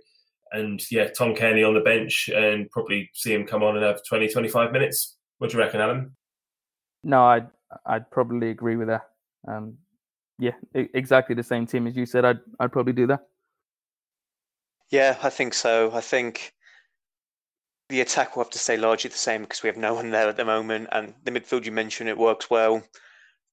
And 0.52 0.82
yeah, 0.92 1.10
Tom 1.10 1.36
Cairney 1.36 1.68
on 1.68 1.74
the 1.74 1.82
bench 1.82 2.30
and 2.34 2.70
probably 2.72 3.10
see 3.14 3.34
him 3.34 3.46
come 3.46 3.64
on 3.64 3.76
and 3.76 3.86
have 3.86 4.02
20, 4.08 4.30
25 4.30 4.72
minutes. 4.72 5.18
What 5.38 5.50
do 5.50 5.58
you 5.58 5.64
reckon, 5.64 5.82
Alan? 5.82 6.16
No, 7.04 7.24
I'd, 7.26 7.48
I'd 7.86 8.10
probably 8.12 8.50
agree 8.50 8.76
with 8.76 8.88
that. 8.88 9.10
Um, 9.48 9.78
yeah, 10.40 10.54
exactly 10.74 11.36
the 11.36 11.44
same 11.44 11.66
team 11.66 11.88
as 11.88 11.96
you 11.96 12.06
said. 12.06 12.26
I'd, 12.26 12.40
I'd 12.60 12.72
probably 12.72 12.94
do 12.94 13.08
that. 13.08 13.28
Yeah, 14.90 15.18
I 15.24 15.30
think 15.30 15.54
so. 15.54 15.92
I 15.94 16.02
think 16.02 16.54
the 17.90 18.02
attack 18.02 18.36
will 18.36 18.44
have 18.44 18.52
to 18.52 18.60
stay 18.60 18.78
largely 18.78 19.10
the 19.10 19.18
same 19.18 19.42
because 19.42 19.64
we 19.64 19.68
have 19.68 19.78
no 19.78 19.94
one 19.94 20.12
there 20.12 20.30
at 20.30 20.38
the 20.38 20.46
moment, 20.46 20.90
and 20.92 21.14
the 21.24 21.32
midfield 21.32 21.66
you 21.66 21.72
mentioned 21.72 22.10
it 22.10 22.18
works 22.18 22.50
well. 22.50 22.84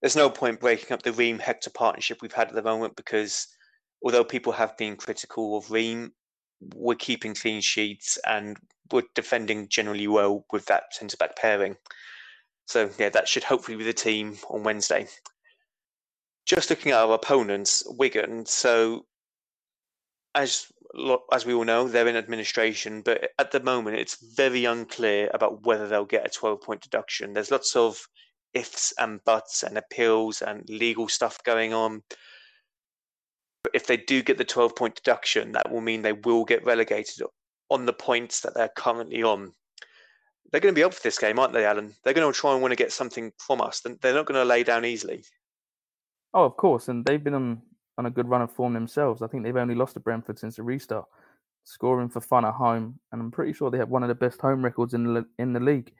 There's 0.00 0.16
no 0.16 0.30
point 0.30 0.60
breaking 0.60 0.92
up 0.92 1.02
the 1.02 1.12
Ream 1.12 1.38
Hector 1.38 1.70
partnership 1.70 2.22
we've 2.22 2.32
had 2.32 2.48
at 2.48 2.54
the 2.54 2.62
moment 2.62 2.96
because 2.96 3.46
although 4.02 4.24
people 4.24 4.52
have 4.52 4.76
been 4.78 4.96
critical 4.96 5.58
of 5.58 5.70
Ream, 5.70 6.12
we're 6.74 6.94
keeping 6.94 7.34
clean 7.34 7.60
sheets 7.60 8.18
and 8.26 8.56
we're 8.90 9.02
defending 9.14 9.68
generally 9.68 10.08
well 10.08 10.46
with 10.52 10.66
that 10.66 10.94
centre 10.94 11.16
back 11.16 11.36
pairing. 11.36 11.76
So 12.70 12.88
yeah, 13.00 13.08
that 13.08 13.26
should 13.26 13.42
hopefully 13.42 13.76
be 13.76 13.82
the 13.82 13.92
team 13.92 14.38
on 14.48 14.62
Wednesday. 14.62 15.08
Just 16.46 16.70
looking 16.70 16.92
at 16.92 16.98
our 16.98 17.14
opponents, 17.14 17.82
Wigan. 17.84 18.46
So 18.46 19.06
as 20.36 20.66
as 21.32 21.44
we 21.44 21.52
all 21.52 21.64
know, 21.64 21.88
they're 21.88 22.06
in 22.06 22.14
administration, 22.14 23.02
but 23.02 23.30
at 23.40 23.50
the 23.50 23.58
moment, 23.58 23.98
it's 23.98 24.34
very 24.36 24.66
unclear 24.66 25.28
about 25.34 25.64
whether 25.66 25.88
they'll 25.88 26.04
get 26.04 26.24
a 26.24 26.30
12 26.30 26.60
point 26.60 26.80
deduction. 26.80 27.32
There's 27.32 27.50
lots 27.50 27.74
of 27.74 28.00
ifs 28.54 28.92
and 29.00 29.18
buts 29.24 29.64
and 29.64 29.76
appeals 29.76 30.40
and 30.40 30.62
legal 30.68 31.08
stuff 31.08 31.42
going 31.42 31.72
on. 31.72 32.04
But 33.64 33.74
if 33.74 33.88
they 33.88 33.96
do 33.96 34.22
get 34.22 34.38
the 34.38 34.44
12 34.44 34.76
point 34.76 34.94
deduction, 34.94 35.52
that 35.52 35.72
will 35.72 35.80
mean 35.80 36.02
they 36.02 36.12
will 36.12 36.44
get 36.44 36.64
relegated 36.64 37.26
on 37.68 37.86
the 37.86 37.92
points 37.92 38.40
that 38.42 38.54
they're 38.54 38.70
currently 38.76 39.24
on. 39.24 39.54
They're 40.50 40.60
going 40.60 40.74
to 40.74 40.78
be 40.78 40.84
up 40.84 40.94
for 40.94 41.02
this 41.02 41.18
game, 41.18 41.38
aren't 41.38 41.52
they, 41.52 41.64
Alan? 41.64 41.94
They're 42.02 42.14
going 42.14 42.32
to 42.32 42.38
try 42.38 42.52
and 42.52 42.60
want 42.60 42.72
to 42.72 42.76
get 42.76 42.92
something 42.92 43.32
from 43.38 43.60
us. 43.60 43.80
They're 43.80 44.14
not 44.14 44.26
going 44.26 44.40
to 44.40 44.44
lay 44.44 44.64
down 44.64 44.84
easily. 44.84 45.22
Oh, 46.34 46.44
of 46.44 46.56
course. 46.56 46.88
And 46.88 47.04
they've 47.04 47.22
been 47.22 47.34
on 47.34 47.62
on 48.00 48.06
a 48.06 48.10
good 48.10 48.28
run 48.28 48.40
of 48.40 48.50
form 48.50 48.72
themselves. 48.72 49.20
I 49.20 49.26
think 49.26 49.44
they've 49.44 49.56
only 49.56 49.74
lost 49.74 49.92
to 49.92 50.00
Brentford 50.00 50.38
since 50.38 50.56
the 50.56 50.62
restart, 50.62 51.04
scoring 51.64 52.08
for 52.08 52.22
fun 52.22 52.46
at 52.46 52.54
home, 52.54 52.98
and 53.12 53.20
I'm 53.20 53.30
pretty 53.30 53.52
sure 53.52 53.70
they 53.70 53.76
have 53.76 53.90
one 53.90 54.02
of 54.02 54.08
the 54.08 54.14
best 54.14 54.40
home 54.40 54.64
records 54.64 54.94
in 54.94 55.04
the 55.04 55.26
in 55.38 55.52
the 55.52 55.60
league. 55.60 55.92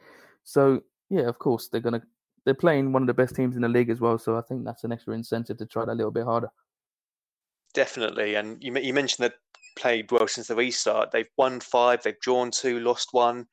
So 0.42 0.82
yeah, 1.10 1.28
of 1.28 1.38
course 1.38 1.68
they're 1.68 1.82
gonna 1.82 2.02
they're 2.44 2.54
playing 2.54 2.92
one 2.92 3.02
of 3.02 3.06
the 3.06 3.14
best 3.14 3.36
teams 3.36 3.54
in 3.54 3.62
the 3.62 3.68
league 3.68 3.90
as 3.90 4.00
well. 4.00 4.18
So 4.18 4.38
I 4.38 4.40
think 4.40 4.64
that's 4.64 4.84
an 4.84 4.92
extra 4.92 5.14
incentive 5.14 5.58
to 5.58 5.66
try 5.66 5.84
that 5.84 5.92
a 5.92 6.00
little 6.00 6.10
bit 6.10 6.24
harder. 6.24 6.48
Definitely, 7.74 8.36
and 8.36 8.62
you 8.62 8.74
you 8.78 8.94
mentioned 8.94 9.24
that 9.24 9.34
played 9.76 10.10
well 10.10 10.26
since 10.26 10.48
the 10.48 10.56
restart. 10.56 11.10
They've 11.10 11.28
won 11.36 11.60
five, 11.60 12.02
they've 12.02 12.18
drawn 12.20 12.50
two, 12.50 12.80
lost 12.80 13.08
one. 13.12 13.46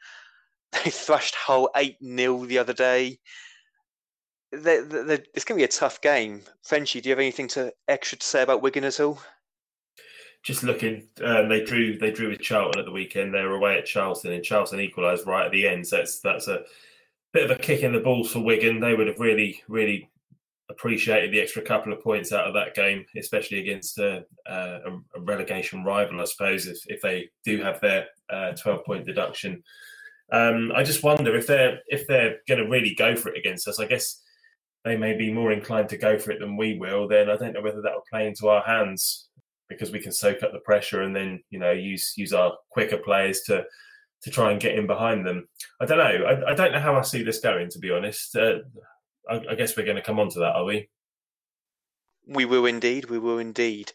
They 0.83 0.91
thrashed 0.91 1.35
Hull 1.35 1.69
eight 1.75 1.97
0 2.03 2.45
the 2.45 2.57
other 2.59 2.73
day 2.73 3.19
they, 4.51 4.79
they, 4.81 5.19
it's 5.33 5.43
going 5.43 5.59
to 5.59 5.61
be 5.61 5.63
a 5.63 5.67
tough 5.67 6.01
game. 6.01 6.41
Frenchy, 6.63 7.01
do 7.01 7.09
you 7.09 7.11
have 7.11 7.19
anything 7.19 7.47
to 7.49 7.73
extra 7.87 8.17
to 8.17 8.25
say 8.25 8.43
about 8.43 8.61
Wigan 8.61 8.83
at 8.83 8.99
all? 8.99 9.19
Just 10.43 10.63
looking, 10.63 11.07
um, 11.23 11.49
they 11.49 11.63
drew 11.63 11.97
they 11.97 12.11
drew 12.11 12.29
with 12.29 12.39
Charlton 12.39 12.79
at 12.79 12.85
the 12.85 12.91
weekend. 12.91 13.33
They 13.33 13.41
were 13.41 13.55
away 13.55 13.77
at 13.77 13.85
Charlton, 13.85 14.31
and 14.31 14.43
Charlton 14.43 14.79
equalised 14.79 15.27
right 15.27 15.45
at 15.45 15.51
the 15.51 15.67
end. 15.67 15.85
So 15.85 15.97
that's 15.97 16.19
that's 16.19 16.47
a 16.47 16.61
bit 17.33 17.49
of 17.49 17.51
a 17.51 17.61
kick 17.61 17.81
in 17.81 17.91
the 17.91 17.99
balls 17.99 18.31
for 18.31 18.39
Wigan. 18.39 18.79
They 18.79 18.93
would 18.93 19.07
have 19.07 19.19
really 19.19 19.61
really 19.67 20.09
appreciated 20.69 21.33
the 21.33 21.41
extra 21.41 21.61
couple 21.61 21.91
of 21.91 22.01
points 22.01 22.31
out 22.31 22.47
of 22.47 22.53
that 22.53 22.75
game, 22.75 23.05
especially 23.17 23.59
against 23.59 23.97
a 23.97 24.25
relegation 25.17 25.83
rival, 25.83 26.21
I 26.21 26.25
suppose, 26.25 26.67
if, 26.67 26.79
if 26.87 27.01
they 27.01 27.29
do 27.43 27.61
have 27.61 27.81
their 27.81 28.05
uh, 28.29 28.51
twelve 28.53 28.85
point 28.85 29.05
deduction. 29.05 29.63
Um, 30.31 30.71
I 30.75 30.83
just 30.83 31.03
wonder 31.03 31.35
if 31.35 31.47
they're 31.47 31.79
if 31.87 32.05
they're 32.07 32.37
going 32.47 32.61
to 32.63 32.69
really 32.69 32.93
go 32.95 33.15
for 33.15 33.29
it 33.29 33.37
against 33.37 33.67
us. 33.67 33.79
I 33.79 33.85
guess 33.85 34.21
they 34.83 34.97
may 34.97 35.15
be 35.15 35.31
more 35.31 35.51
inclined 35.51 35.89
to 35.89 35.97
go 35.97 36.17
for 36.17 36.31
it 36.31 36.39
than 36.39 36.57
we 36.57 36.77
will, 36.77 37.07
then 37.07 37.29
I 37.29 37.35
don't 37.37 37.53
know 37.53 37.61
whether 37.61 37.81
that 37.81 37.93
will 37.93 38.03
play 38.09 38.27
into 38.27 38.47
our 38.47 38.63
hands 38.63 39.27
because 39.69 39.91
we 39.91 39.99
can 39.99 40.11
soak 40.11 40.43
up 40.43 40.53
the 40.53 40.59
pressure 40.59 41.01
and 41.01 41.15
then 41.15 41.41
you 41.49 41.59
know 41.59 41.71
use 41.71 42.13
use 42.15 42.33
our 42.33 42.53
quicker 42.69 42.97
players 42.97 43.41
to 43.41 43.65
to 44.23 44.31
try 44.31 44.51
and 44.51 44.61
get 44.61 44.77
in 44.77 44.87
behind 44.87 45.25
them. 45.25 45.47
I 45.79 45.85
don't 45.85 45.97
know. 45.97 46.25
I, 46.25 46.51
I 46.51 46.53
don't 46.55 46.71
know 46.71 46.79
how 46.79 46.95
I 46.95 47.01
see 47.01 47.23
this 47.23 47.39
going. 47.39 47.69
To 47.69 47.79
be 47.79 47.91
honest, 47.91 48.35
uh, 48.35 48.59
I, 49.29 49.41
I 49.51 49.55
guess 49.55 49.77
we're 49.77 49.85
going 49.85 49.97
to 49.97 50.01
come 50.01 50.19
on 50.19 50.29
to 50.29 50.39
that, 50.39 50.55
are 50.55 50.65
we? 50.65 50.89
We 52.25 52.45
will 52.45 52.65
indeed. 52.65 53.09
We 53.09 53.19
will 53.19 53.39
indeed. 53.39 53.91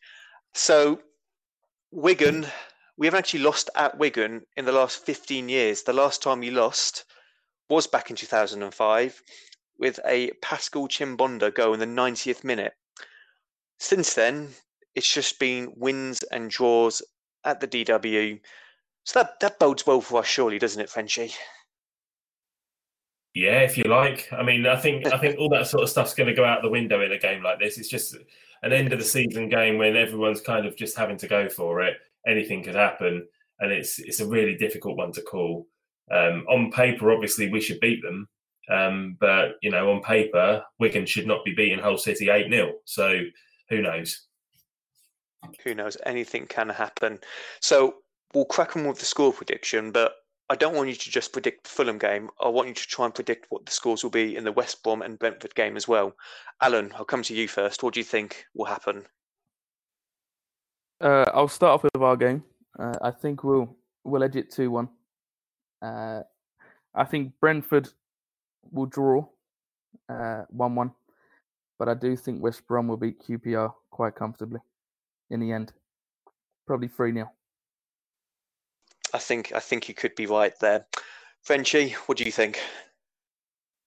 So, 0.55 1.01
Wigan, 1.91 2.47
we 3.03 3.07
haven't 3.07 3.19
actually 3.19 3.43
lost 3.43 3.69
at 3.75 3.99
Wigan 3.99 4.43
in 4.57 4.65
the 4.65 4.71
last 4.71 5.05
15 5.05 5.49
years. 5.49 5.83
The 5.83 5.93
last 5.93 6.23
time 6.23 6.39
we 6.39 6.53
lost 6.53 7.05
was 7.69 7.89
back 7.89 8.11
in 8.11 8.17
2005 8.17 9.23
with 9.77 9.99
a 10.07 10.31
Pascal 10.41 10.87
Chimbonda 10.87 11.53
goal 11.53 11.75
in 11.75 11.81
the 11.81 11.87
90th 11.87 12.45
minute. 12.45 12.75
Since 13.81 14.15
then, 14.15 14.51
it's 14.95 15.13
just 15.13 15.41
been 15.41 15.73
wins 15.75 16.23
and 16.31 16.49
draws 16.49 17.03
at 17.45 17.59
the 17.59 17.67
DW. 17.67 18.39
So 19.03 19.19
that, 19.19 19.41
that 19.41 19.59
bodes 19.59 19.85
well 19.85 20.01
for 20.01 20.21
us, 20.21 20.29
surely, 20.29 20.61
doesn't 20.61 20.81
it, 20.81 20.89
Frenchy? 20.89 21.33
Yeah, 23.35 23.63
if 23.63 23.77
you 23.77 23.83
like. 23.83 24.29
I 24.31 24.45
mean, 24.45 24.65
I 24.65 24.77
think 24.77 25.13
I 25.13 25.19
think 25.19 25.41
all 25.41 25.49
that 25.49 25.67
sort 25.67 25.83
of 25.83 25.91
stuff's 25.91 26.15
going 26.15 26.29
to 26.29 26.35
go 26.35 26.45
out 26.45 26.63
the 26.63 26.71
window 26.71 27.01
in 27.01 27.11
a 27.11 27.19
game 27.19 27.43
like 27.43 27.59
this. 27.59 27.79
It's 27.79 27.89
just 27.89 28.15
an 28.63 28.73
end 28.73 28.93
of 28.93 29.01
the 29.01 29.05
season 29.05 29.49
game 29.49 29.77
when 29.77 29.97
everyone's 29.97 30.41
kind 30.41 30.67
of 30.67 30.77
just 30.77 30.97
having 30.97 31.17
to 31.17 31.27
go 31.27 31.49
for 31.49 31.81
it. 31.81 31.97
Anything 32.27 32.63
could 32.63 32.75
happen, 32.75 33.27
and 33.61 33.73
it's 33.73 33.99
it's 33.99 34.21
a 34.21 34.27
really 34.27 34.57
difficult 34.57 34.97
one 34.97 35.13
to 35.13 35.23
call. 35.23 35.67
Um, 36.11 36.45
on 36.49 36.71
paper, 36.71 37.11
obviously, 37.11 37.51
we 37.51 37.61
should 37.61 37.81
beat 37.81 38.03
them, 38.03 38.29
um, 38.71 39.17
but 39.21 39.53
you 39.63 39.71
know, 39.71 39.91
on 39.91 40.03
paper, 40.03 40.63
Wigan 40.79 41.07
should 41.07 41.27
not 41.27 41.45
be 41.45 41.55
beating 41.55 41.79
Hull 41.79 41.99
City 41.99 42.31
eight 42.31 42.51
0 42.51 42.73
So 42.85 43.21
who 43.69 43.83
knows? 43.83 44.27
Who 45.65 45.75
knows? 45.75 45.97
Anything 46.07 46.47
can 46.47 46.69
happen. 46.69 47.19
So 47.61 47.97
we'll 48.35 48.45
crack 48.45 48.77
on 48.77 48.87
with 48.87 48.99
the 48.99 49.05
score 49.05 49.33
prediction, 49.33 49.91
but 49.91 50.13
I 50.49 50.55
don't 50.55 50.75
want 50.75 50.89
you 50.89 50.95
to 50.95 51.11
just 51.11 51.33
predict 51.33 51.65
the 51.65 51.71
Fulham 51.71 51.99
game. 51.99 52.29
I 52.41 52.49
want 52.49 52.69
you 52.69 52.75
to 52.75 52.87
try 52.87 53.07
and 53.07 53.15
predict 53.15 53.47
what 53.49 53.65
the 53.65 53.73
scores 53.73 54.03
will 54.03 54.11
be 54.11 54.37
in 54.37 54.45
the 54.45 54.53
West 54.53 54.83
Brom 54.83 55.03
and 55.03 55.19
Brentford 55.19 55.55
game 55.55 55.77
as 55.77 55.89
well. 55.89 56.15
Alan, 56.61 56.93
I'll 56.95 57.05
come 57.05 57.23
to 57.23 57.35
you 57.35 57.49
first. 57.49 57.83
What 57.83 57.95
do 57.95 58.01
you 58.01 58.05
think 58.05 58.45
will 58.55 58.67
happen? 58.67 59.07
Uh, 61.03 61.25
I'll 61.35 61.49
start 61.49 61.73
off 61.75 61.83
with 61.83 62.01
our 62.01 62.17
game. 62.17 62.45
Uh, 62.79 62.95
I 63.03 63.11
think 63.11 63.43
we'll 63.43 63.77
we'll 64.05 64.23
edge 64.23 64.37
it 64.37 64.51
two 64.51 64.71
one. 64.71 64.89
Uh, 65.83 66.23
I 66.95 67.05
think 67.05 67.33
Brentford 67.41 67.89
will 68.71 68.87
draw 68.87 69.27
uh, 70.09 70.43
1 70.51 70.75
1. 70.75 70.93
But 71.79 71.89
I 71.89 71.95
do 71.95 72.17
think 72.17 72.43
West 72.43 72.67
Brom 72.67 72.87
will 72.87 72.97
beat 72.97 73.21
QPR 73.21 73.73
quite 73.91 74.15
comfortably 74.15 74.61
in 75.31 75.41
the 75.41 75.53
end. 75.53 75.73
Probably 76.67 76.89
3 76.89 77.13
0. 77.13 77.31
I 79.15 79.19
think 79.19 79.53
I 79.55 79.59
think 79.59 79.89
you 79.89 79.95
could 79.95 80.15
be 80.15 80.27
right 80.27 80.59
there. 80.61 80.87
Frenchy, 81.43 81.91
what 82.07 82.19
do 82.19 82.25
you 82.25 82.33
think? 82.33 82.61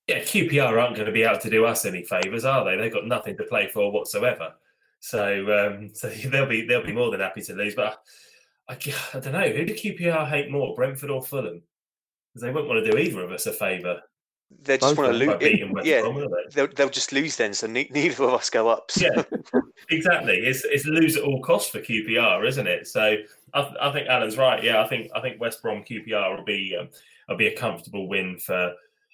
Yeah, 0.08 0.20
QPR 0.20 0.80
aren't 0.80 0.96
going 0.96 1.08
to 1.08 1.12
be 1.12 1.24
able 1.24 1.40
to 1.40 1.50
do 1.50 1.66
us 1.66 1.86
any 1.86 2.04
favours, 2.04 2.46
are 2.46 2.66
they? 2.66 2.76
They've 2.76 2.94
got 2.94 3.08
nothing 3.08 3.38
to 3.38 3.44
play 3.44 3.68
for 3.68 3.92
whatsoever. 3.92 4.54
So, 5.00 5.68
um, 5.68 5.90
so 5.94 6.10
they'll 6.10 6.46
be 6.46 6.66
they'll 6.66 6.86
be 6.86 6.94
more 6.94 7.12
than 7.12 7.20
happy 7.20 7.42
to 7.44 7.54
lose. 7.54 7.76
But 7.76 8.00
I, 8.68 8.74
I, 8.74 8.78
I 9.14 9.20
don't 9.20 9.34
know 9.34 9.50
who 9.50 9.66
do 9.66 9.74
QPR 9.74 10.28
hate 10.28 10.52
more, 10.52 10.76
Brentford 10.76 11.10
or 11.10 11.24
Fulham? 11.24 11.62
Because 12.34 12.42
they 12.42 12.52
won't 12.52 12.68
want 12.68 12.84
to 12.84 12.92
do 12.92 12.98
either 12.98 13.24
of 13.24 13.32
us 13.32 13.46
a 13.46 13.54
favour 13.54 14.02
they 14.62 14.78
just 14.78 14.98
want 14.98 15.12
to 15.12 15.18
lose. 15.18 15.36
Yeah, 15.84 16.02
Brom, 16.02 16.16
they? 16.54 16.62
will 16.62 16.68
they'll 16.76 16.90
just 16.90 17.12
lose 17.12 17.36
then, 17.36 17.54
so 17.54 17.68
ne- 17.68 17.90
neither 17.94 18.24
of 18.24 18.34
us 18.34 18.50
go 18.50 18.68
up. 18.68 18.92
So. 18.92 19.06
Yeah, 19.06 19.24
exactly. 19.90 20.38
It's 20.38 20.64
it's 20.66 20.86
lose 20.86 21.18
at 21.18 21.24
all 21.24 21.42
costs 21.42 21.72
for 21.72 21.80
QPR, 21.80 22.48
isn't 22.48 22.68
it? 22.68 22.88
So 22.88 23.18
I, 23.54 23.76
I 23.82 23.92
think 23.92 24.08
Alan's 24.08 24.38
right. 24.38 24.64
Yeah, 24.64 24.82
I 24.82 24.88
think 24.88 25.10
I 25.16 25.22
think 25.22 25.42
West 25.42 25.62
Brom 25.62 25.84
QPR 25.84 26.38
will 26.38 26.46
be 26.46 26.76
um, 26.80 26.90
will 27.28 27.38
be 27.38 27.48
a 27.48 27.58
comfortable 27.58 28.08
win 28.08 28.38
for 28.38 28.74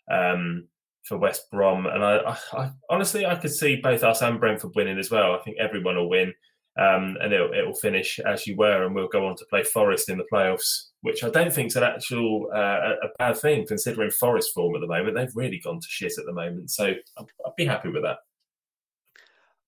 um, 0.09 0.67
for 1.03 1.17
West 1.17 1.49
Brom, 1.51 1.85
and 1.85 2.03
I, 2.03 2.17
I, 2.17 2.37
I, 2.53 2.71
honestly 2.89 3.25
I 3.25 3.35
could 3.35 3.51
see 3.51 3.77
both 3.77 4.03
us 4.03 4.21
and 4.21 4.39
Brentford 4.39 4.75
winning 4.75 4.99
as 4.99 5.11
well. 5.11 5.33
I 5.33 5.39
think 5.39 5.57
everyone 5.59 5.95
will 5.95 6.09
win, 6.09 6.33
um, 6.79 7.17
and 7.21 7.33
it'll, 7.33 7.53
it'll 7.53 7.73
finish 7.75 8.19
as 8.19 8.45
you 8.45 8.55
were, 8.55 8.85
and 8.85 8.93
we'll 8.93 9.07
go 9.07 9.27
on 9.27 9.35
to 9.37 9.45
play 9.45 9.63
Forest 9.63 10.09
in 10.09 10.17
the 10.17 10.27
playoffs, 10.31 10.89
which 11.01 11.23
I 11.23 11.29
don't 11.29 11.53
think 11.53 11.67
is 11.67 11.75
an 11.75 11.83
actual 11.83 12.49
uh, 12.53 12.95
a 13.03 13.07
bad 13.17 13.37
thing 13.37 13.65
considering 13.67 14.11
Forest 14.11 14.53
form 14.53 14.75
at 14.75 14.81
the 14.81 14.87
moment. 14.87 15.15
They've 15.15 15.35
really 15.35 15.59
gone 15.59 15.79
to 15.79 15.87
shit 15.89 16.13
at 16.17 16.25
the 16.25 16.33
moment, 16.33 16.71
so 16.71 16.85
I'd, 16.85 17.25
I'd 17.45 17.55
be 17.57 17.65
happy 17.65 17.89
with 17.89 18.03
that. 18.03 18.17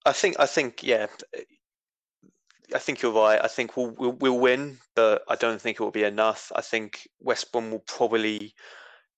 I 0.06 0.12
think 0.12 0.36
I 0.40 0.46
think 0.46 0.84
yeah. 0.84 1.08
I 2.74 2.80
think 2.80 3.02
you're 3.02 3.12
right. 3.12 3.40
I 3.44 3.48
think 3.48 3.78
we'll, 3.78 3.92
we'll, 3.92 4.14
we'll 4.14 4.40
win, 4.40 4.80
but 4.96 5.24
I 5.28 5.36
don't 5.36 5.62
think 5.62 5.80
it 5.80 5.84
will 5.84 5.92
be 5.92 6.06
enough. 6.06 6.52
I 6.56 6.62
think 6.62 7.08
West 7.20 7.52
Brom 7.52 7.70
will 7.70 7.84
probably 7.86 8.56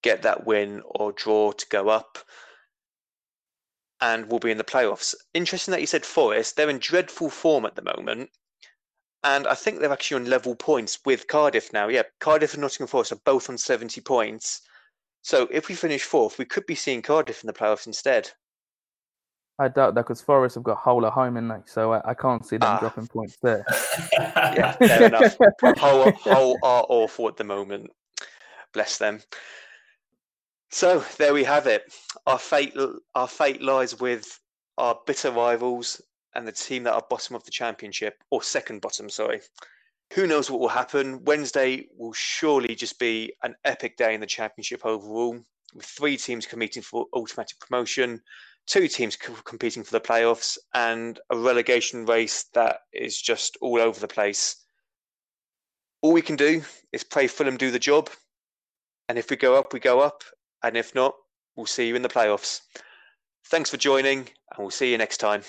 get 0.05 0.21
that 0.21 0.45
win 0.45 0.83
or 0.85 1.11
draw 1.11 1.51
to 1.51 1.65
go 1.69 1.89
up, 1.89 2.19
and 3.99 4.29
we'll 4.29 4.39
be 4.39 4.51
in 4.51 4.59
the 4.59 4.63
playoffs. 4.63 5.15
Interesting 5.33 5.71
that 5.71 5.81
you 5.81 5.87
said 5.87 6.05
Forest. 6.05 6.55
They're 6.55 6.69
in 6.69 6.77
dreadful 6.77 7.31
form 7.31 7.65
at 7.65 7.75
the 7.75 7.81
moment, 7.81 8.29
and 9.23 9.47
I 9.47 9.55
think 9.55 9.79
they're 9.79 9.91
actually 9.91 10.21
on 10.21 10.29
level 10.29 10.55
points 10.55 10.99
with 11.05 11.27
Cardiff 11.27 11.73
now. 11.73 11.87
Yeah, 11.87 12.03
Cardiff 12.19 12.53
and 12.53 12.61
Nottingham 12.61 12.87
Forest 12.87 13.13
are 13.13 13.25
both 13.25 13.49
on 13.49 13.57
70 13.57 13.99
points. 14.01 14.61
So 15.23 15.47
if 15.49 15.67
we 15.67 15.73
finish 15.75 16.03
fourth, 16.03 16.37
we 16.37 16.45
could 16.45 16.67
be 16.67 16.75
seeing 16.75 17.01
Cardiff 17.01 17.43
in 17.43 17.47
the 17.47 17.53
playoffs 17.53 17.87
instead. 17.87 18.29
I 19.57 19.69
doubt 19.69 19.95
that 19.95 20.01
because 20.01 20.21
Forest 20.21 20.55
have 20.55 20.63
got 20.63 20.77
Hull 20.77 21.05
at 21.05 21.13
home 21.13 21.37
in 21.37 21.47
that, 21.47 21.67
so 21.67 21.93
I, 21.93 22.11
I, 22.11 22.13
can't 22.13 22.45
see 22.45 22.57
them 22.57 22.69
ah. 22.69 22.79
dropping 22.79 23.07
points 23.07 23.37
there. 23.41 23.65
yeah, 24.11 24.73
fair 24.73 25.07
enough. 25.07 25.37
Hull, 25.77 26.11
Hull 26.11 26.57
are 26.61 26.85
awful 26.89 27.27
at 27.29 27.37
the 27.37 27.45
moment. 27.45 27.89
Bless 28.73 28.97
them. 28.97 29.21
So 30.75 31.05
there 31.17 31.33
we 31.33 31.45
have 31.45 31.67
it. 31.67 31.83
Our 32.27 32.37
fate, 32.37 32.75
our 33.15 33.29
fate 33.29 33.61
lies 33.61 33.97
with 33.97 34.37
our 34.77 34.99
bitter 35.07 35.31
rivals 35.31 36.01
and 36.33 36.45
the 36.45 36.51
team 36.51 36.83
that 36.83 36.93
are 36.93 37.05
bottom 37.09 37.33
of 37.33 37.45
the 37.45 37.51
championship, 37.51 38.15
or 38.29 38.43
second 38.43 38.81
bottom, 38.81 39.09
sorry. 39.09 39.39
Who 40.15 40.27
knows 40.27 40.51
what 40.51 40.59
will 40.59 40.67
happen? 40.67 41.23
Wednesday 41.23 41.87
will 41.97 42.11
surely 42.11 42.75
just 42.75 42.99
be 42.99 43.31
an 43.43 43.55
epic 43.63 43.95
day 43.95 44.15
in 44.15 44.19
the 44.19 44.27
championship 44.27 44.85
overall, 44.85 45.39
with 45.73 45.85
three 45.85 46.17
teams 46.17 46.45
competing 46.45 46.83
for 46.83 47.05
automatic 47.13 47.57
promotion 47.61 48.19
two 48.67 48.89
teams 48.89 49.15
competing 49.15 49.81
for 49.81 49.91
the 49.91 50.01
playoffs 50.01 50.57
and 50.73 51.21
a 51.29 51.37
relegation 51.37 52.05
race 52.05 52.47
that 52.53 52.79
is 52.91 53.21
just 53.21 53.57
all 53.61 53.79
over 53.79 53.99
the 53.99 54.07
place. 54.09 54.57
All 56.01 56.11
we 56.11 56.21
can 56.21 56.35
do 56.35 56.63
is 56.91 57.05
pray 57.05 57.27
Fulham 57.27 57.55
do 57.55 57.71
the 57.71 57.79
job. 57.79 58.09
And 59.07 59.17
if 59.17 59.29
we 59.29 59.37
go 59.37 59.55
up, 59.55 59.71
we 59.71 59.79
go 59.79 60.01
up. 60.01 60.23
And 60.63 60.75
if 60.75 60.95
not, 60.95 61.15
we'll 61.55 61.65
see 61.65 61.87
you 61.87 61.95
in 61.95 62.01
the 62.01 62.09
playoffs. 62.09 62.61
Thanks 63.47 63.69
for 63.69 63.77
joining, 63.77 64.19
and 64.19 64.57
we'll 64.57 64.71
see 64.71 64.91
you 64.91 64.97
next 64.97 65.17
time. 65.17 65.43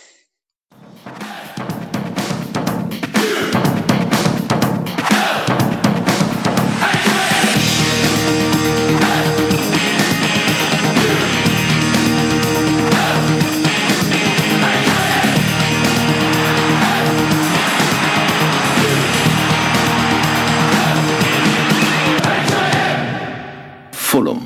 Fulham. 23.93 24.46